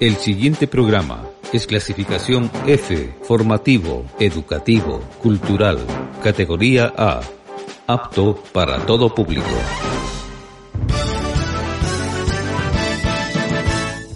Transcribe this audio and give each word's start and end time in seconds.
El 0.00 0.16
siguiente 0.16 0.66
programa 0.66 1.24
es 1.52 1.68
clasificación 1.68 2.50
F, 2.66 3.14
formativo, 3.22 4.04
educativo, 4.18 5.00
cultural, 5.22 5.78
categoría 6.20 6.92
A, 6.96 7.20
apto 7.86 8.42
para 8.52 8.84
todo 8.86 9.14
público. 9.14 9.46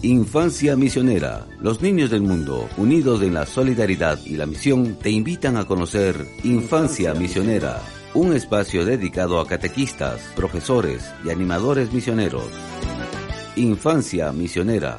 Infancia 0.03 0.75
Misionera. 0.75 1.47
Los 1.61 1.81
niños 1.81 2.11
del 2.11 2.23
mundo, 2.23 2.69
unidos 2.77 3.23
en 3.23 3.35
la 3.35 3.47
solidaridad 3.47 4.19
y 4.25 4.37
la 4.37 4.47
misión, 4.47 4.97
te 4.97 5.11
invitan 5.11 5.57
a 5.57 5.65
conocer 5.65 6.27
Infancia 6.43 7.15
Misionera, 7.15 7.81
un 8.15 8.35
espacio 8.35 8.85
dedicado 8.85 9.39
a 9.39 9.47
catequistas, 9.47 10.33
profesores 10.35 11.09
y 11.25 11.31
animadores 11.31 11.93
misioneros. 11.93 12.47
Infancia 13.55 14.33
Misionera. 14.33 14.99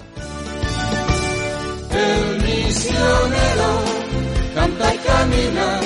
Misionero 2.70 3.84
canta 4.54 4.94
y 4.94 4.98
camina, 5.00 5.80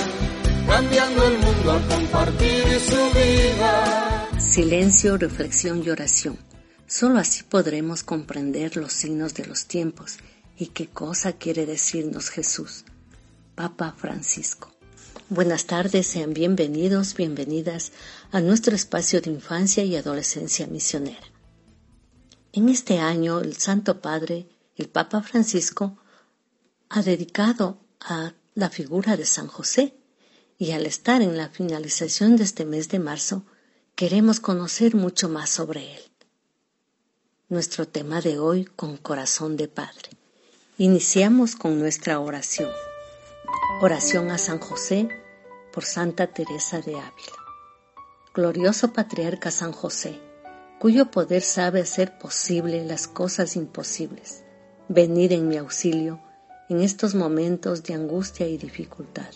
cambiando 0.68 1.28
el 1.28 1.38
mundo 1.40 1.82
compartir 1.88 2.78
su 2.82 2.98
vida. 3.18 4.30
Silencio, 4.38 5.18
reflexión 5.18 5.82
y 5.86 5.90
oración. 5.92 6.38
Solo 6.86 7.20
así 7.20 7.44
podremos 7.44 8.04
comprender 8.04 8.76
los 8.76 8.92
signos 8.92 9.34
de 9.34 9.46
los 9.46 9.66
tiempos 9.66 10.18
y 10.58 10.68
qué 10.68 10.88
cosa 10.88 11.32
quiere 11.32 11.66
decirnos 11.66 12.30
Jesús. 12.30 12.84
Papa 13.56 13.96
Francisco. 13.98 14.70
Buenas 15.30 15.68
tardes, 15.68 16.06
sean 16.06 16.34
bienvenidos, 16.34 17.16
bienvenidas 17.16 17.94
a 18.34 18.42
nuestro 18.42 18.76
espacio 18.76 19.22
de 19.22 19.30
infancia 19.30 19.86
y 19.86 19.96
adolescencia 19.96 20.68
misionera. 20.68 21.32
En 22.52 22.68
este 22.68 23.00
año, 23.00 23.40
el 23.40 23.56
Santo 23.56 24.02
Padre, 24.02 24.50
el 24.76 24.90
Papa 24.90 25.22
Francisco, 25.22 25.98
ha 26.96 27.02
dedicado 27.02 27.80
a 28.02 28.34
la 28.54 28.70
figura 28.70 29.18
de 29.18 29.26
San 29.26 29.48
José 29.48 29.96
y 30.60 30.74
al 30.74 30.86
estar 30.86 31.24
en 31.24 31.38
la 31.38 31.50
finalización 31.50 32.36
de 32.36 32.44
este 32.44 32.66
mes 32.66 32.88
de 32.90 33.00
marzo, 33.00 33.48
queremos 33.96 34.40
conocer 34.40 34.94
mucho 34.94 35.28
más 35.28 35.50
sobre 35.50 35.96
él 35.96 36.02
nuestro 37.50 37.88
tema 37.88 38.22
de 38.22 38.38
hoy 38.38 38.66
con 38.66 38.98
corazón 38.98 39.58
de 39.58 39.68
Padre. 39.68 40.12
Iniciamos 40.78 41.56
con 41.56 41.80
nuestra 41.80 42.20
oración. 42.20 42.70
Oración 43.82 44.30
a 44.30 44.38
San 44.38 44.60
José 44.60 45.10
por 45.74 45.86
Santa 45.86 46.28
Teresa 46.28 46.80
de 46.80 46.94
Ávila. 46.94 47.40
Glorioso 48.36 48.94
Patriarca 48.94 49.50
San 49.50 49.72
José, 49.72 50.20
cuyo 50.80 51.10
poder 51.10 51.42
sabe 51.42 51.82
hacer 51.82 52.20
posible 52.20 52.86
las 52.86 53.08
cosas 53.08 53.56
imposibles. 53.56 54.44
Venid 54.90 55.32
en 55.32 55.48
mi 55.48 55.58
auxilio 55.58 56.22
en 56.74 56.82
estos 56.82 57.14
momentos 57.14 57.84
de 57.84 57.94
angustia 57.94 58.48
y 58.48 58.58
dificultad. 58.58 59.30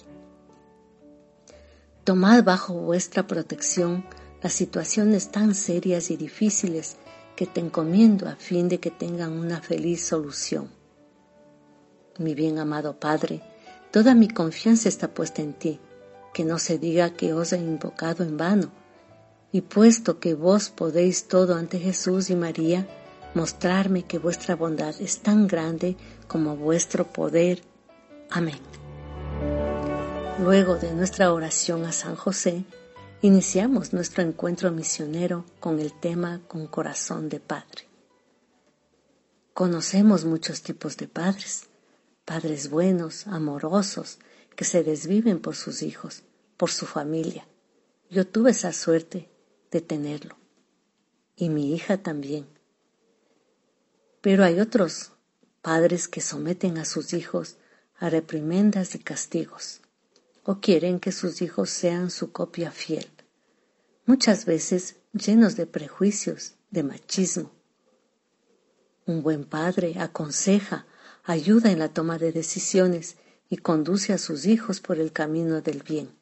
Tomad 2.03 2.43
bajo 2.43 2.73
vuestra 2.73 3.27
protección 3.27 4.05
las 4.41 4.53
situaciones 4.53 5.29
tan 5.29 5.53
serias 5.53 6.09
y 6.09 6.17
difíciles 6.17 6.97
que 7.35 7.45
te 7.45 7.59
encomiendo 7.59 8.27
a 8.27 8.35
fin 8.37 8.67
de 8.69 8.79
que 8.79 8.89
tengan 8.89 9.33
una 9.33 9.61
feliz 9.61 10.03
solución. 10.03 10.69
Mi 12.17 12.33
bien 12.33 12.57
amado 12.57 12.99
Padre, 12.99 13.43
toda 13.91 14.15
mi 14.15 14.29
confianza 14.29 14.89
está 14.89 15.13
puesta 15.13 15.43
en 15.43 15.53
ti, 15.53 15.79
que 16.33 16.43
no 16.43 16.57
se 16.57 16.79
diga 16.79 17.11
que 17.11 17.33
os 17.33 17.53
he 17.53 17.59
invocado 17.59 18.23
en 18.23 18.37
vano, 18.37 18.71
y 19.51 19.61
puesto 19.61 20.19
que 20.19 20.33
vos 20.33 20.71
podéis 20.71 21.27
todo 21.27 21.53
ante 21.53 21.77
Jesús 21.77 22.31
y 22.31 22.35
María, 22.35 22.87
mostrarme 23.35 24.05
que 24.05 24.17
vuestra 24.17 24.55
bondad 24.55 24.95
es 24.99 25.19
tan 25.19 25.45
grande 25.47 25.95
como 26.27 26.55
vuestro 26.55 27.11
poder. 27.11 27.61
Amén. 28.29 28.59
Luego 30.39 30.75
de 30.75 30.93
nuestra 30.93 31.33
oración 31.33 31.85
a 31.85 31.91
San 31.91 32.15
José, 32.15 32.65
Iniciamos 33.23 33.93
nuestro 33.93 34.21
encuentro 34.21 34.69
misionero 34.69 35.43
con 35.59 35.79
el 35.79 35.91
tema 35.91 36.39
con 36.47 36.67
corazón 36.67 37.29
de 37.29 37.39
padre. 37.39 37.87
Conocemos 39.55 40.23
muchos 40.23 40.61
tipos 40.61 40.97
de 40.97 41.07
padres, 41.07 41.63
padres 42.25 42.69
buenos, 42.69 43.25
amorosos, 43.25 44.19
que 44.55 44.65
se 44.65 44.83
desviven 44.83 45.39
por 45.39 45.55
sus 45.55 45.81
hijos, 45.81 46.21
por 46.57 46.69
su 46.69 46.85
familia. 46.85 47.47
Yo 48.11 48.27
tuve 48.27 48.51
esa 48.51 48.71
suerte 48.71 49.31
de 49.71 49.81
tenerlo. 49.81 50.37
Y 51.35 51.49
mi 51.49 51.73
hija 51.73 51.97
también. 51.97 52.45
Pero 54.21 54.43
hay 54.43 54.59
otros 54.59 55.11
padres 55.67 56.07
que 56.07 56.21
someten 56.21 56.77
a 56.77 56.85
sus 56.85 57.11
hijos 57.11 57.57
a 57.99 58.09
reprimendas 58.09 58.95
y 58.95 58.99
castigos 58.99 59.81
o 60.43 60.61
quieren 60.61 61.01
que 61.01 61.11
sus 61.11 61.41
hijos 61.41 61.69
sean 61.69 62.09
su 62.09 62.31
copia 62.31 62.71
fiel, 62.71 63.05
muchas 64.05 64.45
veces 64.45 64.95
llenos 65.11 65.57
de 65.57 65.65
prejuicios, 65.65 66.53
de 66.71 66.83
machismo. 66.83 67.51
Un 69.05 69.23
buen 69.23 69.43
padre 69.43 69.99
aconseja, 69.99 70.85
ayuda 71.25 71.69
en 71.69 71.79
la 71.79 71.89
toma 71.89 72.17
de 72.17 72.31
decisiones 72.31 73.17
y 73.49 73.57
conduce 73.57 74.13
a 74.13 74.17
sus 74.17 74.45
hijos 74.45 74.79
por 74.79 74.97
el 74.99 75.11
camino 75.11 75.59
del 75.59 75.83
bien, 75.83 76.15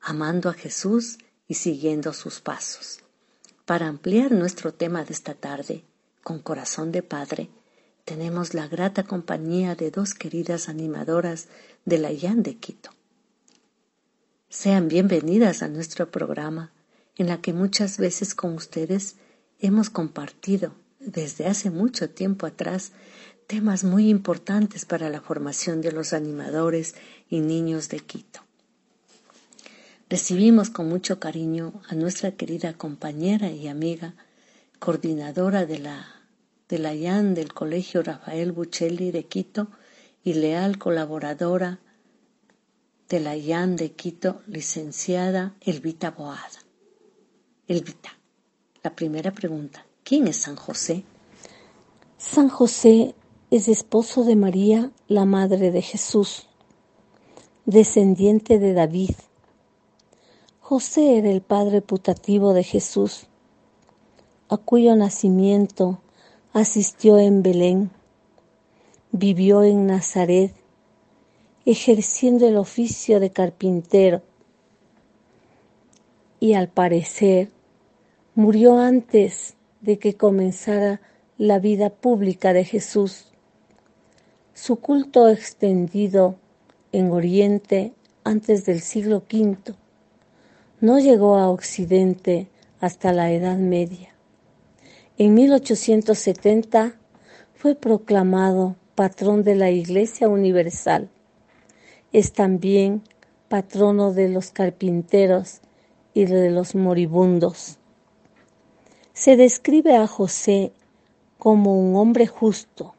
amando 0.00 0.50
a 0.50 0.54
Jesús 0.54 1.18
y 1.48 1.54
siguiendo 1.54 2.12
sus 2.12 2.40
pasos. 2.40 3.00
Para 3.64 3.88
ampliar 3.88 4.30
nuestro 4.30 4.72
tema 4.72 5.02
de 5.02 5.14
esta 5.14 5.34
tarde, 5.34 5.82
con 6.22 6.38
corazón 6.38 6.92
de 6.92 7.02
padre, 7.02 7.50
tenemos 8.04 8.54
la 8.54 8.68
grata 8.68 9.04
compañía 9.04 9.74
de 9.74 9.90
dos 9.90 10.14
queridas 10.14 10.68
animadoras 10.68 11.48
de 11.84 11.98
la 11.98 12.10
IAN 12.12 12.42
de 12.42 12.56
Quito. 12.56 12.90
Sean 14.48 14.88
bienvenidas 14.88 15.62
a 15.62 15.68
nuestro 15.68 16.10
programa 16.10 16.72
en 17.16 17.28
la 17.28 17.40
que 17.40 17.52
muchas 17.52 17.98
veces 17.98 18.34
con 18.34 18.54
ustedes 18.54 19.16
hemos 19.60 19.90
compartido 19.90 20.74
desde 20.98 21.46
hace 21.46 21.70
mucho 21.70 22.10
tiempo 22.10 22.46
atrás 22.46 22.92
temas 23.46 23.84
muy 23.84 24.08
importantes 24.08 24.84
para 24.84 25.10
la 25.10 25.20
formación 25.20 25.80
de 25.80 25.92
los 25.92 26.12
animadores 26.12 26.94
y 27.28 27.40
niños 27.40 27.88
de 27.88 28.00
Quito. 28.00 28.40
Recibimos 30.08 30.70
con 30.70 30.88
mucho 30.88 31.20
cariño 31.20 31.80
a 31.88 31.94
nuestra 31.94 32.32
querida 32.32 32.72
compañera 32.74 33.50
y 33.50 33.68
amiga, 33.68 34.14
coordinadora 34.78 35.66
de 35.66 35.78
la, 35.78 36.19
de 36.70 36.78
la 36.78 36.94
IAN 36.94 37.34
del 37.34 37.52
Colegio 37.52 38.00
Rafael 38.00 38.52
Buccelli 38.52 39.10
de 39.10 39.24
Quito 39.24 39.66
y 40.22 40.34
leal 40.34 40.78
colaboradora 40.78 41.80
de 43.08 43.18
la 43.18 43.36
IAN 43.36 43.74
de 43.74 43.90
Quito, 43.90 44.40
licenciada 44.46 45.56
Elvita 45.60 46.12
Boada. 46.12 46.46
Elvita, 47.66 48.10
la 48.84 48.94
primera 48.94 49.32
pregunta, 49.32 49.84
¿quién 50.04 50.28
es 50.28 50.36
San 50.36 50.54
José? 50.54 51.02
San 52.16 52.48
José 52.48 53.16
es 53.50 53.66
esposo 53.66 54.22
de 54.22 54.36
María, 54.36 54.92
la 55.08 55.24
madre 55.24 55.72
de 55.72 55.82
Jesús, 55.82 56.46
descendiente 57.64 58.60
de 58.60 58.74
David. 58.74 59.16
José 60.60 61.18
era 61.18 61.30
el 61.30 61.42
padre 61.42 61.82
putativo 61.82 62.54
de 62.54 62.62
Jesús, 62.62 63.26
a 64.48 64.56
cuyo 64.56 64.94
nacimiento 64.94 66.00
asistió 66.52 67.18
en 67.18 67.42
Belén, 67.42 67.90
vivió 69.12 69.62
en 69.62 69.86
Nazaret, 69.86 70.52
ejerciendo 71.64 72.48
el 72.48 72.56
oficio 72.56 73.20
de 73.20 73.30
carpintero, 73.30 74.22
y 76.40 76.54
al 76.54 76.68
parecer 76.68 77.50
murió 78.34 78.78
antes 78.78 79.54
de 79.80 79.98
que 79.98 80.14
comenzara 80.14 81.00
la 81.38 81.58
vida 81.58 81.90
pública 81.90 82.52
de 82.52 82.64
Jesús. 82.64 83.26
Su 84.54 84.76
culto 84.76 85.28
extendido 85.28 86.36
en 86.92 87.12
Oriente 87.12 87.92
antes 88.24 88.64
del 88.64 88.80
siglo 88.80 89.22
V 89.32 89.74
no 90.80 90.98
llegó 90.98 91.36
a 91.36 91.48
Occidente 91.50 92.48
hasta 92.80 93.12
la 93.12 93.30
Edad 93.30 93.56
Media. 93.58 94.09
En 95.22 95.34
1870 95.34 96.94
fue 97.52 97.74
proclamado 97.74 98.76
patrón 98.94 99.44
de 99.44 99.54
la 99.54 99.70
Iglesia 99.70 100.28
Universal. 100.28 101.10
Es 102.10 102.32
también 102.32 103.02
patrono 103.50 104.14
de 104.14 104.30
los 104.30 104.50
carpinteros 104.50 105.60
y 106.14 106.24
de 106.24 106.48
los 106.48 106.74
moribundos. 106.74 107.76
Se 109.12 109.36
describe 109.36 109.94
a 109.94 110.06
José 110.06 110.72
como 111.38 111.78
un 111.78 111.96
hombre 111.96 112.26
justo, 112.26 112.94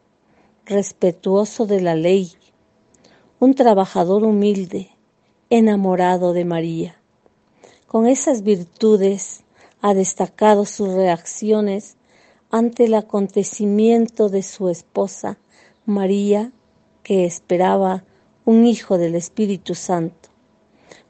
respetuoso 0.68 1.66
de 1.66 1.82
la 1.82 1.96
ley, 1.96 2.34
un 3.40 3.56
trabajador 3.56 4.26
humilde, 4.26 4.92
enamorado 5.50 6.34
de 6.34 6.46
María. 6.46 7.02
Con 7.88 8.06
esas 8.06 8.44
virtudes 8.44 9.44
ha 9.82 9.96
destacado 9.96 10.68
sus 10.68 10.90
reacciones 10.90 11.98
ante 12.52 12.86
el 12.86 12.94
acontecimiento 12.94 14.30
de 14.30 14.44
su 14.44 14.70
esposa 14.70 15.38
María, 15.86 16.52
que 17.02 17.26
esperaba 17.26 18.04
un 18.46 18.66
hijo 18.66 18.98
del 18.98 19.16
Espíritu 19.16 19.74
Santo. 19.74 20.30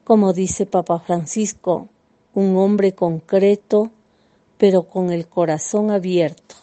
Como 0.04 0.32
dice 0.32 0.66
Papa 0.66 1.00
Francisco, 1.00 1.88
un 2.34 2.56
hombre 2.56 2.94
concreto, 2.94 3.90
pero 4.56 4.84
con 4.84 5.10
el 5.10 5.26
corazón 5.26 5.90
abierto. 5.90 6.54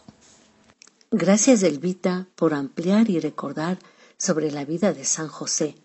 Gracias, 1.12 1.64
Elvita, 1.64 2.28
por 2.36 2.54
ampliar 2.54 3.10
y 3.10 3.20
recordar 3.20 3.78
sobre 4.18 4.52
la 4.52 4.64
vida 4.66 4.94
de 4.94 5.06
San 5.06 5.28
José. 5.28 5.76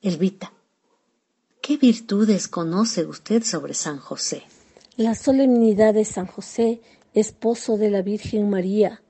Elvita, 0.00 0.52
¿qué 1.60 1.76
virtudes 1.76 2.48
conoce 2.48 3.06
usted 3.06 3.44
sobre 3.44 3.74
San 3.74 3.98
José? 3.98 4.42
La 4.96 5.14
solemnidad 5.14 5.94
de 5.94 6.04
San 6.04 6.26
José, 6.26 6.80
esposo 7.14 7.76
de 7.76 7.90
la 7.90 8.02
Virgen 8.02 8.48
María 8.48 9.02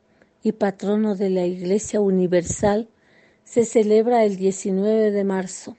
y 0.43 0.53
patrono 0.53 1.15
de 1.15 1.31
la 1.31 1.47
Iglesia 1.47 2.01
Universal, 2.01 2.89
se 3.45 3.65
celebra 3.65 4.25
el 4.25 4.37
19 4.37 5.11
de 5.11 5.25
marzo 5.25 5.77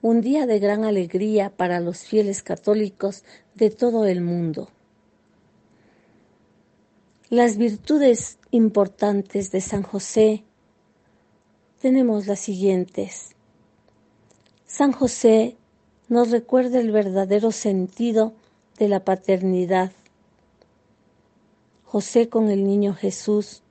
un 0.00 0.20
día 0.20 0.46
de 0.46 0.60
gran 0.60 0.84
alegría 0.84 1.50
para 1.50 1.80
los 1.80 2.04
fieles 2.04 2.42
católicos 2.42 3.24
de 3.54 3.70
todo 3.70 4.04
el 4.04 4.20
mundo. 4.20 4.70
Las 7.30 7.56
virtudes 7.56 8.38
importantes 8.50 9.50
de 9.50 9.60
San 9.60 9.82
José 9.82 10.44
tenemos 11.80 12.26
las 12.26 12.38
siguientes. 12.38 13.30
San 14.66 14.92
José 14.92 15.56
nos 16.08 16.30
recuerda 16.30 16.80
el 16.80 16.92
verdadero 16.92 17.50
sentido 17.50 18.34
de 18.78 18.88
la 18.88 19.04
paternidad. 19.04 19.92
José 21.90 22.28
con 22.28 22.48
el 22.48 22.64
niño 22.64 22.94
Jesús, 22.94 23.62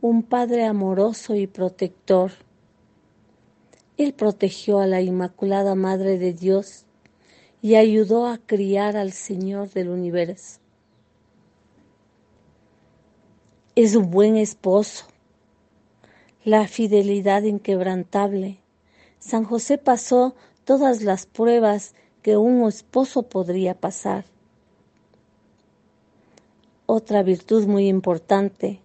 un 0.00 0.22
padre 0.22 0.64
amoroso 0.64 1.34
y 1.34 1.46
protector 1.46 2.32
él 3.96 4.12
protegió 4.12 4.80
a 4.80 4.86
la 4.86 5.00
Inmaculada 5.00 5.74
Madre 5.74 6.18
de 6.18 6.34
Dios 6.34 6.84
y 7.62 7.76
ayudó 7.76 8.26
a 8.26 8.38
criar 8.38 8.96
al 8.96 9.12
Señor 9.12 9.70
del 9.70 9.88
universo. 9.88 10.60
Es 13.74 13.94
un 13.96 14.10
buen 14.10 14.36
esposo, 14.36 15.06
la 16.44 16.68
fidelidad 16.68 17.42
inquebrantable. 17.42 18.58
San 19.18 19.44
José 19.44 19.78
pasó 19.78 20.34
todas 20.64 21.02
las 21.02 21.24
pruebas 21.24 21.94
que 22.20 22.36
un 22.36 22.68
esposo 22.68 23.22
podría 23.22 23.80
pasar. 23.80 24.24
Otra 26.86 27.22
virtud 27.22 27.66
muy 27.66 27.88
importante, 27.88 28.80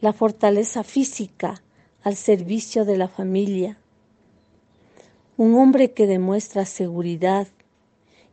la 0.00 0.12
fortaleza 0.12 0.84
física 0.84 1.62
al 2.02 2.16
servicio 2.16 2.84
de 2.84 2.96
la 2.96 3.08
familia 3.08 3.78
un 5.36 5.54
hombre 5.54 5.92
que 5.92 6.06
demuestra 6.06 6.66
seguridad 6.66 7.48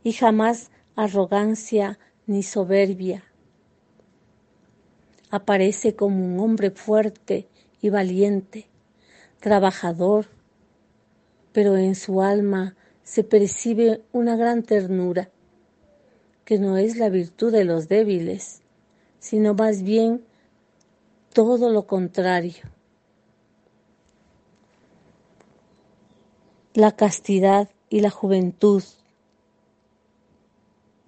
y 0.04 0.12
jamás 0.12 0.70
arrogancia 0.96 1.98
ni 2.26 2.42
soberbia. 2.42 3.24
Aparece 5.30 5.96
como 5.96 6.24
un 6.24 6.38
hombre 6.38 6.70
fuerte 6.70 7.48
y 7.80 7.88
valiente, 7.90 8.66
trabajador, 9.40 10.26
pero 11.52 11.76
en 11.76 11.94
su 11.94 12.22
alma 12.22 12.76
se 13.02 13.24
percibe 13.24 14.02
una 14.12 14.36
gran 14.36 14.62
ternura, 14.62 15.30
que 16.44 16.58
no 16.58 16.76
es 16.76 16.96
la 16.96 17.08
virtud 17.08 17.50
de 17.50 17.64
los 17.64 17.88
débiles, 17.88 18.62
sino 19.20 19.54
más 19.54 19.82
bien 19.84 20.24
todo 21.32 21.70
lo 21.70 21.86
contrario. 21.86 22.64
la 26.74 26.92
castidad 26.92 27.68
y 27.88 28.00
la 28.00 28.10
juventud, 28.10 28.82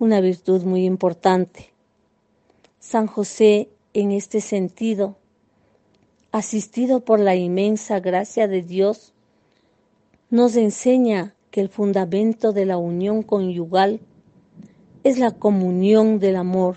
una 0.00 0.20
virtud 0.20 0.64
muy 0.64 0.84
importante. 0.84 1.72
San 2.80 3.06
José, 3.06 3.68
en 3.94 4.10
este 4.10 4.40
sentido, 4.40 5.16
asistido 6.32 7.00
por 7.00 7.20
la 7.20 7.36
inmensa 7.36 8.00
gracia 8.00 8.48
de 8.48 8.62
Dios, 8.62 9.12
nos 10.30 10.56
enseña 10.56 11.34
que 11.52 11.60
el 11.60 11.68
fundamento 11.68 12.52
de 12.52 12.66
la 12.66 12.76
unión 12.76 13.22
conyugal 13.22 14.00
es 15.04 15.18
la 15.18 15.30
comunión 15.30 16.18
del 16.18 16.36
amor, 16.36 16.76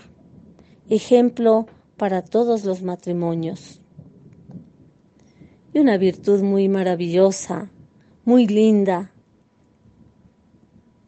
ejemplo 0.88 1.66
para 1.96 2.22
todos 2.22 2.64
los 2.64 2.82
matrimonios. 2.82 3.80
Y 5.72 5.78
una 5.78 5.98
virtud 5.98 6.42
muy 6.42 6.68
maravillosa 6.68 7.70
muy 8.26 8.48
linda 8.48 9.12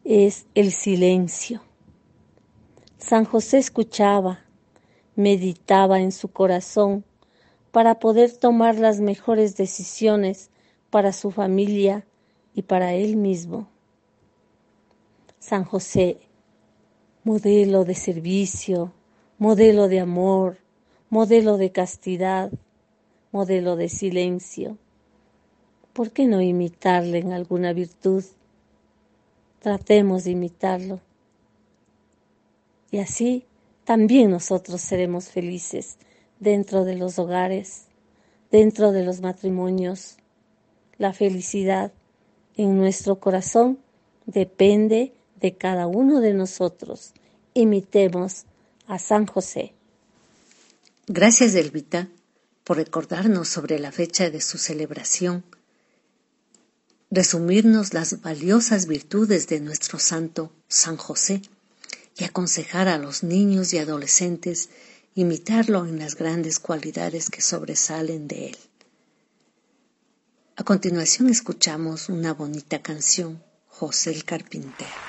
es 0.05 0.47
el 0.55 0.71
silencio. 0.71 1.61
San 2.97 3.25
José 3.25 3.57
escuchaba, 3.57 4.45
meditaba 5.17 5.99
en 5.99 6.13
su 6.13 6.29
corazón 6.29 7.03
para 7.71 7.99
poder 7.99 8.31
tomar 8.31 8.75
las 8.75 9.01
mejores 9.01 9.57
decisiones 9.57 10.49
para 10.89 11.11
su 11.11 11.29
familia 11.29 12.07
y 12.53 12.61
para 12.61 12.93
él 12.93 13.17
mismo. 13.17 13.67
San 15.39 15.65
José, 15.65 16.21
modelo 17.25 17.83
de 17.83 17.95
servicio, 17.95 18.93
modelo 19.39 19.87
de 19.87 19.99
amor, 19.99 20.57
modelo 21.09 21.57
de 21.57 21.71
castidad, 21.71 22.51
modelo 23.31 23.75
de 23.75 23.89
silencio. 23.89 24.77
¿por 25.99 26.11
qué 26.11 26.27
no 26.27 26.41
imitarle 26.41 27.17
en 27.17 27.33
alguna 27.33 27.73
virtud? 27.73 28.23
Tratemos 29.59 30.23
de 30.23 30.31
imitarlo. 30.31 31.01
Y 32.89 32.99
así 32.99 33.43
también 33.83 34.31
nosotros 34.31 34.79
seremos 34.79 35.27
felices 35.27 35.97
dentro 36.39 36.85
de 36.85 36.95
los 36.95 37.19
hogares, 37.19 37.87
dentro 38.49 38.93
de 38.93 39.03
los 39.03 39.19
matrimonios. 39.19 40.15
La 40.97 41.11
felicidad 41.11 41.91
en 42.55 42.77
nuestro 42.77 43.19
corazón 43.19 43.79
depende 44.25 45.11
de 45.41 45.55
cada 45.55 45.85
uno 45.85 46.21
de 46.21 46.33
nosotros. 46.33 47.13
Imitemos 47.53 48.45
a 48.89 48.99
San 48.99 49.25
José. 49.25 49.73
Gracias, 51.07 51.55
Elvita, 51.55 52.09
por 52.65 52.75
recordarnos 52.75 53.47
sobre 53.47 53.79
la 53.79 53.93
fecha 53.93 54.29
de 54.29 54.41
su 54.41 54.57
celebración 54.57 55.45
resumirnos 57.11 57.93
las 57.93 58.21
valiosas 58.21 58.85
virtudes 58.85 59.47
de 59.47 59.59
nuestro 59.59 59.97
santo 59.99 60.53
San 60.67 60.97
José 60.97 61.41
y 62.17 62.23
aconsejar 62.23 62.87
a 62.87 62.97
los 62.97 63.23
niños 63.23 63.73
y 63.73 63.79
adolescentes 63.79 64.69
imitarlo 65.15 65.85
en 65.85 65.97
las 65.97 66.15
grandes 66.15 66.59
cualidades 66.59 67.29
que 67.29 67.41
sobresalen 67.41 68.27
de 68.27 68.49
él. 68.49 68.57
A 70.55 70.63
continuación 70.63 71.29
escuchamos 71.29 72.09
una 72.09 72.33
bonita 72.33 72.81
canción, 72.81 73.41
José 73.67 74.11
el 74.11 74.25
Carpintero. 74.25 75.08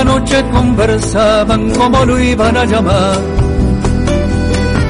La 0.00 0.04
noche 0.04 0.42
conversaban 0.50 1.70
como 1.72 2.04
lo 2.06 2.18
iban 2.18 2.56
a 2.56 2.64
llamar 2.64 3.18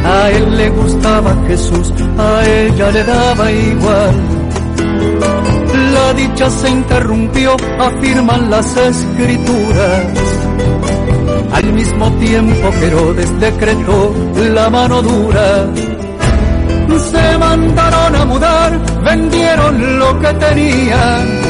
a 0.04 0.30
él 0.30 0.56
le 0.56 0.68
gustaba 0.70 1.36
Jesús, 1.46 1.92
a 2.16 2.46
ella 2.46 2.90
le 2.90 3.04
daba 3.04 3.52
igual. 3.52 4.14
La 5.92 6.14
dicha 6.14 6.48
se 6.50 6.70
interrumpió, 6.70 7.54
afirman 7.78 8.50
las 8.50 8.76
escrituras. 8.76 10.06
Al 11.52 11.72
mismo 11.72 12.10
tiempo 12.12 12.68
Herodes 12.82 13.40
decretó 13.40 14.14
la 14.54 14.70
mano 14.70 15.02
dura. 15.02 15.66
Se 17.12 17.38
mandaron 17.38 18.14
a 18.16 18.24
mudar, 18.24 19.02
vendieron 19.04 19.98
lo 19.98 20.18
que 20.18 20.32
tenían. 20.34 21.49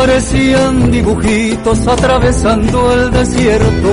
Parecían 0.00 0.90
dibujitos 0.90 1.86
atravesando 1.86 2.94
el 2.94 3.10
desierto 3.10 3.90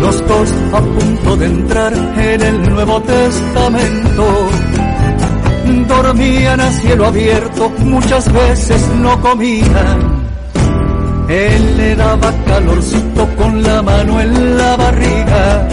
los 0.00 0.26
dos 0.26 0.52
a 0.72 0.80
punto 0.80 1.36
de 1.36 1.46
entrar 1.46 1.92
en 1.92 2.42
el 2.42 2.68
Nuevo 2.68 3.00
Testamento. 3.02 4.48
Dormían 5.86 6.60
a 6.60 6.72
cielo 6.72 7.06
abierto, 7.06 7.70
muchas 7.78 8.32
veces 8.32 8.88
no 8.96 9.20
comían. 9.20 10.24
Él 11.28 11.76
le 11.76 11.94
daba 11.94 12.32
calorcito 12.44 13.28
con 13.36 13.62
la 13.62 13.82
mano 13.82 14.20
en 14.20 14.58
la 14.58 14.76
barriga. 14.76 15.68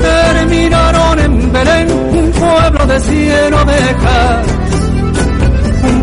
Terminaron 0.00 1.18
en 1.18 1.52
Belén, 1.52 1.90
un 1.90 2.30
pueblo 2.30 2.86
de 2.86 3.00
cien 3.00 3.52
ovejas. 3.52 4.59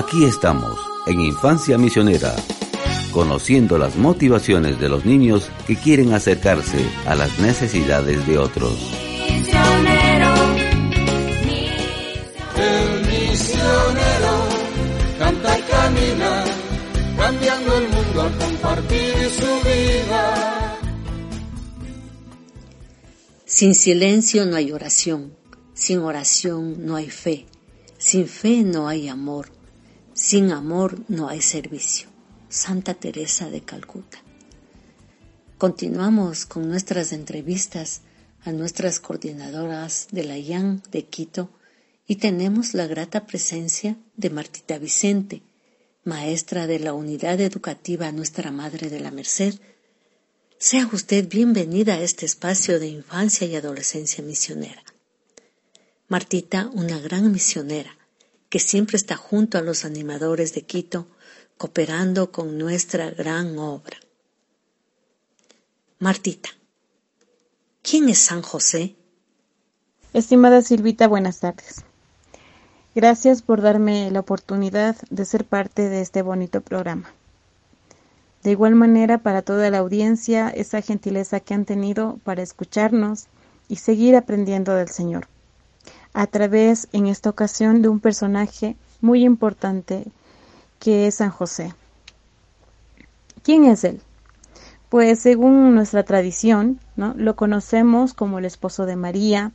Aquí 0.00 0.24
estamos, 0.24 0.80
en 1.06 1.20
Infancia 1.20 1.76
Misionera, 1.76 2.34
conociendo 3.12 3.76
las 3.76 3.96
motivaciones 3.96 4.80
de 4.80 4.88
los 4.88 5.04
niños 5.04 5.50
que 5.66 5.76
quieren 5.76 6.14
acercarse 6.14 6.88
a 7.04 7.14
las 7.14 7.38
necesidades 7.38 8.26
de 8.26 8.38
otros. 8.38 8.78
Misionero, 9.30 10.34
el 12.56 13.06
misionero 13.08 14.32
canta 15.18 15.58
y 15.58 15.62
camina, 15.64 16.44
cambiando 17.18 17.76
el 17.76 17.88
mundo 17.90 18.22
al 18.22 18.38
compartir 18.38 19.14
su 19.28 19.68
vida. 19.68 20.78
Sin 23.44 23.74
silencio 23.74 24.46
no 24.46 24.56
hay 24.56 24.72
oración, 24.72 25.34
sin 25.74 25.98
oración 25.98 26.86
no 26.86 26.96
hay 26.96 27.10
fe, 27.10 27.44
sin 27.98 28.26
fe 28.26 28.62
no 28.62 28.88
hay 28.88 29.06
amor 29.06 29.59
sin 30.14 30.52
amor 30.52 30.98
no 31.08 31.28
hay 31.28 31.40
servicio. 31.40 32.08
Santa 32.48 32.94
Teresa 32.94 33.48
de 33.48 33.60
Calcuta. 33.60 34.18
Continuamos 35.56 36.46
con 36.46 36.68
nuestras 36.68 37.12
entrevistas 37.12 38.00
a 38.42 38.50
nuestras 38.50 38.98
coordinadoras 38.98 40.08
de 40.10 40.24
la 40.24 40.36
IAN 40.36 40.82
de 40.90 41.04
Quito 41.04 41.50
y 42.08 42.16
tenemos 42.16 42.74
la 42.74 42.88
grata 42.88 43.26
presencia 43.26 43.96
de 44.16 44.30
Martita 44.30 44.78
Vicente, 44.78 45.42
maestra 46.02 46.66
de 46.66 46.80
la 46.80 46.92
unidad 46.92 47.40
educativa 47.40 48.10
Nuestra 48.10 48.50
Madre 48.50 48.90
de 48.90 48.98
la 48.98 49.12
Merced. 49.12 49.54
Sea 50.58 50.88
usted 50.92 51.28
bienvenida 51.28 51.94
a 51.94 52.02
este 52.02 52.26
espacio 52.26 52.80
de 52.80 52.88
infancia 52.88 53.46
y 53.46 53.54
adolescencia 53.54 54.24
misionera. 54.24 54.82
Martita, 56.08 56.68
una 56.74 56.98
gran 56.98 57.30
misionera, 57.30 57.96
que 58.50 58.58
siempre 58.58 58.96
está 58.96 59.16
junto 59.16 59.56
a 59.58 59.62
los 59.62 59.84
animadores 59.84 60.52
de 60.54 60.62
Quito, 60.62 61.06
cooperando 61.56 62.32
con 62.32 62.58
nuestra 62.58 63.10
gran 63.10 63.56
obra. 63.58 63.96
Martita, 66.00 66.50
¿quién 67.80 68.08
es 68.08 68.18
San 68.18 68.42
José? 68.42 68.96
Estimada 70.12 70.62
Silvita, 70.62 71.06
buenas 71.06 71.38
tardes. 71.38 71.84
Gracias 72.96 73.40
por 73.40 73.62
darme 73.62 74.10
la 74.10 74.18
oportunidad 74.18 74.96
de 75.10 75.24
ser 75.24 75.44
parte 75.44 75.88
de 75.88 76.00
este 76.00 76.22
bonito 76.22 76.60
programa. 76.60 77.14
De 78.42 78.50
igual 78.50 78.74
manera, 78.74 79.18
para 79.18 79.42
toda 79.42 79.70
la 79.70 79.78
audiencia, 79.78 80.48
esa 80.48 80.82
gentileza 80.82 81.38
que 81.38 81.54
han 81.54 81.66
tenido 81.66 82.18
para 82.24 82.42
escucharnos 82.42 83.26
y 83.68 83.76
seguir 83.76 84.16
aprendiendo 84.16 84.74
del 84.74 84.88
Señor 84.88 85.28
a 86.12 86.26
través, 86.26 86.88
en 86.92 87.06
esta 87.06 87.30
ocasión, 87.30 87.82
de 87.82 87.88
un 87.88 88.00
personaje 88.00 88.76
muy 89.00 89.24
importante 89.24 90.06
que 90.78 91.06
es 91.06 91.16
San 91.16 91.30
José. 91.30 91.74
¿Quién 93.42 93.64
es 93.64 93.84
él? 93.84 94.00
Pues 94.88 95.20
según 95.20 95.74
nuestra 95.74 96.02
tradición, 96.02 96.80
¿no? 96.96 97.14
lo 97.16 97.36
conocemos 97.36 98.12
como 98.12 98.38
el 98.38 98.44
esposo 98.44 98.86
de 98.86 98.96
María, 98.96 99.52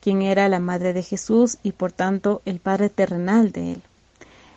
quien 0.00 0.22
era 0.22 0.48
la 0.48 0.58
madre 0.58 0.92
de 0.92 1.02
Jesús 1.02 1.58
y 1.62 1.72
por 1.72 1.92
tanto 1.92 2.40
el 2.44 2.60
padre 2.60 2.88
terrenal 2.88 3.52
de 3.52 3.72
él. 3.72 3.82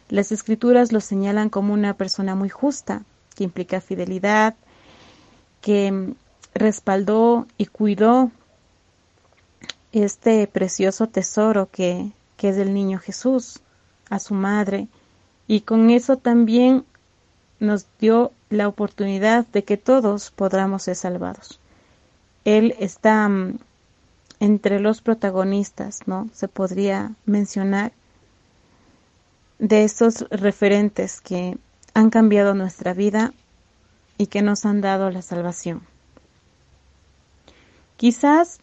Las 0.10 0.32
escrituras 0.32 0.92
lo 0.92 1.02
señalan 1.02 1.50
como 1.50 1.74
una 1.74 1.94
persona 1.94 2.36
muy 2.36 2.50
justa, 2.50 3.04
que 3.36 3.44
implica 3.44 3.82
fidelidad, 3.82 4.56
que 5.62 6.14
respaldó 6.54 7.48
y 7.58 7.66
cuidó 7.66 8.32
este 9.92 10.48
precioso 10.48 11.08
tesoro 11.08 11.70
que, 11.72 12.12
que 12.38 12.50
es 12.50 12.58
el 12.58 12.74
niño 12.74 13.00
Jesús, 13.00 13.62
a 14.10 14.20
su 14.20 14.34
madre, 14.34 14.88
y 15.48 15.62
con 15.62 15.90
eso 15.90 16.18
también 16.18 16.86
nos 17.60 17.86
dio 18.00 18.32
la 18.50 18.68
oportunidad 18.68 19.46
de 19.48 19.64
que 19.64 19.78
todos 19.78 20.32
podamos 20.32 20.84
ser 20.84 20.96
salvados. 20.96 21.60
Él 22.44 22.76
está 22.80 23.28
mm, 23.30 23.60
entre 24.40 24.80
los 24.80 25.02
protagonistas, 25.02 26.00
¿no? 26.08 26.30
Se 26.34 26.48
podría 26.48 27.14
mencionar 27.26 27.92
de 29.60 29.84
esos 29.84 30.26
referentes 30.32 31.22
que 31.22 31.58
han 31.94 32.10
cambiado 32.10 32.56
nuestra 32.56 32.94
vida 32.94 33.34
y 34.18 34.28
que 34.28 34.42
nos 34.42 34.66
han 34.66 34.82
dado 34.82 35.12
la 35.12 35.22
salvación. 35.22 35.84
Quizás 37.98 38.60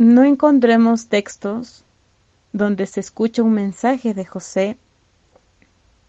no 0.00 0.24
encontremos 0.24 1.08
textos 1.08 1.84
donde 2.54 2.86
se 2.86 3.00
escuche 3.00 3.42
un 3.42 3.52
mensaje 3.52 4.14
de 4.14 4.24
José 4.24 4.78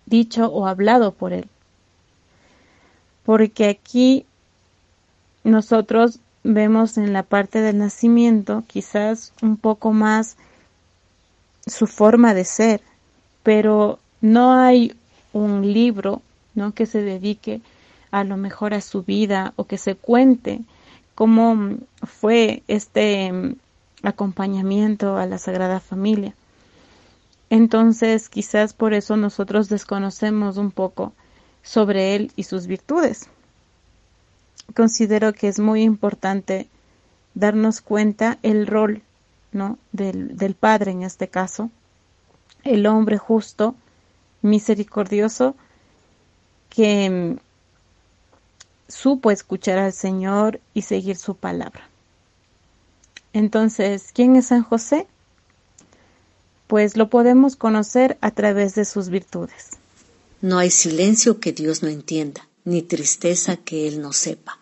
dicho 0.05 0.47
o 0.47 0.65
hablado 0.65 1.11
por 1.11 1.33
él. 1.33 1.49
Porque 3.25 3.67
aquí 3.67 4.25
nosotros 5.43 6.19
vemos 6.45 6.97
en 6.97 7.11
la 7.11 7.23
parte 7.23 7.59
del 7.59 7.79
nacimiento 7.79 8.63
quizás 8.65 9.33
un 9.41 9.57
poco 9.57 9.91
más 9.91 10.37
su 11.67 11.85
forma 11.85 12.33
de 12.33 12.45
ser, 12.45 12.79
pero 13.43 13.99
no 14.21 14.53
hay 14.53 14.95
un 15.33 15.73
libro 15.73 16.21
que 16.75 16.85
se 16.85 17.01
dedique 17.01 17.59
a 18.09 18.23
lo 18.23 18.37
mejor 18.37 18.73
a 18.73 18.79
su 18.79 19.03
vida 19.03 19.51
o 19.57 19.65
que 19.65 19.77
se 19.77 19.95
cuente 19.95 20.61
cómo 21.13 21.75
fue 22.05 22.63
este 22.69 23.57
acompañamiento 24.03 25.17
a 25.17 25.25
la 25.25 25.37
Sagrada 25.37 25.79
Familia. 25.79 26.33
Entonces, 27.49 28.29
quizás 28.29 28.73
por 28.73 28.93
eso 28.93 29.17
nosotros 29.17 29.67
desconocemos 29.67 30.57
un 30.57 30.71
poco 30.71 31.13
sobre 31.63 32.15
él 32.15 32.31
y 32.35 32.43
sus 32.43 32.67
virtudes. 32.67 33.27
Considero 34.75 35.33
que 35.33 35.47
es 35.47 35.59
muy 35.59 35.83
importante 35.83 36.67
darnos 37.33 37.81
cuenta 37.81 38.37
el 38.41 38.67
rol 38.67 39.01
¿no? 39.51 39.77
del, 39.91 40.37
del 40.37 40.55
Padre 40.55 40.91
en 40.91 41.03
este 41.03 41.27
caso, 41.27 41.69
el 42.63 42.85
hombre 42.85 43.17
justo, 43.17 43.75
misericordioso, 44.41 45.55
que 46.69 47.09
mm, 47.09 47.39
supo 48.87 49.29
escuchar 49.31 49.77
al 49.77 49.93
Señor 49.93 50.59
y 50.73 50.83
seguir 50.83 51.17
su 51.17 51.35
palabra. 51.35 51.90
Entonces, 53.33 54.09
¿quién 54.13 54.35
es 54.35 54.47
San 54.47 54.63
José? 54.63 55.07
Pues 56.67 56.97
lo 56.97 57.09
podemos 57.09 57.55
conocer 57.55 58.17
a 58.21 58.31
través 58.31 58.75
de 58.75 58.85
sus 58.85 59.09
virtudes. 59.09 59.71
No 60.41 60.57
hay 60.57 60.71
silencio 60.71 61.39
que 61.39 61.53
Dios 61.53 61.83
no 61.83 61.89
entienda, 61.89 62.47
ni 62.65 62.81
tristeza 62.81 63.57
que 63.57 63.87
Él 63.87 64.01
no 64.01 64.11
sepa. 64.11 64.59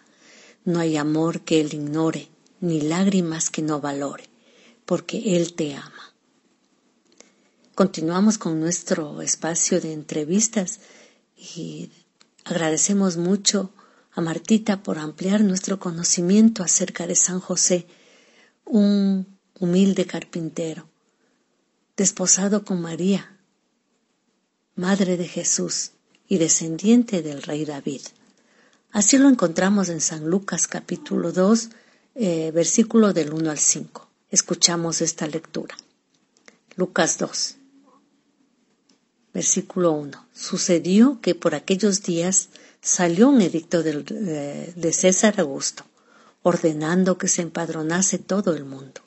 No 0.66 0.80
hay 0.80 0.98
amor 0.98 1.42
que 1.42 1.62
Él 1.62 1.74
ignore, 1.74 2.30
ni 2.60 2.82
lágrimas 2.82 3.50
que 3.50 3.62
no 3.62 3.80
valore, 3.80 4.26
porque 4.86 5.38
Él 5.38 5.54
te 5.54 5.76
ama. 5.76 6.14
Continuamos 7.76 8.38
con 8.38 8.60
nuestro 8.60 9.22
espacio 9.22 9.80
de 9.80 9.94
entrevistas 9.94 10.82
y 11.38 11.92
agradecemos 12.44 13.16
mucho 13.16 13.72
a 14.12 14.22
Martita 14.22 14.84
por 14.84 15.00
ampliar 15.00 15.42
nuestro 15.42 15.80
conocimiento 15.80 16.62
acerca 16.62 17.08
de 17.08 17.16
San 17.16 17.40
José 17.40 17.88
un 18.70 19.26
humilde 19.60 20.06
carpintero, 20.06 20.88
desposado 21.98 22.64
con 22.64 22.80
María, 22.80 23.36
madre 24.76 25.18
de 25.18 25.28
Jesús 25.28 25.92
y 26.28 26.38
descendiente 26.38 27.24
del 27.24 27.42
rey 27.42 27.66
David. 27.66 28.02
Así 28.92 29.18
lo 29.18 29.28
encontramos 29.28 29.90
en 29.90 30.02
San 30.02 30.30
Lucas 30.30 30.68
capítulo 30.68 31.32
2, 31.32 31.70
eh, 32.14 32.52
versículo 32.52 33.12
del 33.12 33.34
1 33.34 33.50
al 33.50 33.58
5. 33.58 34.08
Escuchamos 34.30 35.02
esta 35.02 35.26
lectura. 35.26 35.76
Lucas 36.76 37.18
2, 37.18 37.56
versículo 39.34 39.94
1. 39.94 40.28
Sucedió 40.32 41.20
que 41.22 41.34
por 41.34 41.56
aquellos 41.56 42.04
días 42.04 42.50
salió 42.82 43.30
un 43.30 43.42
edicto 43.42 43.82
eh, 43.84 44.74
de 44.76 44.94
César 44.94 45.40
Augusto 45.40 45.86
ordenando 46.42 47.18
que 47.18 47.28
se 47.28 47.42
empadronase 47.42 48.18
todo 48.18 48.56
el 48.56 48.66
mundo. 48.66 49.02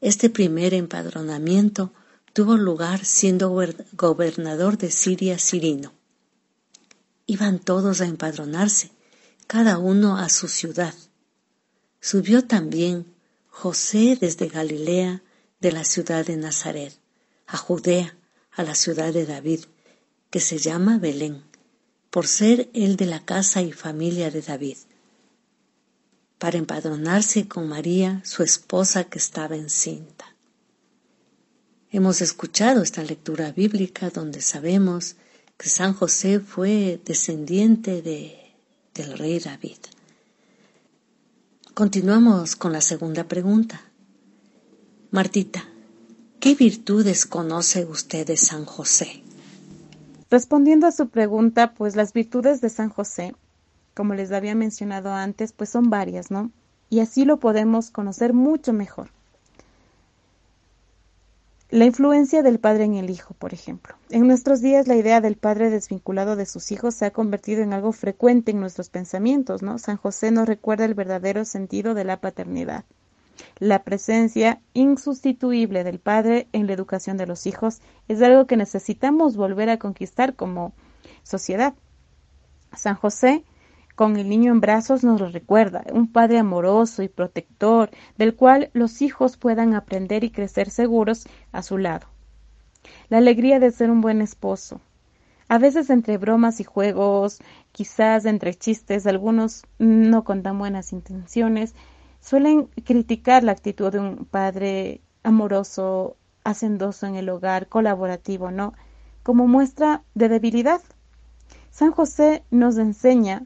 Este 0.00 0.30
primer 0.30 0.74
empadronamiento 0.74 1.92
tuvo 2.32 2.56
lugar 2.56 3.04
siendo 3.04 3.54
gobernador 3.92 4.78
de 4.78 4.90
Siria 4.90 5.38
Sirino. 5.38 5.92
Iban 7.26 7.58
todos 7.58 8.00
a 8.00 8.06
empadronarse, 8.06 8.90
cada 9.46 9.78
uno 9.78 10.16
a 10.16 10.28
su 10.28 10.48
ciudad. 10.48 10.94
Subió 12.00 12.44
también 12.46 13.06
José 13.48 14.16
desde 14.20 14.48
Galilea, 14.48 15.22
de 15.60 15.70
la 15.70 15.84
ciudad 15.84 16.26
de 16.26 16.36
Nazaret, 16.36 16.92
a 17.46 17.56
Judea, 17.56 18.16
a 18.50 18.64
la 18.64 18.74
ciudad 18.74 19.12
de 19.12 19.26
David, 19.26 19.60
que 20.28 20.40
se 20.40 20.58
llama 20.58 20.98
Belén, 20.98 21.44
por 22.10 22.26
ser 22.26 22.68
él 22.74 22.96
de 22.96 23.06
la 23.06 23.24
casa 23.24 23.62
y 23.62 23.70
familia 23.70 24.32
de 24.32 24.42
David 24.42 24.78
para 26.42 26.58
empadronarse 26.58 27.46
con 27.46 27.68
María, 27.68 28.20
su 28.24 28.42
esposa 28.42 29.04
que 29.04 29.18
estaba 29.18 29.54
encinta. 29.54 30.24
Hemos 31.92 32.20
escuchado 32.20 32.82
esta 32.82 33.04
lectura 33.04 33.52
bíblica 33.52 34.10
donde 34.10 34.40
sabemos 34.40 35.14
que 35.56 35.68
San 35.68 35.94
José 35.94 36.40
fue 36.40 37.00
descendiente 37.04 38.02
de, 38.02 38.36
del 38.92 39.16
rey 39.16 39.38
David. 39.38 39.78
Continuamos 41.74 42.56
con 42.56 42.72
la 42.72 42.80
segunda 42.80 43.22
pregunta. 43.22 43.80
Martita, 45.12 45.68
¿qué 46.40 46.56
virtudes 46.56 47.24
conoce 47.24 47.84
usted 47.84 48.26
de 48.26 48.36
San 48.36 48.64
José? 48.64 49.22
Respondiendo 50.28 50.88
a 50.88 50.90
su 50.90 51.08
pregunta, 51.08 51.72
pues 51.74 51.94
las 51.94 52.12
virtudes 52.12 52.60
de 52.60 52.68
San 52.68 52.88
José 52.88 53.32
como 53.94 54.14
les 54.14 54.32
había 54.32 54.54
mencionado 54.54 55.12
antes, 55.12 55.52
pues 55.52 55.70
son 55.70 55.90
varias, 55.90 56.30
¿no? 56.30 56.50
Y 56.90 57.00
así 57.00 57.24
lo 57.24 57.38
podemos 57.38 57.90
conocer 57.90 58.32
mucho 58.32 58.72
mejor. 58.72 59.10
La 61.72 61.86
influencia 61.86 62.42
del 62.42 62.58
padre 62.58 62.84
en 62.84 62.96
el 62.96 63.08
hijo, 63.08 63.32
por 63.32 63.54
ejemplo. 63.54 63.94
En 64.10 64.26
nuestros 64.26 64.60
días 64.60 64.86
la 64.86 64.94
idea 64.94 65.22
del 65.22 65.36
padre 65.36 65.70
desvinculado 65.70 66.36
de 66.36 66.44
sus 66.44 66.70
hijos 66.70 66.94
se 66.94 67.06
ha 67.06 67.12
convertido 67.12 67.62
en 67.62 67.72
algo 67.72 67.92
frecuente 67.92 68.50
en 68.50 68.60
nuestros 68.60 68.90
pensamientos, 68.90 69.62
¿no? 69.62 69.78
San 69.78 69.96
José 69.96 70.30
nos 70.32 70.46
recuerda 70.46 70.84
el 70.84 70.92
verdadero 70.92 71.46
sentido 71.46 71.94
de 71.94 72.04
la 72.04 72.20
paternidad. 72.20 72.84
La 73.58 73.84
presencia 73.84 74.60
insustituible 74.74 75.82
del 75.82 75.98
padre 75.98 76.46
en 76.52 76.66
la 76.66 76.74
educación 76.74 77.16
de 77.16 77.26
los 77.26 77.46
hijos 77.46 77.80
es 78.06 78.20
algo 78.20 78.46
que 78.46 78.58
necesitamos 78.58 79.36
volver 79.36 79.70
a 79.70 79.78
conquistar 79.78 80.36
como 80.36 80.74
sociedad. 81.22 81.72
San 82.76 82.96
José 82.96 83.44
con 84.02 84.16
el 84.16 84.28
niño 84.28 84.50
en 84.50 84.60
brazos 84.60 85.04
nos 85.04 85.20
lo 85.20 85.28
recuerda, 85.28 85.84
un 85.92 86.10
padre 86.10 86.40
amoroso 86.40 87.04
y 87.04 87.08
protector, 87.08 87.88
del 88.18 88.34
cual 88.34 88.68
los 88.72 89.00
hijos 89.00 89.36
puedan 89.36 89.74
aprender 89.74 90.24
y 90.24 90.32
crecer 90.32 90.70
seguros 90.70 91.28
a 91.52 91.62
su 91.62 91.78
lado. 91.78 92.08
La 93.10 93.18
alegría 93.18 93.60
de 93.60 93.70
ser 93.70 93.92
un 93.92 94.00
buen 94.00 94.20
esposo. 94.20 94.80
A 95.46 95.58
veces 95.58 95.88
entre 95.88 96.18
bromas 96.18 96.58
y 96.58 96.64
juegos, 96.64 97.38
quizás 97.70 98.24
entre 98.24 98.56
chistes, 98.56 99.06
algunos 99.06 99.66
no 99.78 100.24
con 100.24 100.42
tan 100.42 100.58
buenas 100.58 100.92
intenciones, 100.92 101.76
suelen 102.20 102.64
criticar 102.84 103.44
la 103.44 103.52
actitud 103.52 103.92
de 103.92 104.00
un 104.00 104.24
padre 104.24 105.00
amoroso, 105.22 106.16
hacendoso 106.42 107.06
en 107.06 107.14
el 107.14 107.28
hogar, 107.28 107.68
colaborativo, 107.68 108.50
¿no? 108.50 108.74
Como 109.22 109.46
muestra 109.46 110.02
de 110.16 110.28
debilidad. 110.28 110.80
San 111.70 111.92
José 111.92 112.42
nos 112.50 112.78
enseña 112.78 113.44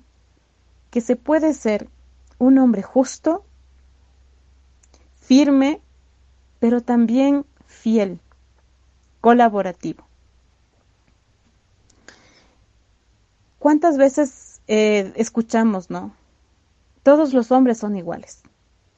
que 0.97 1.03
se 1.03 1.17
puede 1.17 1.53
ser 1.53 1.91
un 2.39 2.57
hombre 2.57 2.81
justo, 2.81 3.45
firme, 5.21 5.83
pero 6.59 6.81
también 6.81 7.45
fiel, 7.67 8.19
colaborativo. 9.21 10.07
¿Cuántas 13.59 13.99
veces 13.99 14.63
eh, 14.69 15.13
escuchamos, 15.17 15.91
no? 15.91 16.15
Todos 17.03 17.35
los 17.35 17.53
hombres 17.53 17.77
son 17.77 17.95
iguales, 17.99 18.41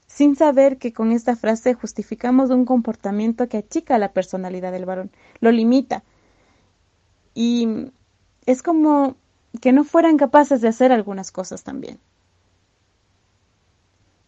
sin 0.06 0.36
saber 0.36 0.78
que 0.78 0.92
con 0.92 1.10
esta 1.10 1.34
frase 1.34 1.74
justificamos 1.74 2.50
un 2.50 2.64
comportamiento 2.64 3.48
que 3.48 3.56
achica 3.56 3.98
la 3.98 4.12
personalidad 4.12 4.70
del 4.70 4.86
varón, 4.86 5.10
lo 5.40 5.50
limita. 5.50 6.04
Y 7.34 7.90
es 8.46 8.62
como 8.62 9.16
que 9.60 9.72
no 9.72 9.84
fueran 9.84 10.16
capaces 10.16 10.60
de 10.60 10.68
hacer 10.68 10.92
algunas 10.92 11.32
cosas 11.32 11.62
también. 11.62 11.98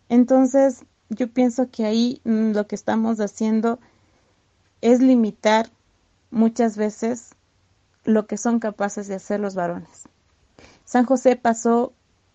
Entonces, 0.09 0.85
yo 1.09 1.28
pienso 1.28 1.70
que 1.70 1.85
ahí 1.85 2.20
mm, 2.24 2.52
lo 2.52 2.66
que 2.66 2.74
estamos 2.74 3.20
haciendo 3.20 3.78
es 4.80 5.00
limitar 5.00 5.70
muchas 6.30 6.76
veces 6.76 7.35
lo 8.04 8.26
que 8.26 8.37
son 8.37 8.61
capaces 8.61 9.09
de 9.09 9.16
hacer 9.16 9.40
los 9.40 9.54
varones. 9.54 10.09
San 10.85 11.04
José 11.04 11.37
pasó 11.37 11.92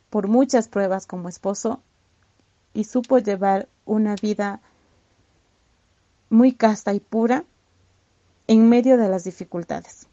por 0.10 0.28
muchas 0.28 0.68
pruebas 0.68 1.08
como 1.08 1.28
esposo 1.28 1.82
y 2.74 2.86
supo 2.86 3.20
llevar 3.20 3.68
una 3.86 4.16
vida 4.16 4.62
muy 6.30 6.54
casta 6.54 6.94
y 6.94 7.00
pura 7.00 7.44
en 8.48 8.70
medio 8.70 8.98
de 8.98 9.10
las 9.10 9.24
dificultades. 9.24 10.08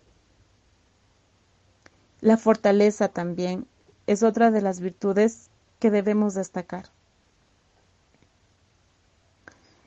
La 2.22 2.37
fortaleza 2.37 3.08
también 3.08 3.66
es 4.06 4.22
otra 4.22 4.52
de 4.52 4.62
las 4.62 4.78
virtudes 4.78 5.50
que 5.80 5.90
debemos 5.90 6.35
destacar. 6.35 6.85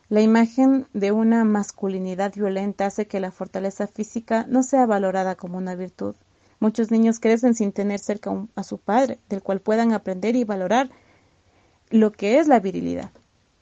La 0.09 0.19
imagen 0.19 0.85
de 0.91 1.13
una 1.13 1.45
masculinidad 1.45 2.33
violenta 2.35 2.87
hace 2.87 3.07
que 3.07 3.21
la 3.21 3.31
fortaleza 3.31 3.87
física 3.87 4.45
no 4.49 4.63
sea 4.63 4.85
valorada 4.85 5.35
como 5.35 5.57
una 5.57 5.75
virtud. 5.75 6.13
Muchos 6.59 6.91
niños 6.91 7.21
crecen 7.21 7.55
sin 7.55 7.71
tener 7.71 7.99
cerca 7.99 8.31
a 8.55 8.63
su 8.63 8.79
padre, 8.79 9.17
del 9.29 9.41
cual 9.41 9.61
puedan 9.61 9.93
aprender 9.93 10.35
y 10.35 10.43
valorar 10.43 10.89
lo 11.89 12.11
que 12.11 12.39
es 12.39 12.49
la 12.49 12.59
virilidad. 12.59 13.11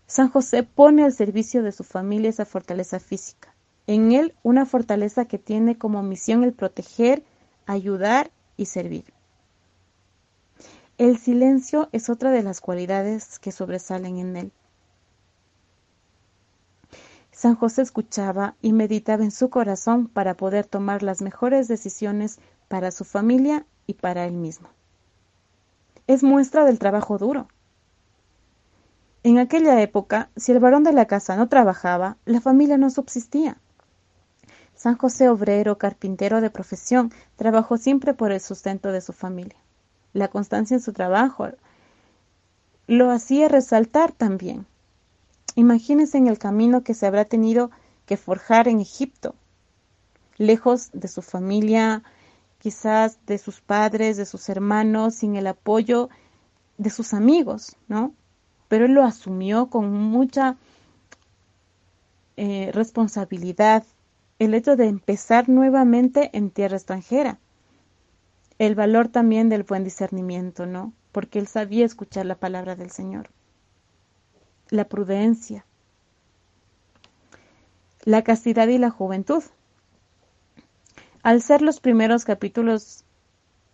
San 0.08 0.30
José 0.30 0.64
pone 0.64 1.04
al 1.04 1.14
servicio 1.14 1.62
de 1.62 1.74
su 1.74 1.84
familia 1.84 2.32
esa 2.32 2.46
fortaleza 2.46 3.00
física. 3.00 3.54
En 3.86 4.14
él 4.14 4.34
una 4.42 4.66
fortaleza 4.66 5.26
que 5.26 5.38
tiene 5.38 5.78
como 5.78 6.02
misión 6.02 6.44
el 6.44 6.54
proteger, 6.54 7.24
ayudar 7.68 8.32
y 8.58 8.66
servir. 8.66 9.14
El 10.98 11.18
silencio 11.18 11.90
es 11.92 12.10
otra 12.10 12.32
de 12.32 12.44
las 12.44 12.62
cualidades 12.62 13.40
que 13.40 13.52
sobresalen 13.52 14.18
en 14.18 14.38
él. 14.38 14.52
San 17.32 17.56
José 17.56 17.82
escuchaba 17.82 18.56
y 18.62 18.74
meditaba 18.74 19.24
en 19.24 19.32
su 19.32 19.50
corazón 19.50 20.08
para 20.08 20.38
poder 20.38 20.66
tomar 20.66 21.02
las 21.02 21.22
mejores 21.22 21.68
decisiones 21.68 22.40
para 22.68 22.92
su 22.92 23.06
familia 23.06 23.66
y 23.88 23.96
para 23.96 24.26
él 24.26 24.34
mismo. 24.34 24.70
Es 26.06 26.24
muestra 26.24 26.64
del 26.64 26.80
trabajo 26.80 27.18
duro. 27.18 27.48
En 29.24 29.40
aquella 29.40 29.82
época, 29.82 30.30
si 30.36 30.52
el 30.52 30.60
varón 30.60 30.84
de 30.84 30.94
la 30.94 31.06
casa 31.06 31.36
no 31.36 31.50
trabajaba, 31.50 32.18
la 32.26 32.40
familia 32.40 32.78
no 32.78 32.90
subsistía. 32.90 33.58
San 34.76 34.98
José, 34.98 35.30
obrero, 35.30 35.78
carpintero 35.78 36.42
de 36.42 36.50
profesión, 36.50 37.12
trabajó 37.36 37.78
siempre 37.78 38.14
por 38.14 38.32
el 38.32 38.42
sustento 38.42 38.92
de 38.92 39.02
su 39.02 39.14
familia. 39.14 39.58
La 40.14 40.28
constancia 40.28 40.76
en 40.76 40.82
su 40.82 40.94
trabajo 40.94 41.48
lo 42.88 43.12
hacía 43.12 43.48
resaltar 43.48 44.12
también. 44.12 44.66
Imagínense 45.56 46.18
en 46.18 46.28
el 46.28 46.38
camino 46.38 46.84
que 46.84 46.94
se 46.94 47.06
habrá 47.06 47.26
tenido 47.26 47.72
que 48.06 48.18
forjar 48.18 48.68
en 48.68 48.80
Egipto, 48.80 49.36
lejos 50.38 50.90
de 50.94 51.08
su 51.08 51.22
familia, 51.22 52.04
quizás 52.60 53.20
de 53.26 53.38
sus 53.38 53.62
padres, 53.62 54.18
de 54.18 54.26
sus 54.26 54.50
hermanos, 54.50 55.16
sin 55.16 55.36
el 55.36 55.48
apoyo 55.48 56.10
de 56.78 56.90
sus 56.90 57.14
amigos, 57.14 57.76
¿no? 57.88 58.14
Pero 58.68 58.86
él 58.86 58.94
lo 58.94 59.04
asumió 59.04 59.68
con 59.68 59.92
mucha 59.92 60.58
eh, 62.36 62.72
responsabilidad, 62.74 63.84
el 64.40 64.54
hecho 64.54 64.76
de 64.76 64.88
empezar 64.88 65.50
nuevamente 65.50 66.30
en 66.34 66.50
tierra 66.50 66.78
extranjera. 66.78 67.40
El 68.60 68.76
valor 68.76 69.08
también 69.08 69.50
del 69.50 69.64
buen 69.64 69.84
discernimiento, 69.84 70.66
¿no? 70.66 70.94
Porque 71.12 71.40
él 71.40 71.48
sabía 71.48 71.86
escuchar 71.86 72.26
la 72.26 72.36
palabra 72.36 72.76
del 72.76 72.92
Señor. 72.92 73.30
La 74.70 74.86
prudencia. 74.86 75.66
La 78.04 78.24
castidad 78.24 78.68
y 78.68 78.78
la 78.78 78.90
juventud. 78.90 79.44
Al 81.22 81.42
ser 81.42 81.62
los 81.62 81.80
primeros 81.80 82.26
capítulos 82.26 83.06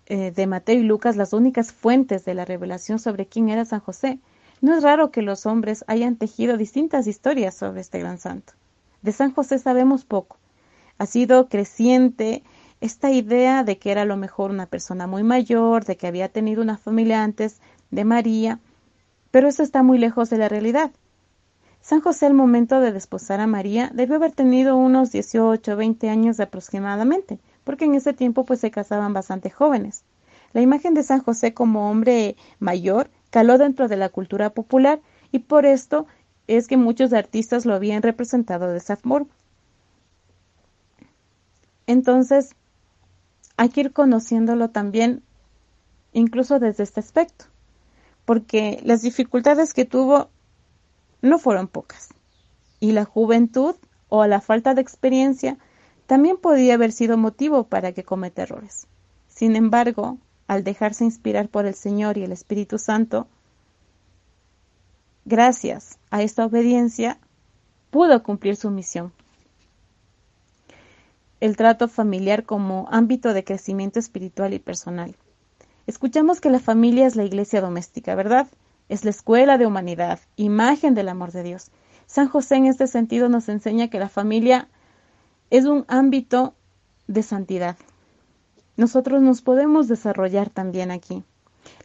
eh, 0.06 0.32
de 0.32 0.48
Mateo 0.48 0.80
y 0.80 0.84
Lucas 0.84 1.15
las 1.15 1.34
únicas 1.34 1.72
fuentes 1.72 2.26
de 2.26 2.34
la 2.34 2.45
revelación 2.45 3.00
sobre 3.00 3.28
quién 3.28 3.50
era 3.50 3.65
San 3.65 3.80
José, 3.80 4.19
no 4.62 4.76
es 4.76 4.84
raro 4.84 5.12
que 5.12 5.22
los 5.22 5.45
hombres 5.45 5.86
hayan 5.88 6.15
tejido 6.15 6.58
distintas 6.58 7.08
historias 7.08 7.56
sobre 7.56 7.82
este 7.82 8.00
gran 8.00 8.17
santo. 8.17 8.54
De 9.02 9.12
San 9.12 9.34
José 9.34 9.60
sabemos 9.60 10.06
poco, 10.06 10.38
ha 10.99 11.05
sido 11.05 11.49
creciente 11.49 12.43
esta 12.81 13.12
idea 13.12 13.63
de 13.63 13.77
que 13.77 13.91
era 13.91 14.03
a 14.03 14.05
lo 14.05 14.17
mejor 14.17 14.51
una 14.51 14.67
persona 14.67 15.07
muy 15.07 15.23
mayor, 15.23 15.85
de 15.85 15.97
que 15.97 16.07
había 16.07 16.29
tenido 16.29 16.62
una 16.62 16.77
familia 16.77 17.23
antes 17.23 17.59
de 17.89 18.05
María, 18.05 18.59
pero 19.31 19.47
eso 19.47 19.63
está 19.63 19.81
muy 19.81 19.97
lejos 19.97 20.29
de 20.29 20.38
la 20.38 20.49
realidad. 20.49 20.91
San 21.81 22.01
José 22.01 22.25
al 22.25 22.33
momento 22.33 22.81
de 22.81 22.91
desposar 22.91 23.39
a 23.39 23.47
María 23.47 23.89
debió 23.93 24.17
haber 24.17 24.33
tenido 24.33 24.75
unos 24.75 25.12
18 25.12 25.73
o 25.73 25.75
20 25.75 26.09
años 26.09 26.39
aproximadamente, 26.39 27.39
porque 27.63 27.85
en 27.85 27.95
ese 27.95 28.13
tiempo 28.13 28.45
pues 28.45 28.59
se 28.59 28.71
casaban 28.71 29.13
bastante 29.13 29.49
jóvenes. 29.49 30.03
La 30.51 30.62
imagen 30.62 30.93
de 30.93 31.03
San 31.03 31.21
José 31.21 31.53
como 31.53 31.89
hombre 31.89 32.35
mayor 32.59 33.09
caló 33.29 33.57
dentro 33.57 33.88
de 33.88 33.97
la 33.97 34.09
cultura 34.09 34.49
popular 34.49 34.99
y 35.31 35.39
por 35.39 35.65
esto 35.65 36.07
es 36.47 36.67
que 36.67 36.77
muchos 36.77 37.13
artistas 37.13 37.65
lo 37.65 37.73
habían 37.73 38.01
representado 38.01 38.67
de 38.67 38.77
esa 38.77 38.97
forma. 38.97 39.29
Entonces, 41.89 42.52
hay 43.58 43.69
que 43.69 43.82
ir 43.82 43.93
conociéndolo 43.93 44.69
también, 44.69 45.23
incluso 46.13 46.60
desde 46.60 46.84
este 46.84 46.99
aspecto, 46.99 47.45
porque 48.25 48.80
las 48.84 49.02
dificultades 49.02 49.73
que 49.73 49.86
tuvo 49.86 50.30
no 51.23 51.39
fueron 51.39 51.67
pocas, 51.67 52.10
y 52.80 52.91
la 52.91 53.06
juventud 53.06 53.75
o 54.08 54.28
la 54.28 54.39
falta 54.39 54.75
de 54.75 54.82
experiencia 54.82 55.58
también 56.06 56.38
podía 56.38 56.75
haber 56.75 56.91
sido 56.91 57.17
motivo 57.17 57.63
para 57.63 57.91
que 57.91 58.04
cometa 58.04 58.43
errores. 58.43 58.86
Sin 59.28 59.56
embargo, 59.56 60.19
al 60.45 60.63
dejarse 60.63 61.06
inspirar 61.06 61.49
por 61.49 61.65
el 61.65 61.73
Señor 61.73 62.19
y 62.19 62.23
el 62.23 62.32
Espíritu 62.32 62.78
Santo, 62.78 63.25
gracias 65.25 65.97
a 66.12 66.21
esta 66.21 66.45
obediencia, 66.45 67.17
pudo 67.89 68.21
cumplir 68.21 68.58
su 68.58 68.69
misión 68.69 69.12
el 71.39 71.56
trato 71.56 71.88
familiar 71.88 72.43
como 72.43 72.88
ámbito 72.91 73.34
de 73.34 73.43
crecimiento 73.43 73.99
espiritual 73.99 74.54
y 74.54 74.60
personal. 74.60 75.15
Escuchamos 75.88 76.41
que 76.41 76.49
la 76.49 76.60
familia 76.60 77.08
es 77.08 77.15
la 77.15 77.23
iglesia 77.23 77.62
doméstica, 77.62 78.15
¿verdad? 78.15 78.47
Es 78.89 79.04
la 79.04 79.10
escuela 79.10 79.58
de 79.58 79.65
humanidad, 79.65 80.19
imagen 80.36 80.93
del 80.93 81.10
amor 81.10 81.32
de 81.32 81.43
Dios. 81.43 81.71
San 82.06 82.28
José 82.28 82.56
en 82.56 82.65
este 82.65 82.88
sentido 82.88 83.30
nos 83.30 83.49
enseña 83.49 83.89
que 83.89 83.99
la 83.99 84.10
familia 84.10 84.67
es 85.49 85.65
un 85.65 85.86
ámbito 85.88 86.54
de 87.08 87.23
santidad. 87.23 87.78
Nosotros 88.78 89.21
nos 89.21 89.41
podemos 89.41 89.88
desarrollar 89.88 90.49
también 90.49 90.91
aquí. 90.91 91.23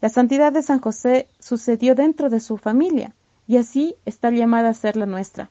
La 0.01 0.09
santidad 0.09 0.53
de 0.53 0.62
San 0.62 0.81
José 0.81 1.29
sucedió 1.38 1.95
dentro 1.95 2.31
de 2.31 2.40
su 2.40 2.57
familia 2.57 3.14
y 3.47 3.57
así 3.57 3.97
está 4.05 4.31
llamada 4.31 4.71
a 4.71 4.75
ser 4.75 4.97
la 4.97 5.07
nuestra. 5.07 5.51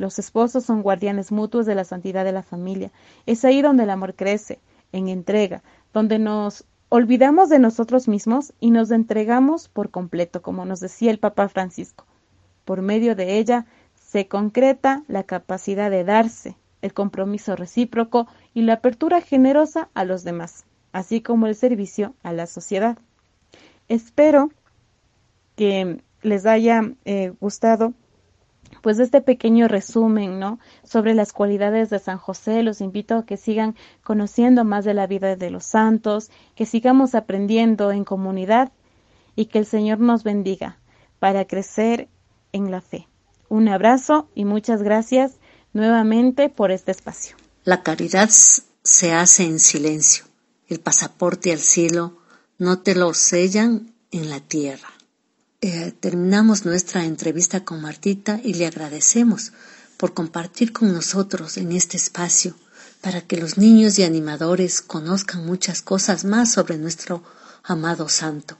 Los 0.00 0.18
esposos 0.18 0.64
son 0.64 0.80
guardianes 0.80 1.30
mutuos 1.30 1.66
de 1.66 1.74
la 1.74 1.84
santidad 1.84 2.24
de 2.24 2.32
la 2.32 2.42
familia. 2.42 2.90
Es 3.26 3.44
ahí 3.44 3.60
donde 3.60 3.82
el 3.82 3.90
amor 3.90 4.14
crece, 4.14 4.58
en 4.92 5.08
entrega, 5.08 5.62
donde 5.92 6.18
nos 6.18 6.64
olvidamos 6.88 7.50
de 7.50 7.58
nosotros 7.58 8.08
mismos 8.08 8.54
y 8.60 8.70
nos 8.70 8.90
entregamos 8.92 9.68
por 9.68 9.90
completo, 9.90 10.40
como 10.40 10.64
nos 10.64 10.80
decía 10.80 11.10
el 11.10 11.18
Papa 11.18 11.50
Francisco. 11.50 12.06
Por 12.64 12.80
medio 12.80 13.14
de 13.14 13.36
ella 13.36 13.66
se 13.94 14.26
concreta 14.26 15.02
la 15.06 15.24
capacidad 15.24 15.90
de 15.90 16.02
darse, 16.02 16.56
el 16.80 16.94
compromiso 16.94 17.54
recíproco 17.54 18.26
y 18.54 18.62
la 18.62 18.72
apertura 18.72 19.20
generosa 19.20 19.90
a 19.92 20.06
los 20.06 20.24
demás, 20.24 20.64
así 20.92 21.20
como 21.20 21.46
el 21.46 21.54
servicio 21.54 22.14
a 22.22 22.32
la 22.32 22.46
sociedad. 22.46 22.96
Espero 23.88 24.48
que 25.56 26.02
les 26.22 26.46
haya 26.46 26.90
eh, 27.04 27.34
gustado 27.38 27.92
pues 28.82 28.98
este 28.98 29.20
pequeño 29.20 29.68
resumen, 29.68 30.38
¿no? 30.38 30.58
Sobre 30.84 31.14
las 31.14 31.32
cualidades 31.32 31.90
de 31.90 31.98
San 31.98 32.18
José. 32.18 32.62
Los 32.62 32.80
invito 32.80 33.16
a 33.16 33.26
que 33.26 33.36
sigan 33.36 33.76
conociendo 34.02 34.64
más 34.64 34.84
de 34.84 34.94
la 34.94 35.06
vida 35.06 35.36
de 35.36 35.50
los 35.50 35.64
santos, 35.64 36.30
que 36.54 36.66
sigamos 36.66 37.14
aprendiendo 37.14 37.92
en 37.92 38.04
comunidad 38.04 38.72
y 39.36 39.46
que 39.46 39.58
el 39.58 39.66
Señor 39.66 40.00
nos 40.00 40.24
bendiga 40.24 40.78
para 41.18 41.44
crecer 41.44 42.08
en 42.52 42.70
la 42.70 42.80
fe. 42.80 43.08
Un 43.48 43.68
abrazo 43.68 44.28
y 44.34 44.44
muchas 44.44 44.82
gracias 44.82 45.38
nuevamente 45.72 46.48
por 46.48 46.70
este 46.70 46.92
espacio. 46.92 47.36
La 47.64 47.82
caridad 47.82 48.28
se 48.28 49.12
hace 49.12 49.44
en 49.44 49.60
silencio. 49.60 50.24
El 50.68 50.80
pasaporte 50.80 51.52
al 51.52 51.58
cielo 51.58 52.18
no 52.58 52.80
te 52.80 52.94
lo 52.94 53.12
sellan 53.12 53.94
en 54.10 54.30
la 54.30 54.40
tierra. 54.40 54.88
Eh, 55.62 55.92
terminamos 56.00 56.64
nuestra 56.64 57.04
entrevista 57.04 57.66
con 57.66 57.82
Martita 57.82 58.40
y 58.42 58.54
le 58.54 58.66
agradecemos 58.66 59.52
por 59.98 60.14
compartir 60.14 60.72
con 60.72 60.90
nosotros 60.90 61.58
en 61.58 61.72
este 61.72 61.98
espacio 61.98 62.54
para 63.02 63.20
que 63.20 63.36
los 63.36 63.58
niños 63.58 63.98
y 63.98 64.04
animadores 64.04 64.80
conozcan 64.80 65.44
muchas 65.44 65.82
cosas 65.82 66.24
más 66.24 66.50
sobre 66.50 66.78
nuestro 66.78 67.22
amado 67.62 68.08
santo. 68.08 68.56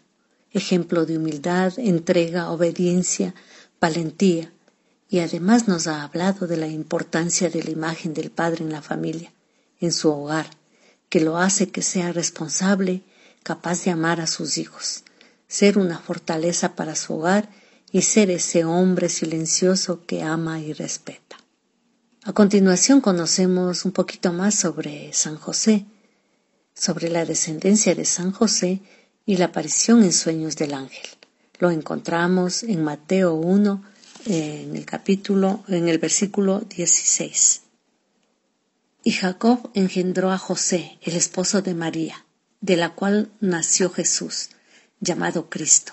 Ejemplo 0.52 1.06
de 1.06 1.16
humildad, 1.16 1.72
entrega, 1.78 2.50
obediencia, 2.50 3.34
valentía. 3.80 4.52
Y 5.08 5.20
además 5.20 5.68
nos 5.68 5.86
ha 5.86 6.02
hablado 6.02 6.46
de 6.46 6.58
la 6.58 6.68
importancia 6.68 7.48
de 7.48 7.62
la 7.62 7.70
imagen 7.70 8.12
del 8.12 8.30
Padre 8.30 8.62
en 8.62 8.72
la 8.72 8.82
familia, 8.82 9.32
en 9.80 9.92
su 9.92 10.10
hogar, 10.10 10.50
que 11.08 11.20
lo 11.22 11.38
hace 11.38 11.70
que 11.70 11.80
sea 11.80 12.12
responsable, 12.12 13.04
capaz 13.42 13.84
de 13.84 13.90
amar 13.90 14.20
a 14.20 14.26
sus 14.26 14.58
hijos 14.58 15.04
ser 15.50 15.78
una 15.78 15.98
fortaleza 15.98 16.76
para 16.76 16.94
su 16.94 17.14
hogar 17.14 17.50
y 17.90 18.02
ser 18.02 18.30
ese 18.30 18.64
hombre 18.64 19.08
silencioso 19.08 20.06
que 20.06 20.22
ama 20.22 20.60
y 20.60 20.72
respeta. 20.72 21.36
A 22.22 22.32
continuación 22.32 23.00
conocemos 23.00 23.84
un 23.84 23.90
poquito 23.90 24.32
más 24.32 24.54
sobre 24.54 25.12
San 25.12 25.36
José, 25.36 25.86
sobre 26.72 27.10
la 27.10 27.24
descendencia 27.24 27.96
de 27.96 28.04
San 28.04 28.30
José 28.30 28.80
y 29.26 29.38
la 29.38 29.46
aparición 29.46 30.04
en 30.04 30.12
sueños 30.12 30.54
del 30.54 30.72
ángel. 30.72 31.08
Lo 31.58 31.72
encontramos 31.72 32.62
en 32.62 32.84
Mateo 32.84 33.34
1, 33.34 33.82
en 34.26 34.76
el 34.76 34.86
capítulo, 34.86 35.64
en 35.66 35.88
el 35.88 35.98
versículo 35.98 36.60
16. 36.60 37.62
Y 39.02 39.10
Jacob 39.10 39.68
engendró 39.74 40.30
a 40.30 40.38
José, 40.38 40.98
el 41.02 41.16
esposo 41.16 41.60
de 41.60 41.74
María, 41.74 42.24
de 42.60 42.76
la 42.76 42.94
cual 42.94 43.32
nació 43.40 43.90
Jesús 43.90 44.50
llamado 45.00 45.48
Cristo. 45.48 45.92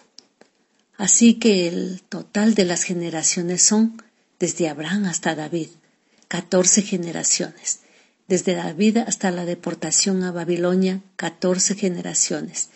Así 0.98 1.36
que 1.36 1.67
el 1.67 2.02
total 2.02 2.56
de 2.56 2.65
las 2.65 2.84
generaciones 2.84 3.62
son, 3.62 4.02
desde 4.39 4.67
Abraham 4.67 5.06
hasta 5.06 5.36
David, 5.36 5.70
catorce 6.28 6.82
generaciones. 6.82 7.80
Desde 8.28 8.56
David 8.56 8.98
hasta 8.98 9.32
la 9.32 9.46
deportación 9.46 10.24
a 10.24 10.32
Babilonia, 10.32 11.02
catorce 11.15 11.76
generaciones. 11.76 12.70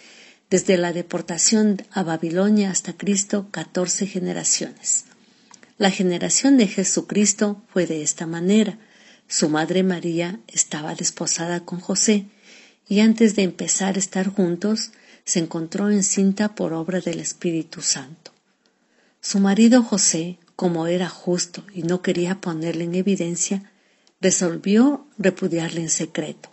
Desde 0.49 0.77
la 0.77 0.93
deportación 0.93 1.81
a 1.91 2.03
Babilonia 2.03 2.71
hasta 2.71 2.93
Cristo, 2.93 3.47
catorce 3.51 4.05
generaciones. 4.07 5.05
La 5.77 5.89
generación 5.89 6.57
de 6.57 6.67
Jesucristo 6.67 7.61
fue 7.73 7.87
de 7.87 8.03
esta 8.03 8.27
manera. 8.27 8.77
Su 9.27 9.49
madre 9.49 9.81
María 9.81 10.39
estaba 10.47 10.93
desposada 10.93 11.65
con 11.65 11.79
José, 11.79 12.25
y 12.87 12.99
antes 12.99 13.35
de 13.35 13.43
empezar 13.43 13.95
a 13.95 13.99
estar 13.99 14.27
juntos, 14.27 14.91
se 15.25 15.39
encontró 15.39 15.89
encinta 15.89 16.55
por 16.55 16.73
obra 16.73 16.99
del 16.99 17.19
Espíritu 17.19 17.81
Santo. 17.81 18.31
Su 19.19 19.39
marido 19.39 19.83
José, 19.83 20.39
como 20.55 20.87
era 20.87 21.09
justo 21.09 21.63
y 21.73 21.83
no 21.83 22.01
quería 22.01 22.41
ponerle 22.41 22.85
en 22.85 22.95
evidencia, 22.95 23.71
resolvió 24.19 25.07
repudiarle 25.17 25.81
en 25.81 25.89
secreto. 25.89 26.49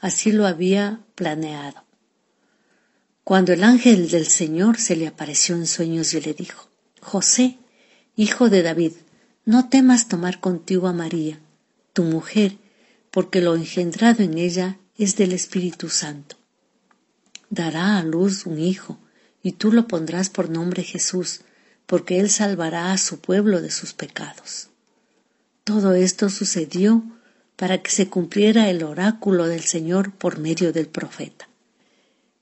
Así 0.00 0.32
lo 0.32 0.46
había 0.46 1.00
planeado. 1.14 1.84
Cuando 3.24 3.52
el 3.52 3.64
ángel 3.64 4.10
del 4.10 4.26
Señor 4.26 4.78
se 4.78 4.94
le 4.94 5.06
apareció 5.06 5.56
en 5.56 5.66
sueños 5.66 6.14
y 6.14 6.20
le 6.20 6.34
dijo, 6.34 6.68
José, 7.00 7.58
hijo 8.14 8.50
de 8.50 8.62
David, 8.62 8.92
no 9.44 9.68
temas 9.68 10.08
tomar 10.08 10.40
contigo 10.40 10.86
a 10.86 10.92
María, 10.92 11.40
tu 11.92 12.02
mujer, 12.02 12.56
porque 13.10 13.40
lo 13.40 13.54
engendrado 13.54 14.22
en 14.22 14.38
ella 14.38 14.78
es 14.96 15.16
del 15.16 15.32
Espíritu 15.32 15.88
Santo 15.88 16.36
dará 17.50 17.98
a 17.98 18.02
luz 18.02 18.46
un 18.46 18.58
hijo, 18.58 18.98
y 19.42 19.52
tú 19.52 19.72
lo 19.72 19.86
pondrás 19.86 20.28
por 20.28 20.50
nombre 20.50 20.82
Jesús, 20.82 21.42
porque 21.86 22.18
él 22.18 22.30
salvará 22.30 22.92
a 22.92 22.98
su 22.98 23.20
pueblo 23.20 23.60
de 23.62 23.70
sus 23.70 23.92
pecados. 23.92 24.68
Todo 25.64 25.94
esto 25.94 26.28
sucedió 26.28 27.04
para 27.56 27.82
que 27.82 27.90
se 27.90 28.08
cumpliera 28.08 28.68
el 28.70 28.82
oráculo 28.82 29.46
del 29.46 29.62
Señor 29.62 30.12
por 30.12 30.38
medio 30.38 30.72
del 30.72 30.88
profeta. 30.88 31.48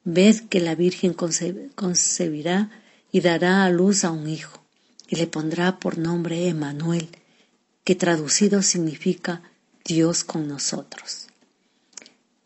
Ved 0.04 0.48
que 0.48 0.60
la 0.60 0.74
Virgen 0.74 1.14
concebirá 1.14 2.70
y 3.12 3.20
dará 3.20 3.64
a 3.64 3.70
luz 3.70 4.04
a 4.04 4.10
un 4.10 4.28
hijo, 4.28 4.62
y 5.08 5.16
le 5.16 5.26
pondrá 5.26 5.78
por 5.78 5.98
nombre 5.98 6.48
Emanuel, 6.48 7.08
que 7.84 7.94
traducido 7.94 8.62
significa 8.62 9.42
Dios 9.84 10.24
con 10.24 10.48
nosotros. 10.48 11.28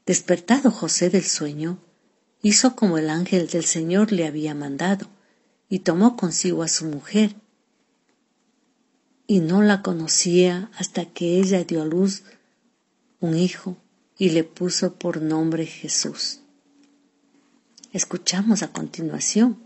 Despertado 0.05 0.71
José 0.71 1.11
del 1.11 1.25
sueño, 1.25 1.79
hizo 2.43 2.77
como 2.77 2.99
el 2.99 3.11
ángel 3.11 3.49
del 3.49 3.65
Señor 3.65 4.13
le 4.13 4.27
había 4.27 4.55
mandado, 4.55 5.07
y 5.69 5.81
tomó 5.81 6.17
consigo 6.17 6.63
a 6.63 6.69
su 6.69 6.87
mujer, 6.87 7.35
y 9.27 9.41
no 9.41 9.63
la 9.63 9.83
conocía 9.83 10.71
hasta 10.79 11.05
que 11.05 11.39
ella 11.39 11.63
dio 11.65 11.83
a 11.83 11.85
luz 11.85 12.23
un 13.21 13.37
hijo 13.37 13.77
y 14.17 14.31
le 14.31 14.43
puso 14.43 14.95
por 14.95 15.21
nombre 15.21 15.67
Jesús. 15.67 16.41
Escuchamos 17.93 18.63
a 18.63 18.69
continuación 18.69 19.59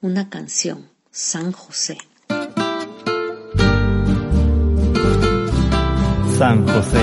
una 0.00 0.28
canción, 0.28 0.90
San 1.10 1.52
José. 1.52 1.98
San 6.38 6.66
José, 6.66 7.00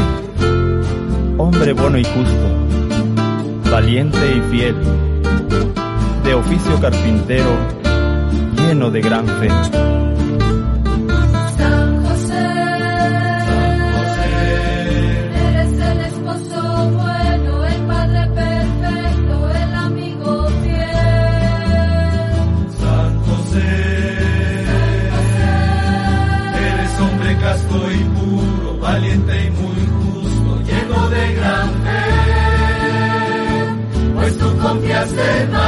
hombre 1.38 1.74
bueno 1.74 1.98
y 1.98 2.04
justo, 2.04 2.81
valiente 3.72 4.20
y 4.36 4.42
fiel 4.52 4.76
de 6.26 6.34
oficio 6.34 6.78
carpintero, 6.82 7.58
lleno 8.58 8.92
de 8.92 9.00
gran 9.02 9.26
fe. 9.26 9.48
San 11.58 12.04
José, 12.04 12.50
eres 15.48 15.80
el 15.80 16.00
esposo 16.02 16.90
bueno, 16.90 17.66
el 17.66 17.82
padre 17.88 18.28
perfecto, 18.36 19.52
el 19.56 19.74
amigo 19.74 20.48
fiel. 20.64 21.56
San 22.78 23.20
José, 23.24 24.66
eres 26.60 27.00
hombre 27.00 27.38
casto 27.38 27.90
y 27.90 28.04
puro, 28.20 28.78
valiente 28.80 29.46
y 29.46 29.52
muy 29.52 29.81
serve. 35.16 35.61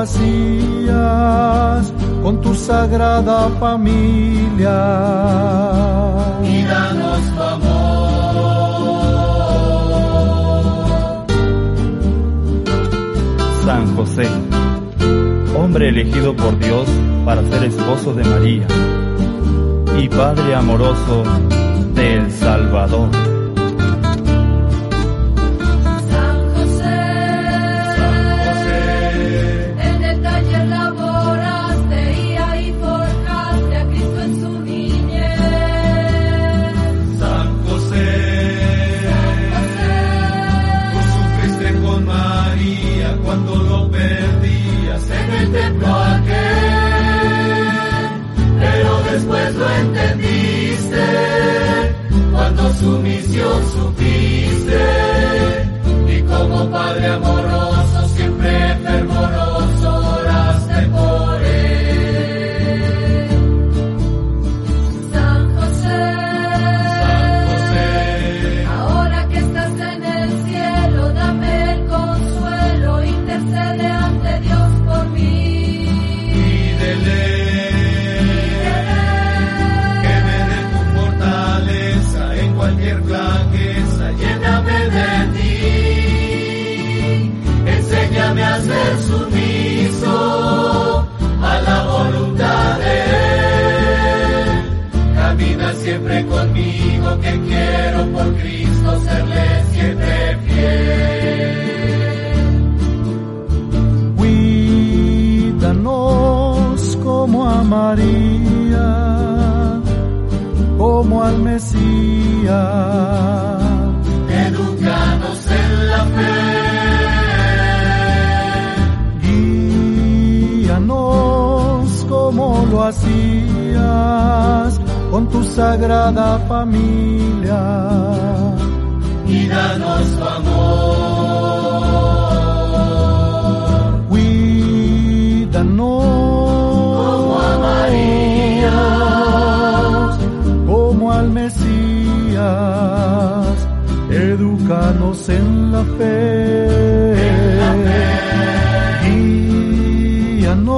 Hacías 0.00 1.92
con 2.22 2.40
tu 2.40 2.54
sagrada 2.54 3.48
familia. 3.60 4.78
Y 6.44 6.62
danos 6.62 7.20
tu 7.34 7.42
amor. 7.42 7.98
San 13.64 13.96
José, 13.96 14.26
hombre 15.58 15.88
elegido 15.88 16.34
por 16.34 16.58
Dios 16.58 16.88
para 17.24 17.42
ser 17.42 17.64
esposo 17.64 18.14
de 18.14 18.24
María 18.24 18.66
y 19.98 20.08
Padre 20.08 20.54
amoroso 20.54 21.24
del 21.94 22.30
Salvador. 22.30 23.17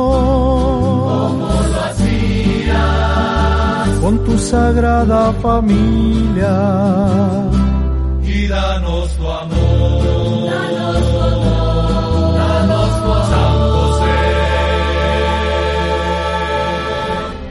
Como 0.01 1.49
lo 1.73 1.81
hacías 1.85 2.81
con 4.01 4.25
tu 4.25 4.39
sagrada 4.39 5.33
familia. 5.35 6.57
y 8.23 8.47
danos 8.47 9.17
tu 9.17 9.29
amor. 9.29 10.51
Danos 10.51 11.11
tu 11.11 11.21
amor. 11.21 12.35
Danos 12.39 12.91
tu 13.03 13.13
amor. 13.13 13.25
San 13.31 13.53
José. 13.59 14.15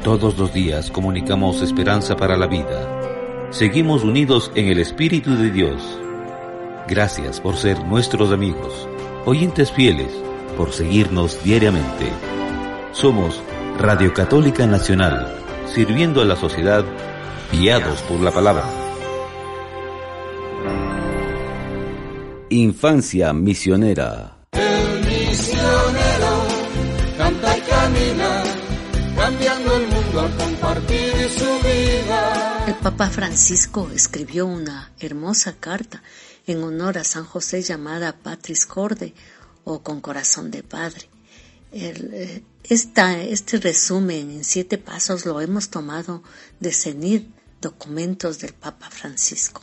Todos 0.03 0.37
los 0.37 0.53
días 0.53 0.89
comunicamos 0.89 1.61
esperanza 1.61 2.15
para 2.15 2.37
la 2.37 2.47
vida. 2.47 2.99
Seguimos 3.51 4.03
unidos 4.03 4.51
en 4.55 4.67
el 4.67 4.79
Espíritu 4.79 5.35
de 5.35 5.51
Dios. 5.51 5.99
Gracias 6.87 7.39
por 7.41 7.55
ser 7.55 7.83
nuestros 7.85 8.31
amigos, 8.31 8.87
oyentes 9.25 9.71
fieles, 9.71 10.11
por 10.59 10.73
seguirnos 10.73 11.41
diariamente. 11.41 12.11
Somos 12.91 13.41
Radio 13.77 14.13
Católica 14.13 14.67
Nacional, 14.67 15.33
sirviendo 15.73 16.21
a 16.21 16.25
la 16.25 16.35
sociedad, 16.35 16.83
guiados 17.49 18.01
por 18.01 18.19
la 18.19 18.29
palabra. 18.29 18.65
Infancia 22.49 23.31
misionera. 23.31 24.35
El 24.51 24.99
misionero 25.05 26.31
canta 27.17 27.57
y 27.57 27.61
camina, 27.61 28.43
cambiando 29.15 29.77
el 29.77 29.87
mundo 29.87 30.19
al 30.19 30.35
compartir 30.35 31.29
su 31.29 31.45
vida. 31.65 32.65
El 32.67 32.73
Papa 32.73 33.09
Francisco 33.09 33.89
escribió 33.95 34.45
una 34.45 34.91
hermosa 34.99 35.55
carta 35.57 36.03
en 36.47 36.61
honor 36.63 36.97
a 36.97 37.05
San 37.05 37.23
José 37.23 37.61
llamada 37.61 38.13
Patris 38.21 38.65
Corde 38.65 39.13
o 39.69 39.83
con 39.83 40.01
corazón 40.01 40.49
de 40.49 40.63
padre. 40.63 41.05
Eh, 41.71 42.43
esta, 42.63 43.21
este 43.21 43.57
resumen 43.59 44.31
en 44.31 44.43
siete 44.43 44.79
pasos 44.79 45.27
lo 45.27 45.39
hemos 45.41 45.69
tomado 45.69 46.23
de 46.59 46.71
CENIR, 46.73 47.27
documentos 47.61 48.39
del 48.39 48.53
Papa 48.53 48.89
Francisco. 48.89 49.61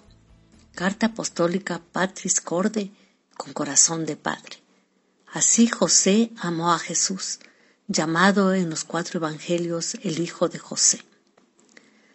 Carta 0.76 1.06
apostólica 1.06 1.82
Patris 1.92 2.40
Corde 2.40 2.92
con 3.36 3.52
corazón 3.52 4.06
de 4.06 4.16
padre. 4.16 4.56
Así 5.32 5.66
José 5.66 6.30
amó 6.36 6.72
a 6.72 6.78
Jesús, 6.78 7.40
llamado 7.88 8.54
en 8.54 8.70
los 8.70 8.84
cuatro 8.84 9.18
evangelios 9.18 9.96
el 10.02 10.20
Hijo 10.20 10.48
de 10.48 10.60
José. 10.60 11.00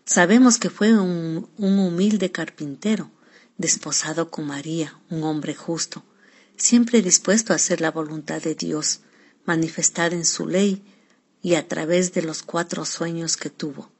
Sabemos 0.05 0.57
que 0.57 0.69
fue 0.69 0.97
un 0.97 1.49
humilde 1.57 2.31
carpintero, 2.31 3.11
desposado 3.57 4.31
con 4.31 4.47
María, 4.47 4.97
un 5.09 5.23
hombre 5.23 5.53
justo, 5.55 6.03
siempre 6.61 7.01
dispuesto 7.01 7.51
a 7.51 7.55
hacer 7.55 7.81
la 7.81 7.91
voluntad 7.91 8.41
de 8.41 8.55
Dios, 8.55 9.01
manifestada 9.45 10.15
en 10.15 10.25
su 10.25 10.47
ley 10.47 10.83
y 11.41 11.55
a 11.55 11.67
través 11.67 12.13
de 12.13 12.21
los 12.21 12.43
cuatro 12.43 12.85
sueños 12.85 13.35
que 13.35 13.49
tuvo. 13.49 13.91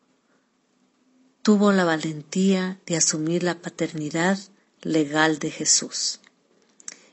Tuvo 1.41 1.72
la 1.72 1.86
valentía 1.86 2.80
de 2.86 2.97
asumir 2.97 3.41
la 3.41 3.59
paternidad 3.59 4.38
legal 4.84 5.39
de 5.39 5.49
Jesús. 5.49 6.20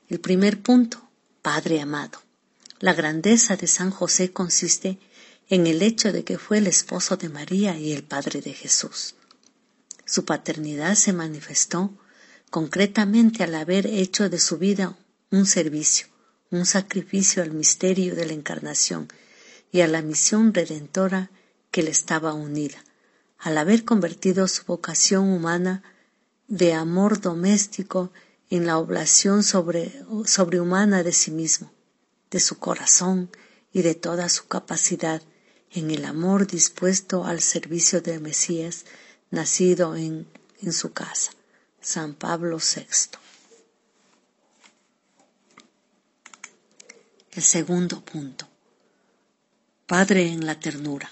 El 0.09 0.20
primer 0.20 0.61
punto, 0.61 1.03
Padre 1.40 1.80
amado. 1.80 2.20
La 2.78 2.92
grandeza 2.92 3.57
de 3.57 3.66
San 3.66 3.90
José 3.90 4.32
consiste 4.32 4.99
en 5.49 5.66
el 5.66 5.82
hecho 5.82 6.12
de 6.12 6.24
que 6.24 6.36
fue 6.36 6.59
el 6.59 6.66
esposo 6.66 7.16
de 7.16 7.30
María 7.30 7.78
y 7.78 7.92
el 7.92 8.05
padre 8.05 8.42
de 8.42 8.53
Jesús. 8.53 9.14
Su 10.05 10.26
paternidad 10.26 10.94
se 10.94 11.14
manifestó 11.14 11.90
concretamente 12.51 13.44
al 13.44 13.55
haber 13.55 13.86
hecho 13.86 14.28
de 14.28 14.38
su 14.38 14.59
vida 14.59 14.96
un 15.30 15.44
servicio, 15.44 16.06
un 16.50 16.64
sacrificio 16.64 17.42
al 17.42 17.52
misterio 17.52 18.14
de 18.14 18.26
la 18.26 18.32
encarnación 18.32 19.08
y 19.70 19.82
a 19.82 19.88
la 19.88 20.00
misión 20.00 20.54
redentora 20.54 21.30
que 21.70 21.82
le 21.82 21.90
estaba 21.90 22.32
unida, 22.32 22.82
al 23.38 23.58
haber 23.58 23.84
convertido 23.84 24.48
su 24.48 24.64
vocación 24.64 25.28
humana 25.28 25.82
de 26.46 26.72
amor 26.72 27.20
doméstico 27.20 28.10
en 28.48 28.66
la 28.66 28.78
oblación 28.78 29.44
sobre, 29.44 30.02
sobrehumana 30.24 31.02
de 31.02 31.12
sí 31.12 31.30
mismo, 31.30 31.70
de 32.30 32.40
su 32.40 32.58
corazón 32.58 33.30
y 33.70 33.82
de 33.82 33.94
toda 33.94 34.30
su 34.30 34.46
capacidad 34.46 35.22
en 35.70 35.90
el 35.90 36.06
amor 36.06 36.46
dispuesto 36.46 37.26
al 37.26 37.40
servicio 37.42 38.00
del 38.00 38.22
Mesías 38.22 38.86
nacido 39.30 39.94
en, 39.94 40.26
en 40.62 40.72
su 40.72 40.92
casa, 40.92 41.32
San 41.82 42.14
Pablo 42.14 42.56
VI. 42.56 43.18
El 47.39 47.45
segundo 47.45 48.05
punto. 48.05 48.49
Padre 49.86 50.26
en 50.26 50.45
la 50.45 50.59
ternura. 50.59 51.09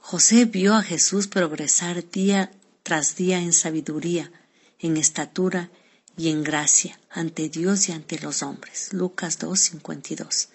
José 0.00 0.46
vio 0.46 0.74
a 0.74 0.82
Jesús 0.82 1.26
progresar 1.26 2.08
día 2.08 2.50
tras 2.82 3.16
día 3.16 3.38
en 3.38 3.52
sabiduría, 3.52 4.32
en 4.78 4.96
estatura 4.96 5.68
y 6.16 6.30
en 6.30 6.42
gracia 6.42 6.98
ante 7.10 7.50
Dios 7.50 7.90
y 7.90 7.92
ante 7.92 8.18
los 8.18 8.42
hombres. 8.42 8.94
Lucas 8.94 9.38
2.52. 9.38 10.48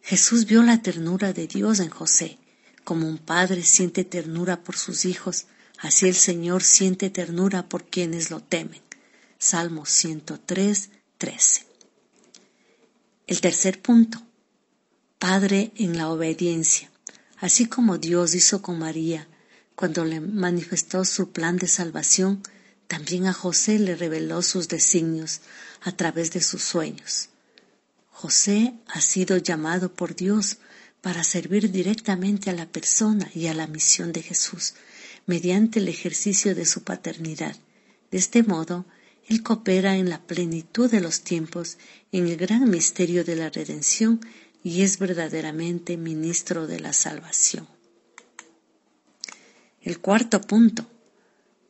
Jesús 0.00 0.46
vio 0.46 0.62
la 0.62 0.80
ternura 0.80 1.34
de 1.34 1.46
Dios 1.46 1.78
en 1.78 1.90
José. 1.90 2.38
Como 2.84 3.06
un 3.06 3.18
padre 3.18 3.62
siente 3.62 4.04
ternura 4.04 4.64
por 4.64 4.78
sus 4.78 5.04
hijos, 5.04 5.48
así 5.80 6.08
el 6.08 6.14
Señor 6.14 6.62
siente 6.62 7.10
ternura 7.10 7.68
por 7.68 7.84
quienes 7.84 8.30
lo 8.30 8.40
temen. 8.40 8.80
Salmo 9.38 9.84
103, 9.84 10.88
13. 11.18 11.67
El 13.28 13.42
tercer 13.42 13.82
punto. 13.82 14.22
Padre 15.18 15.70
en 15.76 15.98
la 15.98 16.08
obediencia. 16.08 16.90
Así 17.36 17.66
como 17.66 17.98
Dios 17.98 18.34
hizo 18.34 18.62
con 18.62 18.78
María 18.78 19.28
cuando 19.74 20.06
le 20.06 20.18
manifestó 20.18 21.04
su 21.04 21.30
plan 21.30 21.58
de 21.58 21.68
salvación, 21.68 22.42
también 22.86 23.26
a 23.26 23.34
José 23.34 23.78
le 23.78 23.96
reveló 23.96 24.40
sus 24.40 24.68
designios 24.68 25.42
a 25.82 25.92
través 25.92 26.32
de 26.32 26.40
sus 26.40 26.62
sueños. 26.62 27.28
José 28.08 28.72
ha 28.86 29.02
sido 29.02 29.36
llamado 29.36 29.92
por 29.92 30.16
Dios 30.16 30.56
para 31.02 31.22
servir 31.22 31.70
directamente 31.70 32.48
a 32.48 32.54
la 32.54 32.64
persona 32.64 33.30
y 33.34 33.48
a 33.48 33.54
la 33.54 33.66
misión 33.66 34.10
de 34.12 34.22
Jesús 34.22 34.72
mediante 35.26 35.80
el 35.80 35.88
ejercicio 35.88 36.54
de 36.54 36.64
su 36.64 36.82
paternidad. 36.82 37.54
De 38.10 38.16
este 38.16 38.42
modo, 38.42 38.86
él 39.28 39.42
coopera 39.42 39.96
en 39.96 40.08
la 40.08 40.22
plenitud 40.22 40.90
de 40.90 41.00
los 41.00 41.20
tiempos 41.20 41.76
en 42.12 42.28
el 42.28 42.36
gran 42.36 42.68
misterio 42.70 43.24
de 43.24 43.36
la 43.36 43.50
redención 43.50 44.20
y 44.64 44.82
es 44.82 44.98
verdaderamente 44.98 45.96
ministro 45.98 46.66
de 46.66 46.80
la 46.80 46.92
salvación. 46.92 47.68
El 49.82 50.00
cuarto 50.00 50.40
punto, 50.40 50.86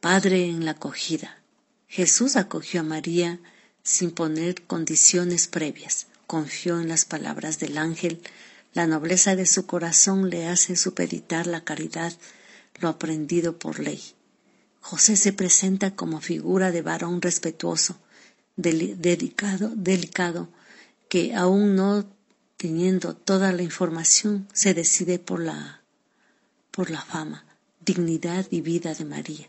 Padre 0.01 0.45
en 0.47 0.65
la 0.65 0.73
acogida. 0.73 1.43
Jesús 1.89 2.37
acogió 2.37 2.81
a 2.81 2.85
María 2.85 3.41
sin 3.83 4.13
poner 4.13 4.63
condiciones 4.63 5.49
previas, 5.49 6.07
confió 6.29 6.81
en 6.81 6.89
las 6.89 7.05
palabras 7.05 7.59
del 7.59 7.79
ángel, 7.79 8.21
la 8.75 8.87
nobleza 8.87 9.35
de 9.35 9.47
su 9.47 9.67
corazón 9.67 10.31
le 10.31 10.47
hace 10.47 10.77
supeditar 10.77 11.49
la 11.49 11.65
caridad, 11.65 12.13
lo 12.81 12.89
aprendido 12.89 13.59
por 13.59 13.81
ley. 13.81 14.01
José 14.81 15.17
se 15.17 15.33
presenta 15.33 15.95
como 15.95 16.21
figura 16.21 16.71
de 16.71 16.83
varón 16.83 17.21
respetuoso, 17.21 17.99
dedicado, 18.57 19.71
delicado, 19.75 20.49
que 21.09 21.35
aún 21.35 21.77
no 21.77 22.07
teniendo 22.57 23.15
toda 23.15 23.53
la 23.53 23.63
información 23.63 24.49
se 24.53 24.75
decide 24.75 25.19
por 25.19 25.41
la, 25.41 25.83
por 26.71 26.91
la 26.91 27.01
fama, 27.01 27.45
dignidad 27.81 28.47
y 28.51 28.61
vida 28.61 28.95
de 28.95 29.05
María. 29.05 29.49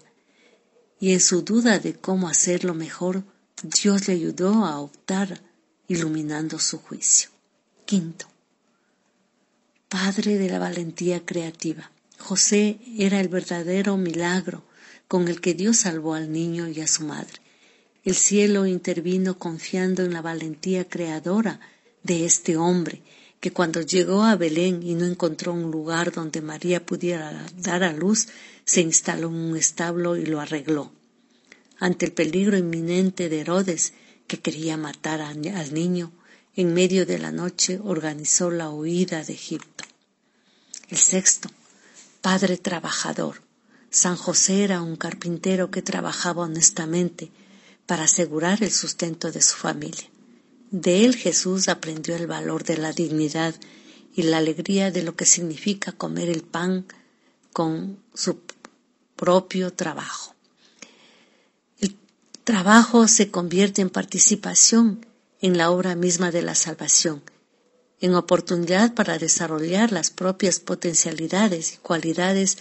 Y 1.00 1.14
en 1.14 1.20
su 1.20 1.42
duda 1.42 1.80
de 1.80 1.96
cómo 1.96 2.28
hacerlo 2.28 2.74
mejor, 2.74 3.24
Dios 3.64 4.08
le 4.08 4.14
ayudó 4.14 4.66
a 4.66 4.80
optar 4.80 5.42
iluminando 5.88 6.60
su 6.60 6.80
juicio. 6.80 7.30
Quinto, 7.86 8.28
Padre 9.90 10.38
de 10.38 10.50
la 10.50 10.60
valentía 10.60 11.26
creativa. 11.26 11.90
José 12.20 12.80
era 12.98 13.20
el 13.20 13.28
verdadero 13.28 13.98
milagro 13.98 14.64
con 15.10 15.28
el 15.28 15.42
que 15.42 15.56
Dios 15.56 15.78
salvó 15.78 16.14
al 16.14 16.32
niño 16.32 16.70
y 16.70 16.80
a 16.82 16.88
su 16.88 17.04
madre. 17.04 17.42
El 18.06 18.14
cielo 18.16 18.68
intervino 18.68 19.40
confiando 19.40 20.04
en 20.04 20.14
la 20.14 20.22
valentía 20.22 20.88
creadora 20.88 21.60
de 22.04 22.26
este 22.26 22.56
hombre, 22.58 23.02
que 23.40 23.52
cuando 23.52 23.82
llegó 23.82 24.24
a 24.24 24.36
Belén 24.36 24.84
y 24.84 24.94
no 24.94 25.06
encontró 25.06 25.52
un 25.52 25.72
lugar 25.72 26.12
donde 26.12 26.42
María 26.42 26.86
pudiera 26.86 27.44
dar 27.58 27.84
a 27.84 27.92
luz, 27.92 28.28
se 28.66 28.82
instaló 28.82 29.30
en 29.30 29.36
un 29.36 29.58
establo 29.58 30.16
y 30.16 30.28
lo 30.28 30.40
arregló. 30.42 30.92
Ante 31.80 32.06
el 32.06 32.12
peligro 32.12 32.56
inminente 32.56 33.30
de 33.30 33.40
Herodes, 33.40 33.94
que 34.28 34.40
quería 34.40 34.78
matar 34.78 35.22
al 35.22 35.74
niño, 35.74 36.12
en 36.56 36.72
medio 36.76 37.08
de 37.08 37.18
la 37.18 37.32
noche 37.32 37.80
organizó 37.84 38.52
la 38.52 38.70
huida 38.70 39.24
de 39.24 39.34
Egipto. 39.34 39.86
El 40.88 41.00
sexto, 41.00 41.50
Padre 42.22 42.58
trabajador. 42.58 43.49
San 43.92 44.16
José 44.16 44.64
era 44.64 44.82
un 44.82 44.96
carpintero 44.96 45.72
que 45.72 45.82
trabajaba 45.82 46.44
honestamente 46.44 47.32
para 47.86 48.04
asegurar 48.04 48.64
el 48.64 48.72
sustento 48.72 49.32
de 49.32 49.42
su 49.42 49.56
familia. 49.56 50.08
De 50.70 51.06
él 51.06 51.16
Jesús 51.16 51.68
aprendió 51.68 52.16
el 52.16 52.28
valor 52.28 52.64
de 52.64 52.78
la 52.78 52.92
dignidad 52.92 53.56
y 54.16 54.24
la 54.24 54.38
alegría 54.38 54.92
de 54.92 55.02
lo 55.02 55.16
que 55.16 55.26
significa 55.26 55.92
comer 55.92 56.30
el 56.30 56.44
pan 56.44 56.86
con 57.52 57.98
su 58.14 58.40
propio 59.16 59.74
trabajo. 59.74 60.36
El 61.80 61.96
trabajo 62.44 63.08
se 63.08 63.32
convierte 63.32 63.82
en 63.82 63.90
participación 63.90 65.06
en 65.42 65.58
la 65.58 65.72
obra 65.72 65.96
misma 65.96 66.30
de 66.32 66.44
la 66.44 66.54
salvación, 66.54 67.24
en 68.02 68.14
oportunidad 68.14 68.94
para 68.94 69.18
desarrollar 69.18 69.92
las 69.92 70.12
propias 70.12 70.60
potencialidades 70.60 71.74
y 71.74 71.78
cualidades 71.78 72.60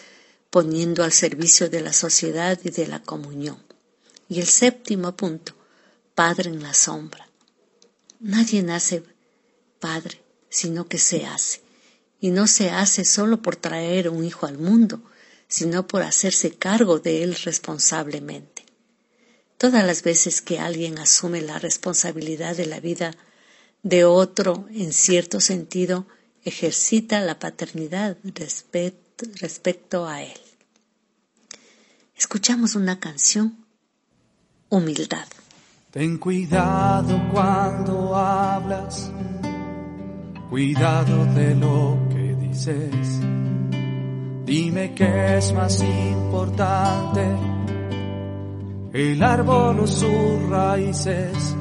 poniendo 0.51 1.05
al 1.05 1.13
servicio 1.13 1.69
de 1.69 1.81
la 1.81 1.93
sociedad 1.93 2.59
y 2.65 2.71
de 2.71 2.87
la 2.87 3.03
comunión. 3.03 3.63
Y 4.29 4.41
el 4.41 4.47
séptimo 4.47 5.15
punto, 5.17 5.55
Padre 6.15 6.51
en 6.51 6.63
la 6.63 6.75
sombra. 6.75 7.29
Nadie 8.19 8.63
nace 8.65 9.05
padre, 9.79 10.21
sino 10.49 10.89
que 10.89 10.99
se 10.99 11.25
hace. 11.25 11.61
Y 12.21 12.31
no 12.31 12.49
se 12.49 12.71
hace 12.71 13.05
solo 13.05 13.41
por 13.41 13.55
traer 13.55 14.09
un 14.09 14.25
hijo 14.25 14.47
al 14.47 14.59
mundo, 14.59 15.01
sino 15.47 15.87
por 15.87 16.03
hacerse 16.03 16.51
cargo 16.51 16.99
de 16.99 17.23
él 17.23 17.37
responsablemente. 17.37 18.67
Todas 19.57 19.85
las 19.85 20.03
veces 20.03 20.43
que 20.43 20.59
alguien 20.59 20.99
asume 20.99 21.41
la 21.41 21.59
responsabilidad 21.59 22.57
de 22.57 22.67
la 22.67 22.81
vida 22.81 23.17
de 23.83 24.05
otro, 24.05 24.67
en 24.71 24.93
cierto 24.93 25.41
sentido, 25.41 26.07
ejercita 26.45 27.21
la 27.21 27.39
paternidad 27.39 28.17
respecto 29.41 30.07
a 30.07 30.23
él. 30.23 30.41
Escuchamos 32.17 32.75
una 32.75 32.99
canción, 32.99 33.65
Humildad. 34.71 35.27
Ten 35.91 36.19
cuidado 36.19 37.19
cuando 37.33 38.15
hablas, 38.15 39.11
cuidado 40.51 41.25
de 41.35 41.55
lo 41.55 41.99
que 42.11 42.35
dices. 42.35 43.21
Dime 44.45 44.95
qué 44.95 45.39
es 45.39 45.53
más 45.55 45.81
importante, 45.83 47.25
el 48.93 49.23
árbol 49.23 49.81
o 49.81 49.87
sus 49.87 50.43
raíces. 50.51 51.57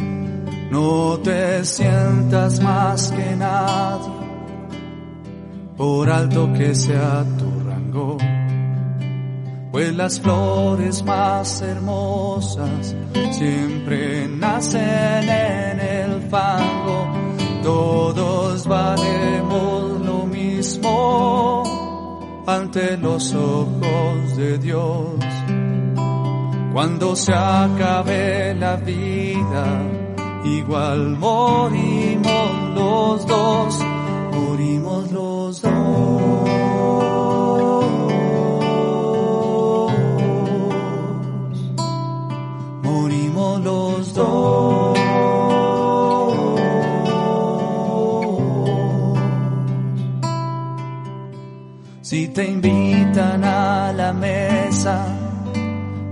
No 0.69 1.19
te 1.19 1.63
sientas 1.63 2.59
más 2.59 3.09
que 3.11 3.35
nadie, 3.37 4.16
por 5.77 6.09
alto 6.09 6.51
que 6.53 6.75
sea 6.75 7.23
tu 7.37 7.69
rango 7.69 8.17
pues 9.77 9.95
las 9.95 10.19
flores 10.19 11.03
más 11.03 11.61
hermosas 11.61 12.95
siempre 13.31 14.27
nacen 14.27 15.29
en 15.29 15.79
el 15.79 16.21
fango, 16.29 17.07
todos 17.61 18.65
valemos 18.65 20.01
lo 20.03 20.25
mismo 20.25 21.63
ante 22.47 22.97
los 22.97 23.35
ojos 23.35 24.35
de 24.35 24.57
Dios. 24.57 25.15
Cuando 26.73 27.15
se 27.15 27.33
acabe 27.33 28.55
la 28.55 28.77
vida, 28.77 29.83
igual 30.43 31.17
morimos 31.17 32.51
los 32.73 33.27
dos, 33.27 33.79
morimos 34.33 35.11
los. 35.11 35.36
Si 52.09 52.29
te 52.29 52.45
invitan 52.49 53.43
a 53.43 53.91
la 53.91 54.13
mesa, 54.13 55.05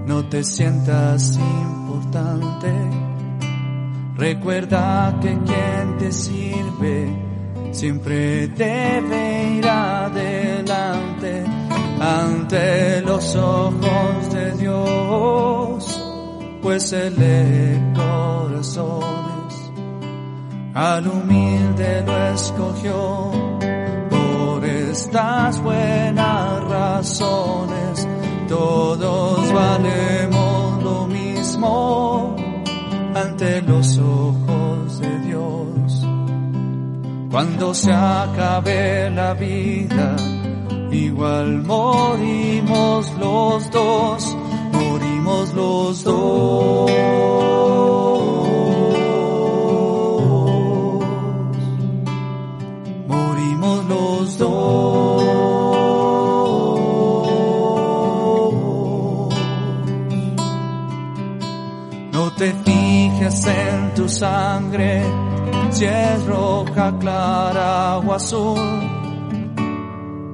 no 0.05 0.25
te 0.27 0.43
sientas 0.43 1.37
importante. 1.37 2.73
Recuerda 4.17 5.17
que 5.21 5.39
quien 5.39 5.97
te 5.97 6.11
sirve 6.11 7.24
siempre 7.75 8.47
debe 8.47 9.55
ir 9.57 9.67
adelante 9.67 11.43
ante 11.99 13.01
los 13.01 13.35
ojos 13.35 14.33
de 14.33 14.51
Dios 14.53 16.05
pues 16.65 16.91
Él 16.93 17.13
lee 17.15 17.93
corazones, 17.93 19.71
al 20.73 21.07
humilde 21.07 22.03
lo 22.03 22.27
escogió 22.33 23.31
por 24.09 24.65
estas 24.65 25.61
buenas 25.61 26.63
razones. 26.63 28.07
Todos 28.49 29.53
valemos 29.53 30.83
lo 30.83 31.05
mismo 31.05 32.35
ante 33.13 33.61
los 33.61 33.99
ojos. 33.99 34.44
Cuando 37.35 37.73
se 37.73 37.91
acabe 37.91 39.09
la 39.09 39.33
vida, 39.33 40.15
igual 40.89 41.63
morimos 41.63 43.11
los 43.19 43.71
dos, 43.71 44.37
morimos 44.71 45.53
los 45.53 46.03
dos. 46.05 47.15
en 63.47 63.93
tu 63.95 64.07
sangre, 64.09 65.03
si 65.75 65.83
es 65.83 66.25
roja, 66.25 66.97
clara 66.99 67.97
o 67.97 68.13
azul. 68.13 68.59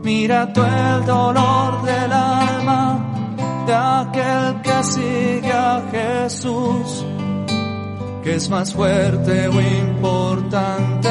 Mira 0.03 0.53
tú 0.53 0.61
el 0.61 1.05
dolor 1.05 1.81
del 1.83 2.11
alma 2.11 3.63
de 3.65 3.73
aquel 3.73 4.61
que 4.61 4.83
sigue 4.83 5.51
a 5.51 5.81
Jesús, 5.91 7.05
que 8.23 8.35
es 8.35 8.49
más 8.51 8.71
fuerte 8.71 9.47
o 9.47 9.59
importante, 9.59 11.09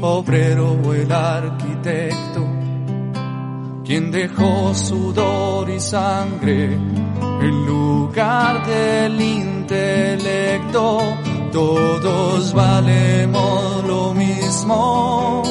obrero 0.00 0.76
o 0.84 0.94
el 0.94 1.10
arquitecto, 1.10 2.46
quien 3.84 4.12
dejó 4.12 4.72
sudor 4.74 5.68
y 5.70 5.80
sangre 5.80 6.74
en 7.40 7.66
lugar 7.66 8.64
del 8.64 9.20
intelecto, 9.20 11.00
todos 11.56 12.52
valemos 12.52 13.82
lo 13.86 14.12
mismo 14.12 15.42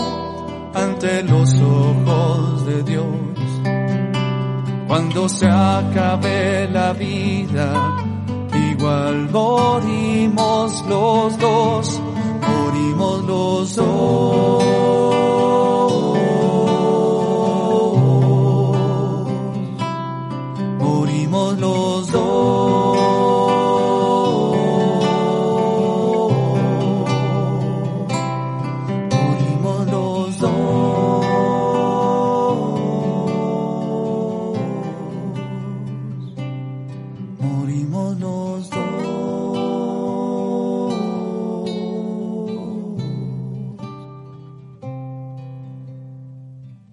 ante 0.75 1.23
los 1.23 1.51
ojos 1.55 2.63
de 2.67 2.83
Dios. 2.83 3.05
Cuando 4.87 5.27
se 5.27 5.47
acabe 5.47 6.69
la 6.71 6.93
vida, 6.93 7.73
igual 8.71 9.29
morimos 9.31 10.85
los 10.87 11.39
dos, 11.39 11.99
morimos 12.49 13.23
los 13.23 13.75
dos. 13.75 15.14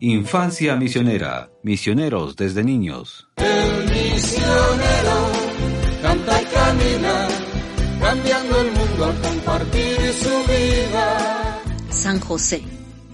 Infancia 0.05 0.75
misionera. 0.75 1.49
Misioneros 1.63 2.35
desde 2.35 2.65
niños 2.65 3.29
misionero 3.39 5.31
canta 6.03 6.43
y 6.43 6.45
camina, 6.47 7.29
cambiando 8.01 8.63
el 8.63 8.73
mundo 8.73 9.05
al 9.05 9.21
compartir 9.21 10.13
su 10.13 10.51
vida. 10.51 11.63
San 11.91 12.19
José 12.19 12.65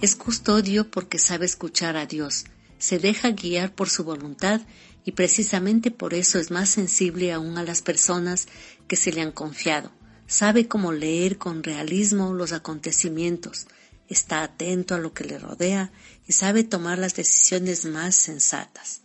es 0.01 0.15
custodio 0.15 0.89
porque 0.89 1.19
sabe 1.19 1.45
escuchar 1.45 1.95
a 1.95 2.07
Dios, 2.07 2.45
se 2.79 2.97
deja 2.97 3.29
guiar 3.33 3.71
por 3.71 3.87
su 3.87 4.03
voluntad 4.03 4.61
y 5.05 5.11
precisamente 5.11 5.91
por 5.91 6.15
eso 6.15 6.39
es 6.39 6.49
más 6.49 6.69
sensible 6.69 7.31
aún 7.31 7.59
a 7.59 7.63
las 7.63 7.83
personas 7.83 8.47
que 8.87 8.95
se 8.95 9.11
le 9.11 9.21
han 9.21 9.31
confiado. 9.31 9.91
Sabe 10.25 10.67
cómo 10.67 10.91
leer 10.91 11.37
con 11.37 11.61
realismo 11.61 12.33
los 12.33 12.51
acontecimientos, 12.51 13.67
está 14.07 14.41
atento 14.41 14.95
a 14.95 14.97
lo 14.97 15.13
que 15.13 15.23
le 15.23 15.37
rodea 15.37 15.91
y 16.29 16.33
sabe 16.33 16.63
tomar 16.63 16.99
las 16.99 17.15
decisiones 17.15 17.85
más 17.85 18.13
sensatas. 18.13 19.01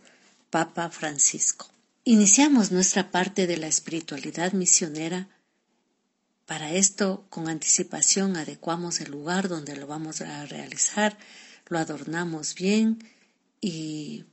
Papa 0.51 0.91
Francisco. 0.91 1.67
Iniciamos 2.03 2.71
nuestra 2.71 3.09
parte 3.09 3.47
de 3.47 3.57
la 3.57 3.65
espiritualidad 3.65 4.53
misionera. 4.53 5.27
Para 6.45 6.73
esto, 6.73 7.25
con 7.31 7.49
anticipación, 7.49 8.37
adecuamos 8.37 9.01
el 9.01 9.09
lugar 9.09 9.47
donde 9.49 9.75
lo 9.75 9.87
vamos 9.87 10.21
a 10.21 10.45
realizar, 10.45 11.17
lo 11.67 11.79
adornamos 11.79 12.53
bien 12.53 13.03
y 13.59 14.25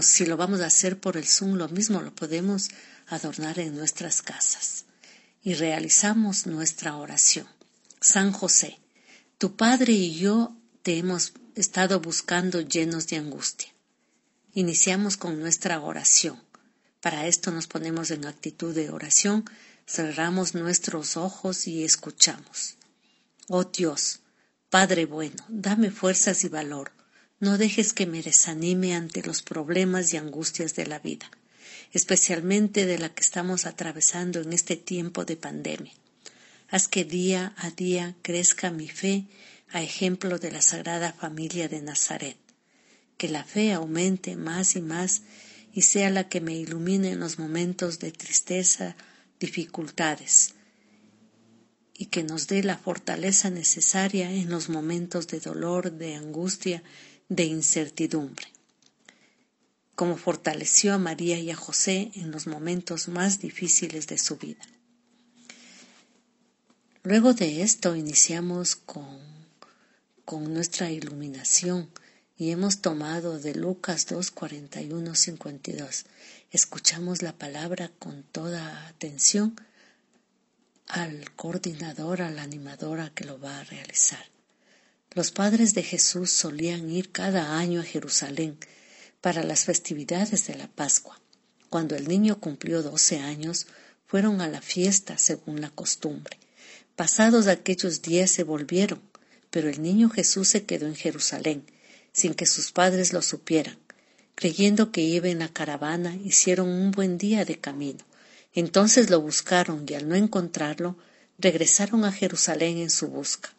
si 0.00 0.24
lo 0.24 0.38
vamos 0.38 0.62
a 0.62 0.66
hacer 0.68 0.98
por 0.98 1.18
el 1.18 1.26
Zoom, 1.26 1.56
lo 1.56 1.68
mismo 1.68 2.00
lo 2.00 2.14
podemos 2.14 2.70
adornar 3.08 3.58
en 3.58 3.76
nuestras 3.76 4.22
casas. 4.22 4.86
Y 5.42 5.52
realizamos 5.52 6.46
nuestra 6.46 6.96
oración. 6.96 7.46
San 8.00 8.32
José, 8.32 8.78
tu 9.36 9.54
Padre 9.54 9.92
y 9.92 10.14
yo 10.14 10.56
te 10.82 10.96
hemos 10.96 11.34
estado 11.54 12.00
buscando 12.00 12.60
llenos 12.60 13.06
de 13.08 13.16
angustia. 13.16 13.72
Iniciamos 14.54 15.16
con 15.16 15.38
nuestra 15.40 15.80
oración. 15.80 16.42
Para 17.00 17.26
esto 17.26 17.50
nos 17.50 17.66
ponemos 17.66 18.10
en 18.10 18.26
actitud 18.26 18.74
de 18.74 18.90
oración, 18.90 19.44
cerramos 19.86 20.54
nuestros 20.54 21.16
ojos 21.16 21.66
y 21.66 21.84
escuchamos. 21.84 22.76
Oh 23.48 23.64
Dios, 23.64 24.20
Padre 24.70 25.04
bueno, 25.04 25.44
dame 25.48 25.90
fuerzas 25.90 26.44
y 26.44 26.48
valor. 26.48 26.92
No 27.40 27.58
dejes 27.58 27.92
que 27.92 28.06
me 28.06 28.22
desanime 28.22 28.94
ante 28.94 29.22
los 29.22 29.42
problemas 29.42 30.14
y 30.14 30.16
angustias 30.16 30.74
de 30.76 30.86
la 30.86 31.00
vida, 31.00 31.30
especialmente 31.92 32.86
de 32.86 32.98
la 32.98 33.12
que 33.12 33.22
estamos 33.22 33.66
atravesando 33.66 34.40
en 34.40 34.52
este 34.52 34.76
tiempo 34.76 35.24
de 35.24 35.36
pandemia. 35.36 35.92
Haz 36.70 36.88
que 36.88 37.04
día 37.04 37.52
a 37.58 37.70
día 37.70 38.14
crezca 38.22 38.70
mi 38.70 38.88
fe 38.88 39.26
a 39.72 39.82
ejemplo 39.82 40.38
de 40.38 40.52
la 40.52 40.62
Sagrada 40.62 41.12
Familia 41.12 41.68
de 41.68 41.82
Nazaret. 41.82 42.36
Que 43.16 43.28
la 43.28 43.44
fe 43.44 43.72
aumente 43.72 44.36
más 44.36 44.76
y 44.76 44.82
más 44.82 45.22
y 45.72 45.82
sea 45.82 46.10
la 46.10 46.28
que 46.28 46.40
me 46.40 46.54
ilumine 46.54 47.12
en 47.12 47.20
los 47.20 47.38
momentos 47.38 47.98
de 47.98 48.12
tristeza, 48.12 48.96
dificultades, 49.40 50.54
y 51.96 52.06
que 52.06 52.22
nos 52.22 52.46
dé 52.46 52.62
la 52.62 52.76
fortaleza 52.76 53.48
necesaria 53.48 54.30
en 54.30 54.50
los 54.50 54.68
momentos 54.68 55.28
de 55.28 55.40
dolor, 55.40 55.92
de 55.92 56.16
angustia, 56.16 56.82
de 57.28 57.44
incertidumbre, 57.44 58.46
como 59.94 60.16
fortaleció 60.16 60.94
a 60.94 60.98
María 60.98 61.38
y 61.38 61.50
a 61.50 61.56
José 61.56 62.10
en 62.14 62.30
los 62.30 62.46
momentos 62.46 63.08
más 63.08 63.40
difíciles 63.40 64.06
de 64.06 64.18
su 64.18 64.36
vida. 64.36 64.66
Luego 67.04 67.32
de 67.34 67.62
esto 67.62 67.96
iniciamos 67.96 68.76
con, 68.76 69.31
con 70.24 70.52
nuestra 70.52 70.90
iluminación, 70.90 71.90
y 72.36 72.50
hemos 72.50 72.80
tomado 72.80 73.38
de 73.38 73.54
Lucas 73.54 74.06
2, 74.06 74.30
41, 74.30 75.14
52. 75.14 76.04
Escuchamos 76.50 77.22
la 77.22 77.32
palabra 77.32 77.90
con 77.98 78.22
toda 78.24 78.88
atención 78.88 79.54
al 80.88 81.30
coordinador, 81.36 82.22
a 82.22 82.30
la 82.30 82.42
animadora 82.42 83.12
que 83.14 83.24
lo 83.24 83.38
va 83.38 83.60
a 83.60 83.64
realizar. 83.64 84.24
Los 85.12 85.30
padres 85.30 85.74
de 85.74 85.82
Jesús 85.82 86.32
solían 86.32 86.90
ir 86.90 87.12
cada 87.12 87.58
año 87.58 87.80
a 87.80 87.84
Jerusalén 87.84 88.58
para 89.20 89.44
las 89.44 89.64
festividades 89.64 90.46
de 90.46 90.56
la 90.56 90.68
Pascua. 90.68 91.20
Cuando 91.70 91.96
el 91.96 92.08
niño 92.08 92.40
cumplió 92.40 92.82
doce 92.82 93.20
años, 93.20 93.66
fueron 94.06 94.40
a 94.40 94.48
la 94.48 94.60
fiesta 94.60 95.16
según 95.16 95.60
la 95.60 95.70
costumbre. 95.70 96.38
Pasados 96.96 97.46
aquellos 97.46 98.02
días 98.02 98.30
se 98.30 98.42
volvieron, 98.42 99.00
pero 99.52 99.68
el 99.68 99.82
niño 99.82 100.08
Jesús 100.08 100.48
se 100.48 100.64
quedó 100.64 100.86
en 100.86 100.96
Jerusalén 100.96 101.64
sin 102.12 102.34
que 102.34 102.46
sus 102.46 102.72
padres 102.72 103.12
lo 103.12 103.22
supieran. 103.22 103.78
Creyendo 104.34 104.90
que 104.92 105.02
iba 105.02 105.28
en 105.28 105.40
la 105.40 105.48
caravana, 105.48 106.16
hicieron 106.16 106.68
un 106.68 106.90
buen 106.90 107.18
día 107.18 107.44
de 107.44 107.58
camino. 107.58 108.04
Entonces 108.54 109.10
lo 109.10 109.20
buscaron 109.20 109.84
y 109.86 109.94
al 109.94 110.08
no 110.08 110.14
encontrarlo, 110.14 110.96
regresaron 111.38 112.04
a 112.04 112.12
Jerusalén 112.12 112.78
en 112.78 112.90
su 112.90 113.08
busca. 113.08 113.52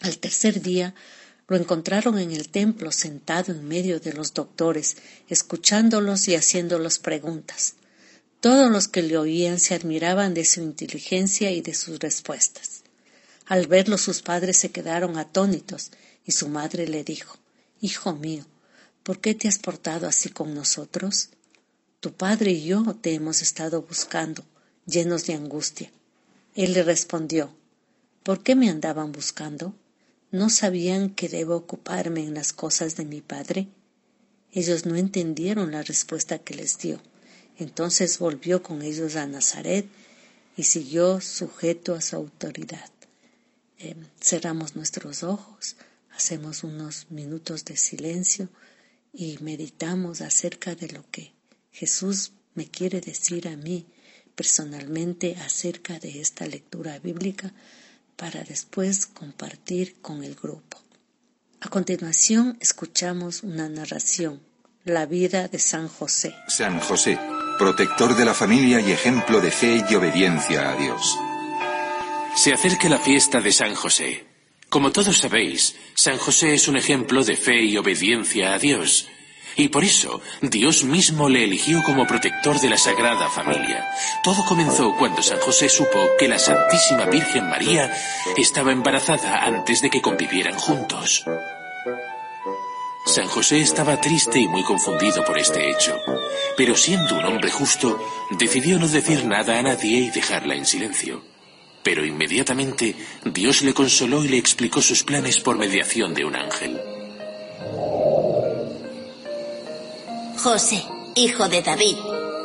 Al 0.00 0.18
tercer 0.18 0.60
día 0.60 0.94
lo 1.46 1.56
encontraron 1.56 2.18
en 2.18 2.32
el 2.32 2.48
templo 2.48 2.92
sentado 2.92 3.52
en 3.52 3.66
medio 3.66 4.00
de 4.00 4.12
los 4.12 4.34
doctores, 4.34 4.96
escuchándolos 5.28 6.26
y 6.28 6.34
haciéndolos 6.34 6.98
preguntas. 6.98 7.74
Todos 8.40 8.70
los 8.70 8.88
que 8.88 9.02
le 9.02 9.18
oían 9.18 9.60
se 9.60 9.74
admiraban 9.74 10.34
de 10.34 10.44
su 10.44 10.60
inteligencia 10.62 11.50
y 11.50 11.60
de 11.60 11.74
sus 11.74 11.98
respuestas. 11.98 12.79
Al 13.50 13.66
verlo 13.66 13.98
sus 13.98 14.22
padres 14.22 14.58
se 14.58 14.70
quedaron 14.70 15.18
atónitos 15.18 15.90
y 16.24 16.30
su 16.30 16.48
madre 16.48 16.86
le 16.86 17.02
dijo, 17.02 17.36
Hijo 17.80 18.14
mío, 18.14 18.46
¿por 19.02 19.20
qué 19.20 19.34
te 19.34 19.48
has 19.48 19.58
portado 19.58 20.06
así 20.06 20.28
con 20.28 20.54
nosotros? 20.54 21.30
Tu 21.98 22.12
padre 22.12 22.52
y 22.52 22.62
yo 22.62 22.94
te 22.94 23.12
hemos 23.12 23.42
estado 23.42 23.82
buscando, 23.82 24.44
llenos 24.86 25.26
de 25.26 25.34
angustia. 25.34 25.90
Él 26.54 26.74
le 26.74 26.84
respondió, 26.84 27.52
¿por 28.22 28.44
qué 28.44 28.54
me 28.54 28.70
andaban 28.70 29.10
buscando? 29.10 29.74
¿No 30.30 30.48
sabían 30.48 31.10
que 31.10 31.28
debo 31.28 31.56
ocuparme 31.56 32.20
en 32.20 32.34
las 32.34 32.52
cosas 32.52 32.94
de 32.94 33.04
mi 33.04 33.20
padre? 33.20 33.66
Ellos 34.52 34.86
no 34.86 34.94
entendieron 34.94 35.72
la 35.72 35.82
respuesta 35.82 36.38
que 36.38 36.54
les 36.54 36.78
dio. 36.78 37.00
Entonces 37.58 38.20
volvió 38.20 38.62
con 38.62 38.82
ellos 38.82 39.16
a 39.16 39.26
Nazaret 39.26 39.88
y 40.56 40.62
siguió 40.62 41.20
sujeto 41.20 41.96
a 41.96 42.00
su 42.00 42.14
autoridad. 42.14 42.90
Em, 43.82 43.96
cerramos 44.20 44.76
nuestros 44.76 45.22
ojos, 45.22 45.76
hacemos 46.14 46.64
unos 46.64 47.06
minutos 47.08 47.64
de 47.64 47.78
silencio 47.78 48.50
y 49.10 49.38
meditamos 49.40 50.20
acerca 50.20 50.74
de 50.74 50.88
lo 50.88 51.02
que 51.10 51.32
Jesús 51.72 52.32
me 52.54 52.68
quiere 52.68 53.00
decir 53.00 53.48
a 53.48 53.56
mí 53.56 53.86
personalmente 54.34 55.36
acerca 55.36 55.98
de 55.98 56.20
esta 56.20 56.46
lectura 56.46 56.98
bíblica 56.98 57.54
para 58.16 58.44
después 58.44 59.06
compartir 59.06 60.02
con 60.02 60.24
el 60.24 60.34
grupo. 60.34 60.78
A 61.62 61.70
continuación 61.70 62.58
escuchamos 62.60 63.42
una 63.42 63.70
narración, 63.70 64.42
la 64.84 65.06
vida 65.06 65.48
de 65.48 65.58
San 65.58 65.88
José. 65.88 66.34
San 66.48 66.80
José, 66.80 67.18
protector 67.58 68.14
de 68.14 68.26
la 68.26 68.34
familia 68.34 68.78
y 68.80 68.92
ejemplo 68.92 69.40
de 69.40 69.50
fe 69.50 69.82
y 69.88 69.94
obediencia 69.94 70.70
a 70.70 70.76
Dios. 70.76 71.18
Se 72.40 72.54
acerca 72.54 72.88
la 72.88 72.98
fiesta 72.98 73.42
de 73.42 73.52
San 73.52 73.74
José. 73.74 74.24
Como 74.70 74.92
todos 74.92 75.18
sabéis, 75.18 75.76
San 75.92 76.16
José 76.16 76.54
es 76.54 76.68
un 76.68 76.78
ejemplo 76.78 77.22
de 77.22 77.36
fe 77.36 77.64
y 77.64 77.76
obediencia 77.76 78.54
a 78.54 78.58
Dios. 78.58 79.08
Y 79.56 79.68
por 79.68 79.84
eso 79.84 80.22
Dios 80.40 80.82
mismo 80.82 81.28
le 81.28 81.44
eligió 81.44 81.82
como 81.82 82.06
protector 82.06 82.58
de 82.58 82.70
la 82.70 82.78
Sagrada 82.78 83.28
Familia. 83.28 83.86
Todo 84.24 84.42
comenzó 84.46 84.96
cuando 84.96 85.20
San 85.22 85.38
José 85.40 85.68
supo 85.68 85.98
que 86.18 86.28
la 86.28 86.38
Santísima 86.38 87.04
Virgen 87.04 87.46
María 87.46 87.92
estaba 88.38 88.72
embarazada 88.72 89.44
antes 89.44 89.82
de 89.82 89.90
que 89.90 90.00
convivieran 90.00 90.54
juntos. 90.54 91.26
San 93.04 93.26
José 93.26 93.60
estaba 93.60 94.00
triste 94.00 94.38
y 94.38 94.48
muy 94.48 94.62
confundido 94.62 95.22
por 95.26 95.36
este 95.36 95.70
hecho, 95.70 95.94
pero 96.56 96.74
siendo 96.74 97.18
un 97.18 97.24
hombre 97.26 97.50
justo, 97.50 98.02
decidió 98.30 98.78
no 98.78 98.88
decir 98.88 99.26
nada 99.26 99.58
a 99.58 99.62
nadie 99.62 99.98
y 99.98 100.08
dejarla 100.08 100.54
en 100.54 100.64
silencio. 100.64 101.29
Pero 101.82 102.04
inmediatamente 102.04 102.94
Dios 103.24 103.62
le 103.62 103.74
consoló 103.74 104.24
y 104.24 104.28
le 104.28 104.38
explicó 104.38 104.82
sus 104.82 105.02
planes 105.02 105.40
por 105.40 105.56
mediación 105.56 106.14
de 106.14 106.24
un 106.24 106.36
ángel. 106.36 106.80
José, 110.42 110.82
hijo 111.14 111.48
de 111.48 111.62
David, 111.62 111.96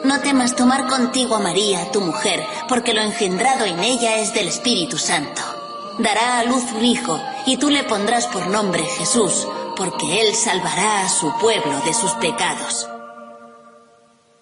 no 0.03 0.19
temas 0.21 0.55
tomar 0.55 0.88
contigo 0.88 1.36
a 1.36 1.39
María, 1.39 1.91
tu 1.91 2.01
mujer, 2.01 2.43
porque 2.67 2.93
lo 2.93 3.01
engendrado 3.01 3.65
en 3.65 3.79
ella 3.79 4.17
es 4.17 4.33
del 4.33 4.49
Espíritu 4.49 4.97
Santo. 4.97 5.41
Dará 5.99 6.39
a 6.39 6.43
luz 6.43 6.63
un 6.75 6.86
hijo, 6.86 7.19
y 7.45 7.57
tú 7.57 7.69
le 7.69 7.83
pondrás 7.83 8.27
por 8.27 8.47
nombre 8.47 8.83
Jesús, 8.83 9.47
porque 9.75 10.21
él 10.21 10.36
salvará 10.36 11.01
a 11.01 11.09
su 11.09 11.33
pueblo 11.39 11.79
de 11.86 11.93
sus 11.93 12.11
pecados. 12.13 12.88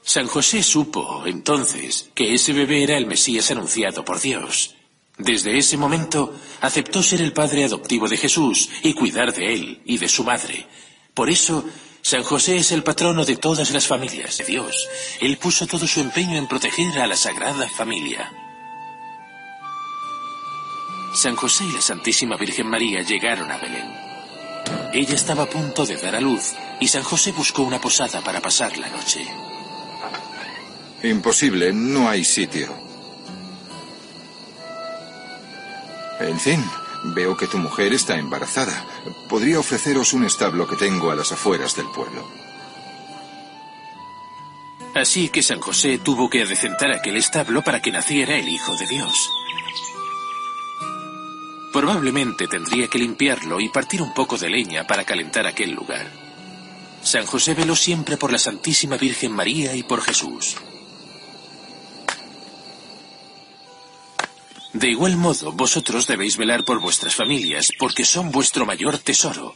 San 0.01 0.27
José 0.27 0.63
supo, 0.63 1.23
entonces, 1.25 2.09
que 2.13 2.33
ese 2.33 2.51
bebé 2.51 2.83
era 2.83 2.97
el 2.97 3.05
Mesías 3.05 3.49
anunciado 3.51 4.03
por 4.03 4.19
Dios. 4.19 4.75
Desde 5.17 5.57
ese 5.57 5.77
momento 5.77 6.33
aceptó 6.61 7.03
ser 7.03 7.21
el 7.21 7.33
padre 7.33 7.65
adoptivo 7.65 8.07
de 8.07 8.17
Jesús 8.17 8.69
y 8.81 8.93
cuidar 8.93 9.33
de 9.33 9.53
él 9.53 9.81
y 9.85 9.97
de 9.97 10.09
su 10.09 10.23
madre. 10.23 10.67
Por 11.13 11.29
eso, 11.29 11.63
San 12.01 12.23
José 12.23 12.57
es 12.57 12.71
el 12.71 12.83
patrono 12.83 13.23
de 13.23 13.37
todas 13.37 13.71
las 13.71 13.87
familias 13.87 14.37
de 14.39 14.45
Dios. 14.45 14.89
Él 15.21 15.37
puso 15.37 15.67
todo 15.67 15.87
su 15.87 16.01
empeño 16.01 16.35
en 16.35 16.47
proteger 16.47 16.99
a 16.99 17.07
la 17.07 17.15
Sagrada 17.15 17.69
Familia. 17.69 18.31
San 21.15 21.35
José 21.35 21.63
y 21.65 21.71
la 21.73 21.81
Santísima 21.81 22.35
Virgen 22.35 22.67
María 22.67 23.03
llegaron 23.03 23.51
a 23.51 23.57
Belén. 23.57 23.93
Ella 24.93 25.15
estaba 25.15 25.43
a 25.43 25.49
punto 25.49 25.85
de 25.85 25.97
dar 25.97 26.15
a 26.15 26.21
luz 26.21 26.53
y 26.79 26.87
San 26.87 27.03
José 27.03 27.31
buscó 27.31 27.61
una 27.61 27.79
posada 27.79 28.21
para 28.21 28.41
pasar 28.41 28.75
la 28.77 28.89
noche. 28.89 29.25
Imposible, 31.03 31.71
no 31.71 32.09
hay 32.09 32.23
sitio. 32.23 32.92
En 36.19 36.39
fin, 36.39 36.63
veo 37.15 37.35
que 37.35 37.47
tu 37.47 37.57
mujer 37.57 37.93
está 37.93 38.17
embarazada. 38.17 38.85
Podría 39.27 39.59
ofreceros 39.59 40.13
un 40.13 40.25
establo 40.25 40.67
que 40.67 40.75
tengo 40.75 41.11
a 41.11 41.15
las 41.15 41.31
afueras 41.31 41.75
del 41.75 41.87
pueblo. 41.87 42.27
Así 44.95 45.29
que 45.29 45.41
San 45.41 45.59
José 45.59 45.97
tuvo 45.97 46.29
que 46.29 46.43
adecentar 46.43 46.91
aquel 46.91 47.17
establo 47.17 47.63
para 47.63 47.81
que 47.81 47.91
naciera 47.91 48.37
el 48.37 48.47
Hijo 48.47 48.75
de 48.77 48.87
Dios. 48.87 49.29
Probablemente 51.73 52.47
tendría 52.47 52.87
que 52.87 52.99
limpiarlo 52.99 53.59
y 53.59 53.69
partir 53.69 54.01
un 54.03 54.13
poco 54.13 54.37
de 54.37 54.49
leña 54.49 54.85
para 54.85 55.03
calentar 55.03 55.47
aquel 55.47 55.71
lugar. 55.71 56.05
San 57.01 57.25
José 57.25 57.55
veló 57.55 57.75
siempre 57.75 58.15
por 58.17 58.31
la 58.31 58.37
Santísima 58.37 58.95
Virgen 58.95 59.31
María 59.31 59.75
y 59.75 59.81
por 59.81 60.01
Jesús. 60.01 60.55
De 64.73 64.89
igual 64.89 65.17
modo, 65.17 65.51
vosotros 65.51 66.07
debéis 66.07 66.35
velar 66.35 66.65
por 66.65 66.81
vuestras 66.81 67.15
familias, 67.15 67.71
porque 67.77 68.03
son 68.05 68.31
vuestro 68.31 68.65
mayor 68.65 68.97
tesoro, 68.97 69.53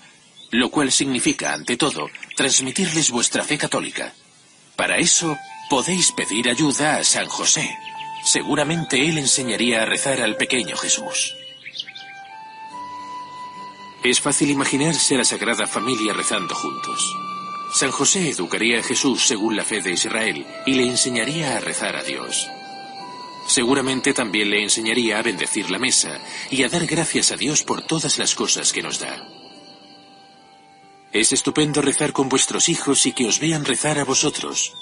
lo 0.51 0.69
cual 0.69 0.91
significa, 0.91 1.53
ante 1.53 1.75
todo, 1.75 2.07
transmitirles 2.35 3.09
vuestra 3.09 3.43
fe 3.43 3.57
católica. 3.57 4.13
Para 4.75 4.97
eso, 4.97 5.35
podéis 5.71 6.11
pedir 6.11 6.49
ayuda 6.49 6.97
a 6.97 7.03
San 7.03 7.25
José. 7.27 7.67
Seguramente 8.23 9.07
él 9.07 9.17
enseñaría 9.17 9.81
a 9.81 9.85
rezar 9.85 10.21
al 10.21 10.37
pequeño 10.37 10.77
Jesús. 10.77 11.33
Es 14.03 14.21
fácil 14.21 14.51
imaginarse 14.51 15.15
a 15.15 15.17
la 15.17 15.23
Sagrada 15.23 15.65
Familia 15.65 16.13
rezando 16.13 16.53
juntos. 16.53 17.15
San 17.73 17.91
José 17.91 18.29
educaría 18.29 18.79
a 18.79 18.83
Jesús 18.83 19.25
según 19.27 19.55
la 19.55 19.65
fe 19.65 19.81
de 19.81 19.91
Israel 19.91 20.45
y 20.65 20.75
le 20.75 20.83
enseñaría 20.83 21.57
a 21.57 21.59
rezar 21.59 21.95
a 21.95 22.03
Dios. 22.03 22.47
Seguramente 23.47 24.13
también 24.13 24.49
le 24.49 24.61
enseñaría 24.61 25.19
a 25.19 25.23
bendecir 25.23 25.71
la 25.71 25.79
mesa 25.79 26.19
y 26.51 26.63
a 26.63 26.69
dar 26.69 26.85
gracias 26.85 27.31
a 27.31 27.37
Dios 27.37 27.63
por 27.63 27.81
todas 27.81 28.17
las 28.17 28.35
cosas 28.35 28.73
que 28.73 28.83
nos 28.83 28.99
da. 28.99 29.27
Es 31.13 31.31
estupendo 31.31 31.81
rezar 31.81 32.11
con 32.11 32.29
vuestros 32.29 32.67
hijos 32.69 33.05
y 33.05 33.13
que 33.13 33.25
os 33.25 33.39
vean 33.39 33.65
rezar 33.65 33.97
a 33.99 34.03
vosotros. 34.03 34.73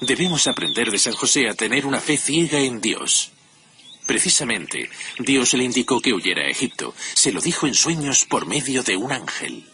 Debemos 0.00 0.46
aprender 0.46 0.90
de 0.90 0.98
San 0.98 1.14
José 1.14 1.48
a 1.48 1.54
tener 1.54 1.86
una 1.86 2.00
fe 2.00 2.16
ciega 2.16 2.60
en 2.60 2.80
Dios. 2.80 3.32
Precisamente, 4.06 4.90
Dios 5.18 5.54
le 5.54 5.64
indicó 5.64 6.00
que 6.00 6.12
huyera 6.12 6.42
a 6.42 6.50
Egipto. 6.50 6.94
Se 7.14 7.32
lo 7.32 7.40
dijo 7.40 7.66
en 7.66 7.74
sueños 7.74 8.26
por 8.26 8.46
medio 8.46 8.82
de 8.82 8.96
un 8.96 9.12
ángel. 9.12 9.66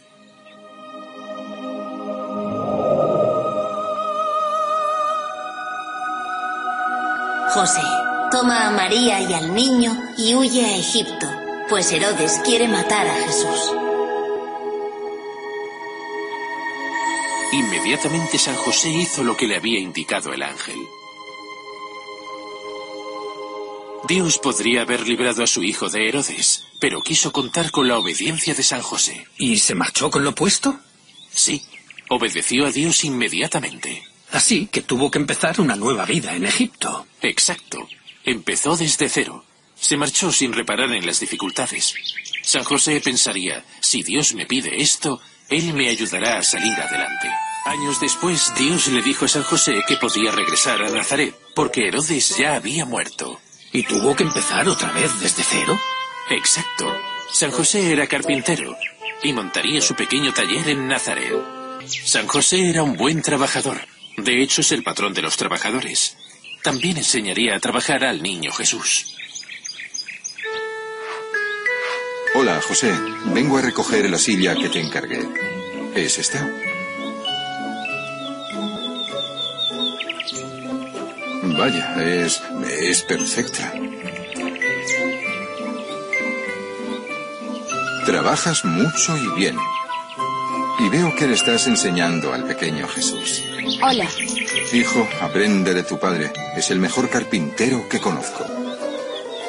José, 7.52 7.82
toma 8.30 8.68
a 8.68 8.70
María 8.70 9.20
y 9.20 9.32
al 9.32 9.54
niño 9.54 9.96
y 10.16 10.34
huye 10.34 10.64
a 10.64 10.76
Egipto, 10.76 11.26
pues 11.68 11.90
Herodes 11.92 12.40
quiere 12.44 12.68
matar 12.68 13.06
a 13.06 13.14
Jesús. 13.14 13.72
Inmediatamente 17.52 18.38
San 18.38 18.54
José 18.54 18.90
hizo 18.90 19.24
lo 19.24 19.36
que 19.36 19.46
le 19.46 19.56
había 19.56 19.80
indicado 19.80 20.32
el 20.32 20.42
ángel. 20.42 20.78
Dios 24.06 24.38
podría 24.38 24.82
haber 24.82 25.06
librado 25.06 25.42
a 25.42 25.46
su 25.46 25.62
hijo 25.62 25.88
de 25.88 26.08
Herodes, 26.08 26.64
pero 26.78 27.02
quiso 27.02 27.32
contar 27.32 27.70
con 27.70 27.88
la 27.88 27.98
obediencia 27.98 28.54
de 28.54 28.62
San 28.62 28.82
José. 28.82 29.26
¿Y 29.36 29.58
se 29.58 29.74
marchó 29.74 30.10
con 30.10 30.24
lo 30.24 30.34
puesto? 30.34 30.78
Sí, 31.32 31.62
obedeció 32.08 32.66
a 32.66 32.70
Dios 32.70 33.04
inmediatamente. 33.04 34.04
Así 34.32 34.66
que 34.66 34.82
tuvo 34.82 35.10
que 35.10 35.18
empezar 35.18 35.60
una 35.60 35.74
nueva 35.76 36.04
vida 36.04 36.34
en 36.34 36.46
Egipto. 36.46 37.06
Exacto. 37.20 37.88
Empezó 38.24 38.76
desde 38.76 39.08
cero. 39.08 39.44
Se 39.74 39.96
marchó 39.96 40.30
sin 40.30 40.52
reparar 40.52 40.92
en 40.92 41.06
las 41.06 41.20
dificultades. 41.20 41.94
San 42.42 42.64
José 42.64 43.00
pensaría, 43.00 43.64
si 43.80 44.02
Dios 44.02 44.34
me 44.34 44.46
pide 44.46 44.82
esto, 44.82 45.20
Él 45.48 45.72
me 45.72 45.88
ayudará 45.88 46.38
a 46.38 46.42
salir 46.42 46.74
adelante. 46.74 47.28
Años 47.66 48.00
después, 48.00 48.52
Dios 48.56 48.88
le 48.88 49.02
dijo 49.02 49.24
a 49.24 49.28
San 49.28 49.42
José 49.42 49.82
que 49.86 49.96
podía 49.96 50.32
regresar 50.32 50.82
a 50.82 50.90
Nazaret, 50.90 51.34
porque 51.54 51.88
Herodes 51.88 52.36
ya 52.36 52.56
había 52.56 52.84
muerto. 52.84 53.40
¿Y 53.72 53.84
tuvo 53.84 54.16
que 54.16 54.24
empezar 54.24 54.68
otra 54.68 54.90
vez 54.92 55.20
desde 55.20 55.42
cero? 55.42 55.78
Exacto. 56.30 56.92
San 57.32 57.50
José 57.50 57.92
era 57.92 58.06
carpintero 58.06 58.76
y 59.22 59.32
montaría 59.32 59.80
su 59.80 59.94
pequeño 59.94 60.32
taller 60.32 60.68
en 60.70 60.88
Nazaret. 60.88 61.32
San 62.04 62.26
José 62.26 62.68
era 62.70 62.82
un 62.82 62.96
buen 62.96 63.22
trabajador. 63.22 63.86
De 64.16 64.42
hecho, 64.42 64.60
es 64.60 64.72
el 64.72 64.82
patrón 64.82 65.14
de 65.14 65.22
los 65.22 65.36
trabajadores. 65.36 66.16
También 66.62 66.98
enseñaría 66.98 67.56
a 67.56 67.60
trabajar 67.60 68.04
al 68.04 68.22
niño 68.22 68.52
Jesús. 68.52 69.16
Hola, 72.34 72.60
José. 72.60 72.92
Vengo 73.34 73.56
a 73.56 73.62
recoger 73.62 74.08
la 74.10 74.18
silla 74.18 74.54
que 74.54 74.68
te 74.68 74.80
encargué. 74.80 75.26
¿Es 75.94 76.18
esta? 76.18 76.48
Vaya, 81.42 81.94
es, 82.02 82.42
es 82.68 83.02
perfecta. 83.02 83.72
Trabajas 88.04 88.64
mucho 88.64 89.16
y 89.16 89.28
bien. 89.40 89.56
Y 90.78 90.88
veo 90.88 91.14
que 91.16 91.26
le 91.26 91.34
estás 91.34 91.66
enseñando 91.66 92.32
al 92.32 92.44
pequeño 92.46 92.86
Jesús. 92.86 93.49
Hola. 93.82 94.08
Hijo, 94.72 95.08
aprende 95.20 95.74
de 95.74 95.82
tu 95.82 95.98
padre. 95.98 96.32
Es 96.56 96.70
el 96.70 96.78
mejor 96.78 97.08
carpintero 97.08 97.88
que 97.88 98.00
conozco. 98.00 98.44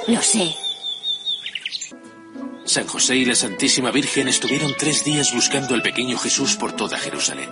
Lo 0.07 0.21
sé. 0.21 0.55
San 2.65 2.87
José 2.87 3.17
y 3.17 3.25
la 3.25 3.35
Santísima 3.35 3.91
Virgen 3.91 4.27
estuvieron 4.27 4.73
tres 4.77 5.03
días 5.03 5.33
buscando 5.33 5.73
al 5.73 5.81
pequeño 5.81 6.17
Jesús 6.17 6.55
por 6.55 6.73
toda 6.73 6.97
Jerusalén. 6.97 7.49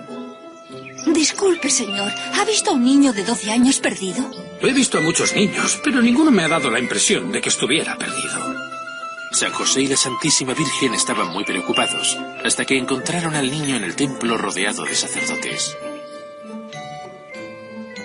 Disculpe, 1.12 1.70
señor. 1.70 2.12
¿Ha 2.34 2.44
visto 2.44 2.70
a 2.70 2.74
un 2.74 2.84
niño 2.84 3.12
de 3.12 3.24
12 3.24 3.50
años 3.50 3.80
perdido? 3.80 4.30
He 4.62 4.72
visto 4.72 4.98
a 4.98 5.00
muchos 5.00 5.34
niños, 5.34 5.80
pero 5.82 6.00
ninguno 6.00 6.30
me 6.30 6.44
ha 6.44 6.48
dado 6.48 6.70
la 6.70 6.78
impresión 6.78 7.32
de 7.32 7.40
que 7.40 7.48
estuviera 7.48 7.96
perdido. 7.96 8.54
San 9.32 9.52
José 9.52 9.82
y 9.82 9.86
la 9.86 9.96
Santísima 9.96 10.54
Virgen 10.54 10.94
estaban 10.94 11.28
muy 11.28 11.44
preocupados, 11.44 12.18
hasta 12.44 12.64
que 12.64 12.76
encontraron 12.76 13.34
al 13.34 13.50
niño 13.50 13.76
en 13.76 13.84
el 13.84 13.96
templo 13.96 14.36
rodeado 14.36 14.84
de 14.84 14.94
sacerdotes. 14.94 15.76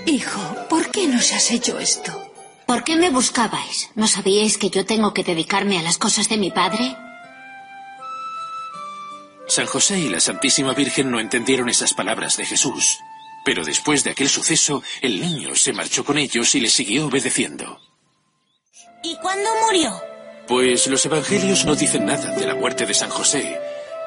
Hijo, 0.05 0.67
¿por 0.69 0.91
qué 0.91 1.07
nos 1.07 1.31
has 1.33 1.49
hecho 1.51 1.79
esto? 1.79 2.31
¿Por 2.67 2.83
qué 2.83 2.95
me 2.95 3.09
buscabais? 3.09 3.89
¿No 3.95 4.07
sabíais 4.07 4.57
que 4.57 4.69
yo 4.69 4.85
tengo 4.85 5.13
que 5.13 5.23
dedicarme 5.23 5.79
a 5.79 5.81
las 5.81 5.97
cosas 5.97 6.29
de 6.29 6.37
mi 6.37 6.51
padre? 6.51 6.95
San 9.47 9.65
José 9.65 9.99
y 9.99 10.09
la 10.09 10.19
Santísima 10.19 10.73
Virgen 10.73 11.09
no 11.09 11.19
entendieron 11.19 11.69
esas 11.69 11.93
palabras 11.93 12.37
de 12.37 12.45
Jesús, 12.45 12.99
pero 13.43 13.63
después 13.63 14.03
de 14.03 14.11
aquel 14.11 14.29
suceso, 14.29 14.83
el 15.01 15.21
niño 15.21 15.55
se 15.55 15.73
marchó 15.73 16.03
con 16.03 16.17
ellos 16.17 16.53
y 16.55 16.59
les 16.59 16.73
siguió 16.73 17.07
obedeciendo. 17.07 17.79
¿Y 19.03 19.15
cuándo 19.17 19.49
murió? 19.65 19.91
Pues 20.47 20.87
los 20.87 21.05
evangelios 21.05 21.65
no 21.65 21.75
dicen 21.75 22.05
nada 22.05 22.31
de 22.31 22.45
la 22.45 22.55
muerte 22.55 22.85
de 22.85 22.93
San 22.93 23.09
José, 23.09 23.59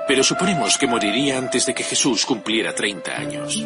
pero 0.07 0.22
suponemos 0.22 0.78
que 0.78 0.86
moriría 0.86 1.38
antes 1.38 1.66
de 1.66 1.74
que 1.74 1.84
Jesús 1.84 2.24
cumpliera 2.24 2.74
30 2.74 3.16
años. 3.16 3.64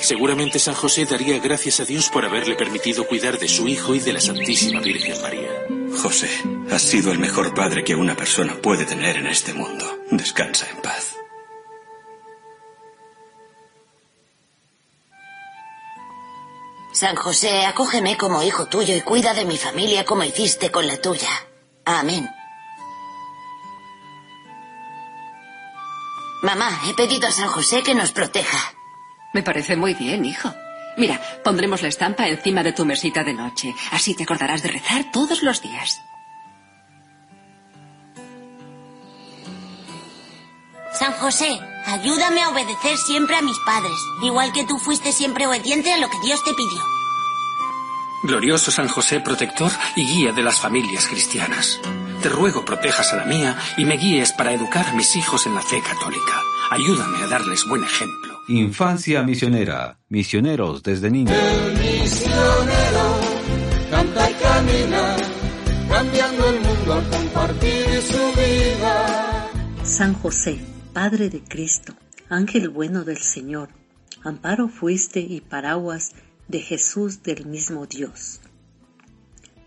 Seguramente 0.00 0.58
San 0.58 0.74
José 0.74 1.06
daría 1.06 1.38
gracias 1.38 1.80
a 1.80 1.84
Dios 1.84 2.10
por 2.10 2.24
haberle 2.24 2.56
permitido 2.56 3.06
cuidar 3.06 3.38
de 3.38 3.48
su 3.48 3.66
hijo 3.68 3.94
y 3.94 4.00
de 4.00 4.12
la 4.12 4.20
Santísima 4.20 4.80
Virgen 4.80 5.20
María. 5.22 5.66
José, 6.02 6.28
has 6.70 6.82
sido 6.82 7.12
el 7.12 7.18
mejor 7.18 7.54
padre 7.54 7.84
que 7.84 7.94
una 7.94 8.14
persona 8.14 8.54
puede 8.60 8.84
tener 8.84 9.16
en 9.16 9.26
este 9.26 9.54
mundo. 9.54 9.86
Descansa 10.10 10.68
en 10.68 10.82
paz. 10.82 11.16
San 16.92 17.16
José, 17.16 17.66
acógeme 17.66 18.16
como 18.16 18.42
hijo 18.42 18.66
tuyo 18.66 18.94
y 18.94 19.00
cuida 19.00 19.34
de 19.34 19.44
mi 19.44 19.56
familia 19.58 20.04
como 20.04 20.22
hiciste 20.22 20.70
con 20.70 20.86
la 20.86 20.96
tuya. 20.96 21.28
Amén. 21.84 22.28
Mamá, 26.42 26.82
he 26.86 26.94
pedido 26.94 27.26
a 27.26 27.32
San 27.32 27.48
José 27.48 27.82
que 27.82 27.94
nos 27.94 28.12
proteja. 28.12 28.74
Me 29.34 29.42
parece 29.42 29.76
muy 29.76 29.92
bien, 29.94 30.24
hijo. 30.24 30.54
Mira, 30.96 31.20
pondremos 31.42 31.82
la 31.82 31.88
estampa 31.88 32.28
encima 32.28 32.62
de 32.62 32.72
tu 32.72 32.86
mesita 32.86 33.24
de 33.24 33.34
noche. 33.34 33.74
Así 33.90 34.14
te 34.14 34.22
acordarás 34.22 34.62
de 34.62 34.70
rezar 34.70 35.10
todos 35.12 35.42
los 35.42 35.60
días. 35.60 36.00
San 40.92 41.12
José, 41.14 41.58
ayúdame 41.86 42.42
a 42.42 42.50
obedecer 42.50 42.96
siempre 42.96 43.34
a 43.34 43.42
mis 43.42 43.58
padres, 43.66 43.98
igual 44.22 44.52
que 44.52 44.64
tú 44.64 44.78
fuiste 44.78 45.10
siempre 45.10 45.48
obediente 45.48 45.92
a 45.92 45.98
lo 45.98 46.08
que 46.08 46.20
Dios 46.20 46.42
te 46.44 46.54
pidió. 46.54 46.80
Glorioso 48.22 48.70
San 48.70 48.86
José, 48.86 49.18
protector 49.20 49.72
y 49.96 50.06
guía 50.06 50.32
de 50.32 50.42
las 50.42 50.60
familias 50.60 51.08
cristianas. 51.08 51.80
Te 52.22 52.28
ruego 52.28 52.64
protejas 52.64 53.12
a 53.12 53.16
la 53.16 53.24
mía 53.24 53.58
y 53.76 53.84
me 53.84 53.96
guíes 53.96 54.32
para 54.32 54.52
educar 54.52 54.86
a 54.86 54.92
mis 54.92 55.16
hijos 55.16 55.44
en 55.46 55.56
la 55.56 55.60
fe 55.60 55.82
católica. 55.82 56.40
Ayúdame 56.70 57.18
a 57.18 57.26
darles 57.26 57.66
buen 57.66 57.82
ejemplo. 57.82 58.33
Infancia 58.48 59.22
misionera. 59.22 59.98
Misioneros 60.10 60.82
desde 60.82 61.10
niños. 61.10 61.34
misionero 61.78 63.20
canta 63.90 64.30
y 64.30 64.34
camina, 64.34 65.16
cambiando 65.88 66.50
el 66.50 66.60
mundo 66.60 66.92
al 66.92 67.08
compartir 67.08 68.02
su 68.02 68.18
vida. 68.38 69.50
San 69.82 70.12
José, 70.12 70.60
Padre 70.92 71.30
de 71.30 71.42
Cristo, 71.42 71.94
Ángel 72.28 72.68
bueno 72.68 73.04
del 73.04 73.16
Señor, 73.16 73.70
amparo 74.22 74.68
fuiste 74.68 75.20
y 75.20 75.40
paraguas 75.40 76.12
de 76.46 76.60
Jesús 76.60 77.22
del 77.22 77.46
mismo 77.46 77.86
Dios. 77.86 78.42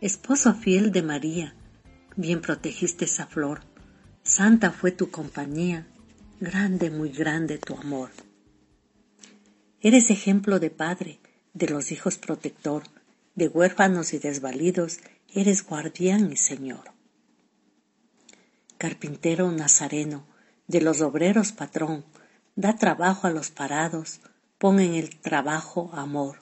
Esposo 0.02 0.54
fiel 0.54 0.92
de 0.92 1.02
María, 1.02 1.56
bien 2.16 2.42
protegiste 2.42 3.06
esa 3.06 3.26
flor, 3.26 3.62
santa 4.22 4.70
fue 4.70 4.92
tu 4.92 5.10
compañía, 5.10 5.88
grande, 6.40 6.92
muy 6.92 7.10
grande 7.10 7.58
tu 7.58 7.76
amor. 7.76 8.12
Eres 9.88 10.10
ejemplo 10.10 10.60
de 10.60 10.70
padre, 10.70 11.22
de 11.54 11.70
los 11.70 11.94
hijos 11.94 12.18
protector, 12.18 12.84
de 13.36 13.48
huérfanos 13.48 14.12
y 14.12 14.20
desvalidos, 14.20 15.00
eres 15.34 15.66
guardián 15.66 16.30
y 16.30 16.36
señor. 16.36 16.92
Carpintero 18.78 19.50
nazareno, 19.50 20.26
de 20.68 20.82
los 20.82 21.00
obreros 21.00 21.54
patrón, 21.54 22.04
da 22.58 22.76
trabajo 22.76 23.28
a 23.28 23.30
los 23.30 23.50
parados, 23.50 24.20
pon 24.58 24.82
en 24.82 24.94
el 24.94 25.22
trabajo 25.22 25.90
amor. 25.94 26.40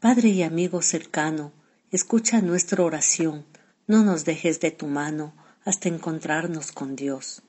Padre 0.00 0.28
y 0.28 0.42
amigo 0.42 0.82
cercano, 0.82 1.54
escucha 1.90 2.42
nuestra 2.42 2.84
oración, 2.84 3.46
no 3.86 4.04
nos 4.04 4.26
dejes 4.26 4.60
de 4.60 4.70
tu 4.70 4.86
mano 4.86 5.32
hasta 5.64 5.88
encontrarnos 5.88 6.72
con 6.72 6.94
Dios. 6.94 7.42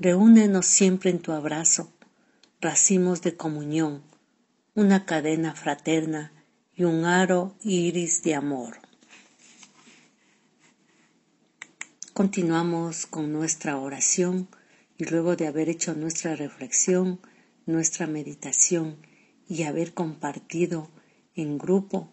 Reúnenos 0.00 0.66
siempre 0.66 1.10
en 1.10 1.20
tu 1.20 1.30
abrazo, 1.30 1.92
racimos 2.60 3.22
de 3.22 3.36
comunión, 3.36 4.02
una 4.74 5.06
cadena 5.06 5.54
fraterna 5.54 6.32
y 6.74 6.84
un 6.84 7.04
aro 7.06 7.56
iris 7.62 8.22
de 8.22 8.34
amor. 8.34 8.78
Continuamos 12.12 13.06
con 13.06 13.32
nuestra 13.32 13.78
oración 13.78 14.48
y 14.98 15.04
luego 15.04 15.36
de 15.36 15.46
haber 15.46 15.70
hecho 15.70 15.94
nuestra 15.94 16.36
reflexión, 16.36 17.20
nuestra 17.64 18.06
meditación 18.06 18.98
y 19.48 19.62
haber 19.62 19.94
compartido 19.94 20.90
en 21.34 21.56
grupo, 21.56 22.12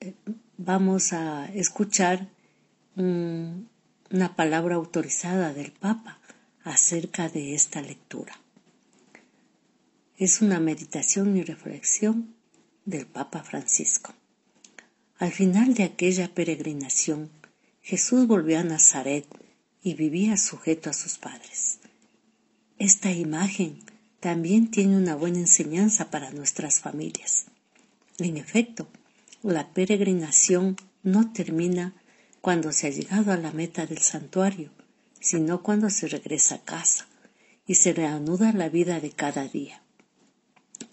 eh, 0.00 0.14
vamos 0.56 1.12
a 1.12 1.46
escuchar 1.54 2.28
un, 2.96 3.68
una 4.10 4.34
palabra 4.34 4.74
autorizada 4.74 5.52
del 5.52 5.70
Papa 5.70 6.18
acerca 6.64 7.28
de 7.28 7.54
esta 7.54 7.80
lectura. 7.80 8.40
Es 10.18 10.40
una 10.40 10.60
meditación 10.60 11.36
y 11.36 11.42
reflexión 11.42 12.34
del 12.86 13.04
Papa 13.06 13.42
Francisco. 13.42 14.14
Al 15.18 15.30
final 15.30 15.74
de 15.74 15.84
aquella 15.84 16.32
peregrinación, 16.32 17.28
Jesús 17.82 18.26
volvió 18.26 18.58
a 18.58 18.64
Nazaret 18.64 19.26
y 19.82 19.92
vivía 19.92 20.38
sujeto 20.38 20.88
a 20.88 20.94
sus 20.94 21.18
padres. 21.18 21.80
Esta 22.78 23.12
imagen 23.12 23.80
también 24.18 24.70
tiene 24.70 24.96
una 24.96 25.14
buena 25.14 25.40
enseñanza 25.40 26.10
para 26.10 26.30
nuestras 26.30 26.80
familias. 26.80 27.44
En 28.18 28.38
efecto, 28.38 28.88
la 29.42 29.68
peregrinación 29.74 30.76
no 31.02 31.30
termina 31.30 31.92
cuando 32.40 32.72
se 32.72 32.86
ha 32.86 32.90
llegado 32.90 33.32
a 33.32 33.36
la 33.36 33.52
meta 33.52 33.84
del 33.84 33.98
santuario, 33.98 34.70
sino 35.20 35.62
cuando 35.62 35.90
se 35.90 36.08
regresa 36.08 36.54
a 36.54 36.64
casa 36.64 37.06
y 37.66 37.74
se 37.74 37.92
reanuda 37.92 38.54
la 38.54 38.70
vida 38.70 38.98
de 38.98 39.10
cada 39.10 39.46
día, 39.46 39.82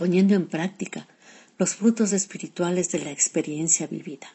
poniendo 0.04 0.36
en 0.36 0.48
práctica 0.48 1.08
los 1.58 1.76
frutos 1.76 2.12
espirituales 2.12 2.92
de 2.92 3.00
la 3.00 3.12
experiencia 3.12 3.88
vivida. 3.88 4.28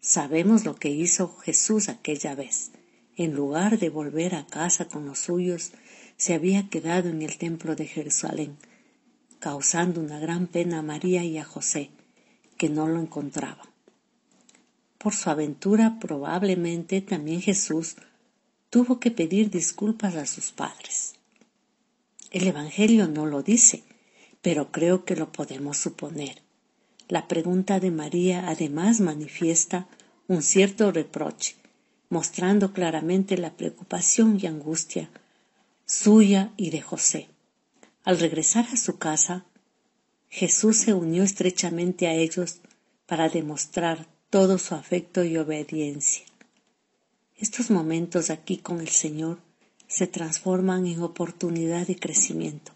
Sabemos 0.00 0.64
lo 0.64 0.76
que 0.76 0.88
hizo 0.88 1.36
Jesús 1.36 1.90
aquella 1.90 2.34
vez. 2.34 2.70
En 3.14 3.34
lugar 3.34 3.78
de 3.78 3.90
volver 3.90 4.34
a 4.34 4.46
casa 4.46 4.86
con 4.86 5.04
los 5.04 5.18
suyos, 5.18 5.72
se 6.16 6.32
había 6.32 6.70
quedado 6.70 7.10
en 7.10 7.20
el 7.20 7.36
templo 7.36 7.76
de 7.76 7.86
Jerusalén, 7.86 8.56
causando 9.38 10.00
una 10.00 10.18
gran 10.18 10.46
pena 10.46 10.78
a 10.78 10.82
María 10.82 11.22
y 11.24 11.36
a 11.36 11.44
José, 11.44 11.90
que 12.56 12.70
no 12.70 12.88
lo 12.88 12.98
encontraban. 12.98 13.68
Por 14.96 15.14
su 15.14 15.28
aventura 15.28 15.98
probablemente 16.00 17.02
también 17.02 17.42
Jesús 17.42 17.96
tuvo 18.70 18.98
que 18.98 19.10
pedir 19.10 19.50
disculpas 19.50 20.16
a 20.16 20.24
sus 20.24 20.52
padres. 20.52 21.16
El 22.30 22.46
Evangelio 22.46 23.08
no 23.08 23.26
lo 23.26 23.42
dice, 23.42 23.84
pero 24.46 24.70
creo 24.70 25.04
que 25.04 25.16
lo 25.16 25.32
podemos 25.32 25.76
suponer. 25.76 26.40
La 27.08 27.26
pregunta 27.26 27.80
de 27.80 27.90
María 27.90 28.48
además 28.48 29.00
manifiesta 29.00 29.88
un 30.28 30.40
cierto 30.40 30.92
reproche, 30.92 31.56
mostrando 32.10 32.72
claramente 32.72 33.36
la 33.38 33.56
preocupación 33.56 34.38
y 34.40 34.46
angustia 34.46 35.10
suya 35.84 36.52
y 36.56 36.70
de 36.70 36.80
José. 36.80 37.26
Al 38.04 38.20
regresar 38.20 38.66
a 38.72 38.76
su 38.76 38.98
casa, 38.98 39.44
Jesús 40.28 40.76
se 40.76 40.94
unió 40.94 41.24
estrechamente 41.24 42.06
a 42.06 42.14
ellos 42.14 42.60
para 43.06 43.28
demostrar 43.28 44.06
todo 44.30 44.58
su 44.58 44.76
afecto 44.76 45.24
y 45.24 45.38
obediencia. 45.38 46.24
Estos 47.34 47.72
momentos 47.72 48.30
aquí 48.30 48.58
con 48.58 48.78
el 48.78 48.90
Señor 48.90 49.40
se 49.88 50.06
transforman 50.06 50.86
en 50.86 51.02
oportunidad 51.02 51.88
de 51.88 51.96
crecimiento, 51.98 52.75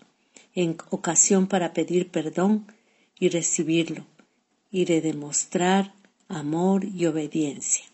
en 0.62 0.76
ocasión 0.90 1.46
para 1.46 1.72
pedir 1.72 2.10
perdón 2.10 2.66
y 3.18 3.30
recibirlo, 3.30 4.04
y 4.70 4.84
de 4.84 5.00
demostrar 5.00 5.94
amor 6.28 6.84
y 6.84 7.06
obediencia. 7.06 7.84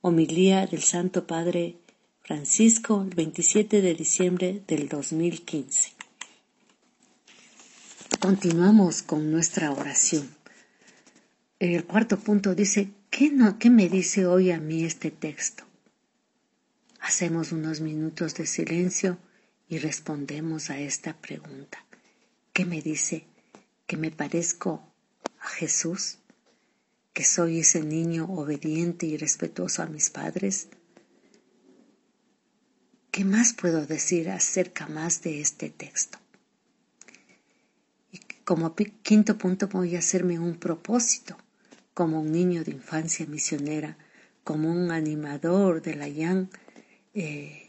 Homilía 0.00 0.66
del 0.66 0.82
Santo 0.82 1.28
Padre 1.28 1.76
Francisco, 2.22 3.02
el 3.02 3.14
27 3.14 3.80
de 3.80 3.94
diciembre 3.94 4.62
del 4.66 4.88
2015. 4.88 5.92
Continuamos 8.18 9.02
con 9.02 9.30
nuestra 9.30 9.70
oración. 9.70 10.28
El 11.60 11.84
cuarto 11.84 12.18
punto 12.18 12.56
dice, 12.56 12.90
¿qué, 13.10 13.30
no, 13.30 13.58
¿qué 13.60 13.70
me 13.70 13.88
dice 13.88 14.26
hoy 14.26 14.50
a 14.50 14.58
mí 14.58 14.82
este 14.84 15.12
texto? 15.12 15.62
Hacemos 17.00 17.52
unos 17.52 17.80
minutos 17.80 18.34
de 18.34 18.46
silencio 18.46 19.18
y 19.68 19.78
respondemos 19.78 20.70
a 20.70 20.78
esta 20.78 21.14
pregunta. 21.14 21.84
¿Qué 22.52 22.64
me 22.64 22.80
dice? 22.80 23.24
¿Que 23.86 23.96
me 23.96 24.10
parezco 24.10 24.82
a 25.40 25.48
Jesús? 25.48 26.18
¿Que 27.12 27.24
soy 27.24 27.60
ese 27.60 27.82
niño 27.82 28.24
obediente 28.24 29.06
y 29.06 29.16
respetuoso 29.16 29.82
a 29.82 29.86
mis 29.86 30.10
padres? 30.10 30.68
¿Qué 33.10 33.24
más 33.24 33.52
puedo 33.52 33.84
decir 33.84 34.30
acerca 34.30 34.86
más 34.86 35.22
de 35.22 35.40
este 35.40 35.70
texto? 35.70 36.18
Y 38.12 38.20
como 38.44 38.74
quinto 38.74 39.36
punto 39.36 39.68
voy 39.68 39.96
a 39.96 39.98
hacerme 39.98 40.38
un 40.38 40.56
propósito, 40.56 41.36
como 41.94 42.20
un 42.20 42.32
niño 42.32 42.64
de 42.64 42.70
infancia 42.70 43.26
misionera, 43.26 43.98
como 44.44 44.70
un 44.70 44.92
animador 44.92 45.82
de 45.82 45.96
la 45.96 46.08
YAN, 46.08 46.48
eh, 47.12 47.67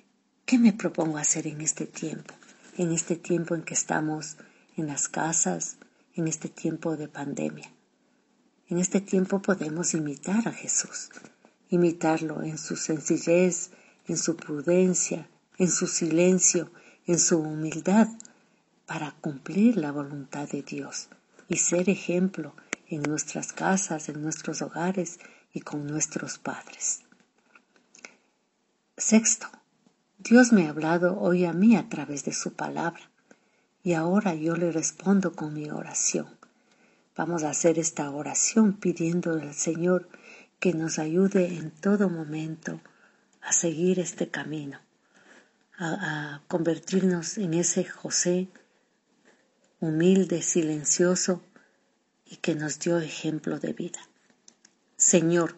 ¿qué 0.50 0.58
me 0.58 0.74
propongo 0.74 1.20
hacer 1.20 1.45
en 1.45 1.62
este 1.62 1.86
tiempo? 1.86 2.34
En 2.76 2.91
este 2.91 3.16
tiempo 3.16 3.54
en 3.54 3.62
que 3.62 3.76
estamos 3.76 4.38
en 4.78 4.88
las 4.88 5.08
casas, 5.08 5.78
en 6.16 6.28
este 6.28 6.50
tiempo 6.50 6.97
de 6.97 7.08
pandemia. 7.08 7.72
En 8.68 8.80
este 8.80 9.00
tiempo 9.00 9.43
podemos 9.43 9.93
imitar 9.93 10.47
a 10.47 10.52
Jesús, 10.52 11.12
imitarlo 11.70 12.41
en 12.41 12.58
su 12.58 12.78
sencillez, 12.78 13.70
en 14.08 14.18
su 14.18 14.36
prudencia, 14.36 15.30
en 15.60 15.70
su 15.70 15.86
silencio, 15.86 16.72
en 17.06 17.20
su 17.20 17.38
humildad, 17.38 18.08
para 18.88 19.12
cumplir 19.22 19.78
la 19.78 19.91
voluntad 19.91 20.50
de 20.50 20.64
Dios 20.64 21.10
y 21.47 21.58
ser 21.58 21.91
ejemplo 21.91 22.56
en 22.88 23.04
nuestras 23.04 23.54
casas, 23.54 24.10
en 24.10 24.20
nuestros 24.24 24.64
hogares 24.64 25.20
y 25.54 25.60
con 25.60 25.86
nuestros 25.86 26.39
padres. 26.39 27.02
Sexto, 28.97 29.47
Dios 30.20 30.51
me 30.51 30.67
ha 30.67 30.70
hablado 30.70 31.20
hoy 31.20 31.45
a 31.45 31.53
mí 31.53 31.76
a 31.76 31.89
través 31.89 32.26
de 32.26 32.34
su 32.34 32.53
palabra 32.53 33.09
y 33.84 33.93
ahora 33.93 34.36
yo 34.36 34.55
le 34.55 34.72
respondo 34.72 35.34
con 35.34 35.53
mi 35.53 35.70
oración. 35.70 36.28
Vamos 37.15 37.43
a 37.43 37.49
hacer 37.49 37.80
esta 37.80 38.09
oración 38.11 38.74
pidiendo 38.74 39.32
al 39.34 39.53
Señor 39.53 40.07
que 40.59 40.74
nos 40.74 40.99
ayude 40.99 41.57
en 41.57 41.72
todo 41.72 42.09
momento 42.09 42.82
a 43.41 43.53
seguir 43.53 43.99
este 43.99 44.30
camino 44.30 44.80
a, 45.80 46.41
convertirnos 46.47 47.38
en 47.38 47.53
ese 47.53 47.86
José 47.86 48.49
humilde, 49.80 50.41
silencioso 50.41 51.41
y 52.26 52.36
que 52.38 52.55
nos 52.55 52.80
dio 52.80 52.99
ejemplo 52.99 53.59
de 53.59 53.72
vida. 53.72 53.99
Señor, 54.97 55.55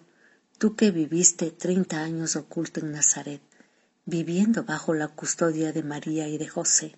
tú 0.60 0.76
que 0.76 0.92
viviste 0.92 1.50
treinta 1.50 2.04
años 2.04 2.36
oculto 2.36 2.80
en 2.82 2.92
Nazaret, 2.92 3.42
viviendo 4.12 4.66
bajo 4.66 4.94
la 4.94 5.08
custodia 5.08 5.72
de 5.72 5.84
María 5.84 6.28
y 6.28 6.38
de 6.38 6.50
José, 6.50 6.98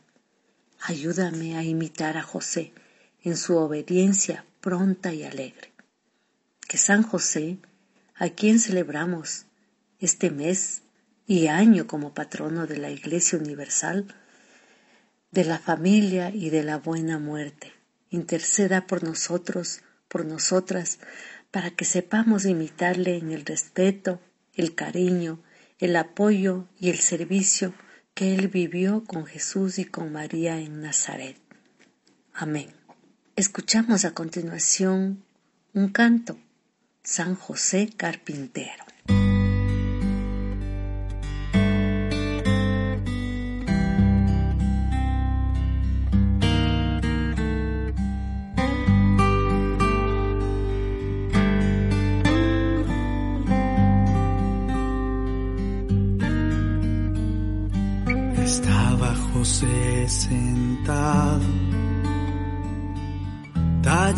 ayúdame 0.82 1.56
a 1.56 1.64
imitar 1.64 2.18
a 2.18 2.24
José 2.24 2.74
en 3.22 3.38
su 3.38 3.56
obediencia 3.56 4.46
pronta 4.62 5.14
y 5.14 5.24
alegre. 5.24 5.72
Que 6.68 6.78
San 6.78 7.04
José, 7.04 7.60
a 8.16 8.30
quien 8.30 8.60
celebramos 8.60 9.46
este 10.00 10.32
mes 10.32 10.82
y 11.28 11.48
año 11.48 11.86
como 11.86 12.16
patrono 12.16 12.66
de 12.66 12.78
la 12.78 12.90
Iglesia 12.90 13.38
Universal, 13.38 14.08
de 15.30 15.46
la 15.46 15.60
familia 15.60 16.32
y 16.32 16.50
de 16.50 16.64
la 16.64 16.80
buena 16.80 17.20
muerte. 17.20 17.74
Interceda 18.10 18.88
por 18.88 19.04
nosotros, 19.04 19.82
por 20.08 20.26
nosotras, 20.26 20.98
para 21.52 21.70
que 21.70 21.86
sepamos 21.86 22.46
imitarle 22.46 23.18
en 23.18 23.32
el 23.32 23.46
respeto, 23.46 24.20
el 24.56 24.74
cariño, 24.74 25.44
el 25.84 25.98
apoyo 25.98 26.70
y 26.80 26.90
el 26.90 27.00
servicio 27.00 27.74
que 28.14 28.36
él 28.36 28.48
vivió 28.48 29.04
con 29.04 29.26
Jesús 29.26 29.80
y 29.80 29.84
con 29.84 30.14
María 30.14 30.58
en 30.58 30.82
Nazaret. 30.82 31.36
Amén. 32.34 32.70
Escuchamos 33.36 34.06
a 34.06 34.14
continuación 34.14 35.26
un 35.74 35.90
canto, 35.90 36.40
San 37.04 37.36
José 37.36 37.90
Carpintero. 37.98 38.86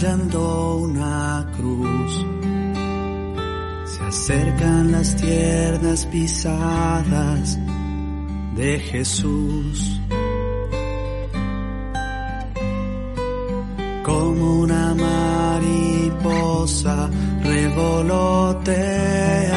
Una 0.03 1.47
cruz. 1.55 2.25
Se 3.85 4.03
acercan 4.03 4.91
las 4.91 5.15
tiernas 5.15 6.05
pisadas 6.07 7.57
de 8.55 8.79
Jesús. 8.79 10.01
Como 14.03 14.59
una 14.59 14.93
mariposa 14.95 17.09
revolotea 17.43 19.54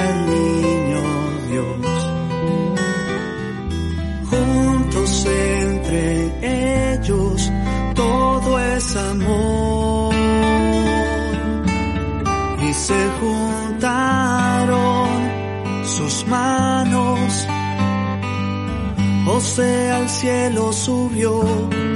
Al 19.61 20.09
cielo 20.09 20.73
subió, 20.73 21.43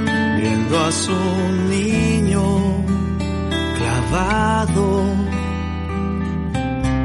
viendo 0.05 0.85
a 0.85 0.91
su 0.91 1.15
niño 1.69 2.43
clavado, 3.77 5.05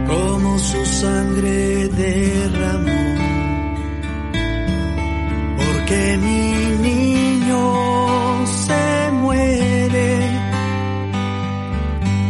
como 0.08 0.58
su 0.58 0.84
sangre 0.84 1.86
derramó 1.88 3.18
que 5.88 6.18
mi 6.18 6.52
niño 6.82 8.46
se 8.46 9.10
muere, 9.12 10.30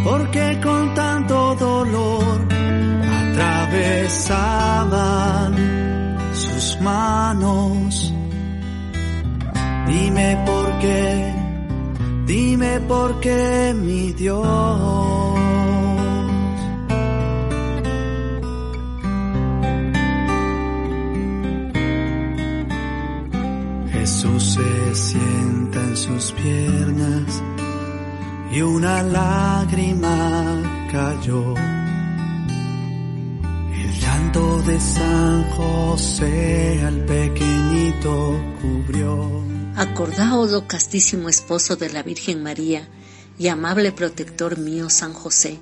porque 0.05 0.61
con 0.63 0.95
tanto 0.95 1.57
dolor 1.57 2.47
atravesaban 3.33 5.57
sus 6.35 6.79
manos. 6.83 7.78
Dime 12.27 12.81
por 12.81 13.21
qué 13.21 13.75
mi 13.75 14.13
Dios. 14.13 15.39
sienta 24.95 25.81
en 25.81 25.97
sus 25.97 26.33
piernas 26.33 27.43
y 28.53 28.61
una 28.63 29.03
lágrima 29.03 30.89
cayó 30.91 31.55
llanto 34.01 34.63
de 34.63 34.81
San 34.81 35.51
José 35.51 36.83
al 36.87 37.05
Acordaos, 39.77 40.53
oh 40.53 40.67
castísimo 40.67 41.31
esposo 41.31 41.77
de 41.77 41.89
la 41.89 42.03
Virgen 42.03 42.43
María 42.43 42.87
y 43.39 43.49
amable 43.49 43.93
protector 43.93 44.59
mío 44.59 44.91
San 44.91 45.15
José, 45.15 45.59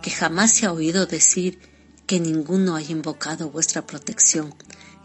que 0.00 0.10
jamás 0.10 0.54
se 0.54 0.64
ha 0.64 0.72
oído 0.72 1.04
decir 1.04 1.58
que 2.06 2.20
ninguno 2.20 2.74
haya 2.74 2.92
invocado 2.92 3.50
vuestra 3.50 3.86
protección 3.86 4.54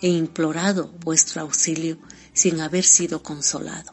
e 0.01 0.07
implorado 0.07 0.87
vuestro 1.01 1.41
auxilio 1.41 1.97
sin 2.31 2.61
haber 2.61 2.85
sido 2.85 3.21
consolado. 3.23 3.91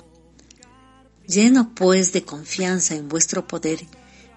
Lleno 1.26 1.74
pues 1.74 2.12
de 2.12 2.24
confianza 2.24 2.94
en 2.94 3.08
vuestro 3.08 3.48
poder, 3.48 3.80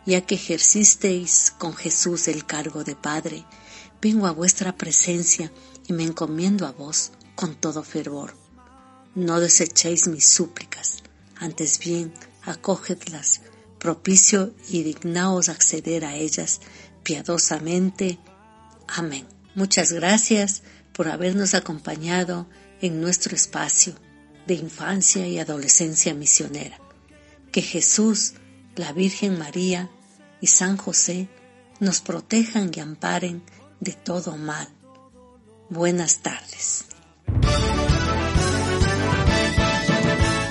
ya 0.08 0.22
que 0.22 0.36
ejercisteis 0.36 1.54
con 1.60 1.76
Jesús 1.76 2.28
el 2.28 2.48
cargo 2.48 2.84
de 2.84 2.96
Padre, 2.96 3.46
vengo 4.02 4.26
a 4.26 4.32
vuestra 4.32 4.76
presencia 4.76 5.52
y 5.88 5.94
me 5.94 6.04
encomiendo 6.04 6.66
a 6.66 6.72
vos 6.72 7.12
con 7.36 7.56
todo 7.56 7.84
fervor. 7.84 8.36
No 9.16 9.40
desechéis 9.40 10.08
mis 10.08 10.28
súplicas, 10.28 11.04
antes 11.38 11.80
bien 11.80 12.14
acogedlas, 12.44 13.42
propicio 13.80 14.54
y 14.70 14.84
dignaos 14.84 15.50
acceder 15.50 16.06
a 16.06 16.16
ellas 16.16 16.62
piadosamente. 17.04 18.20
Amén. 18.88 19.28
Muchas 19.56 19.92
gracias 19.92 20.64
por 20.94 21.08
habernos 21.10 21.54
acompañado 21.54 22.48
en 22.82 23.02
nuestro 23.02 23.36
espacio 23.36 23.94
de 24.48 24.56
infancia 24.56 25.28
y 25.28 25.40
adolescencia 25.40 26.14
misionera. 26.14 26.80
Que 27.52 27.62
Jesús, 27.62 28.34
la 28.76 28.94
Virgen 28.94 29.38
María 29.38 29.90
y 30.42 30.48
San 30.48 30.78
José 30.78 31.30
nos 31.80 32.02
protejan 32.02 32.72
y 32.74 32.80
amparen 32.80 33.44
de 33.80 33.94
todo 33.94 34.38
mal. 34.38 34.68
Buenas 35.70 36.20
tardes. 36.20 36.86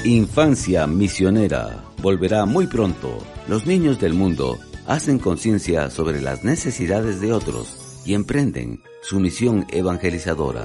Infancia 0.05 0.87
misionera 0.87 1.85
volverá 2.03 2.45
muy 2.45 2.67
pronto. 2.67 3.19
Los 3.49 3.67
niños 3.67 4.01
del 4.01 4.15
mundo 4.15 4.59
hacen 4.87 5.19
conciencia 5.19 5.91
sobre 5.91 6.21
las 6.21 6.43
necesidades 6.43 7.21
de 7.21 7.33
otros 7.33 8.03
y 8.05 8.15
emprenden 8.15 8.83
su 9.03 9.21
misión 9.21 9.65
evangelizadora. 9.71 10.65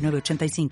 906985. 0.00 0.68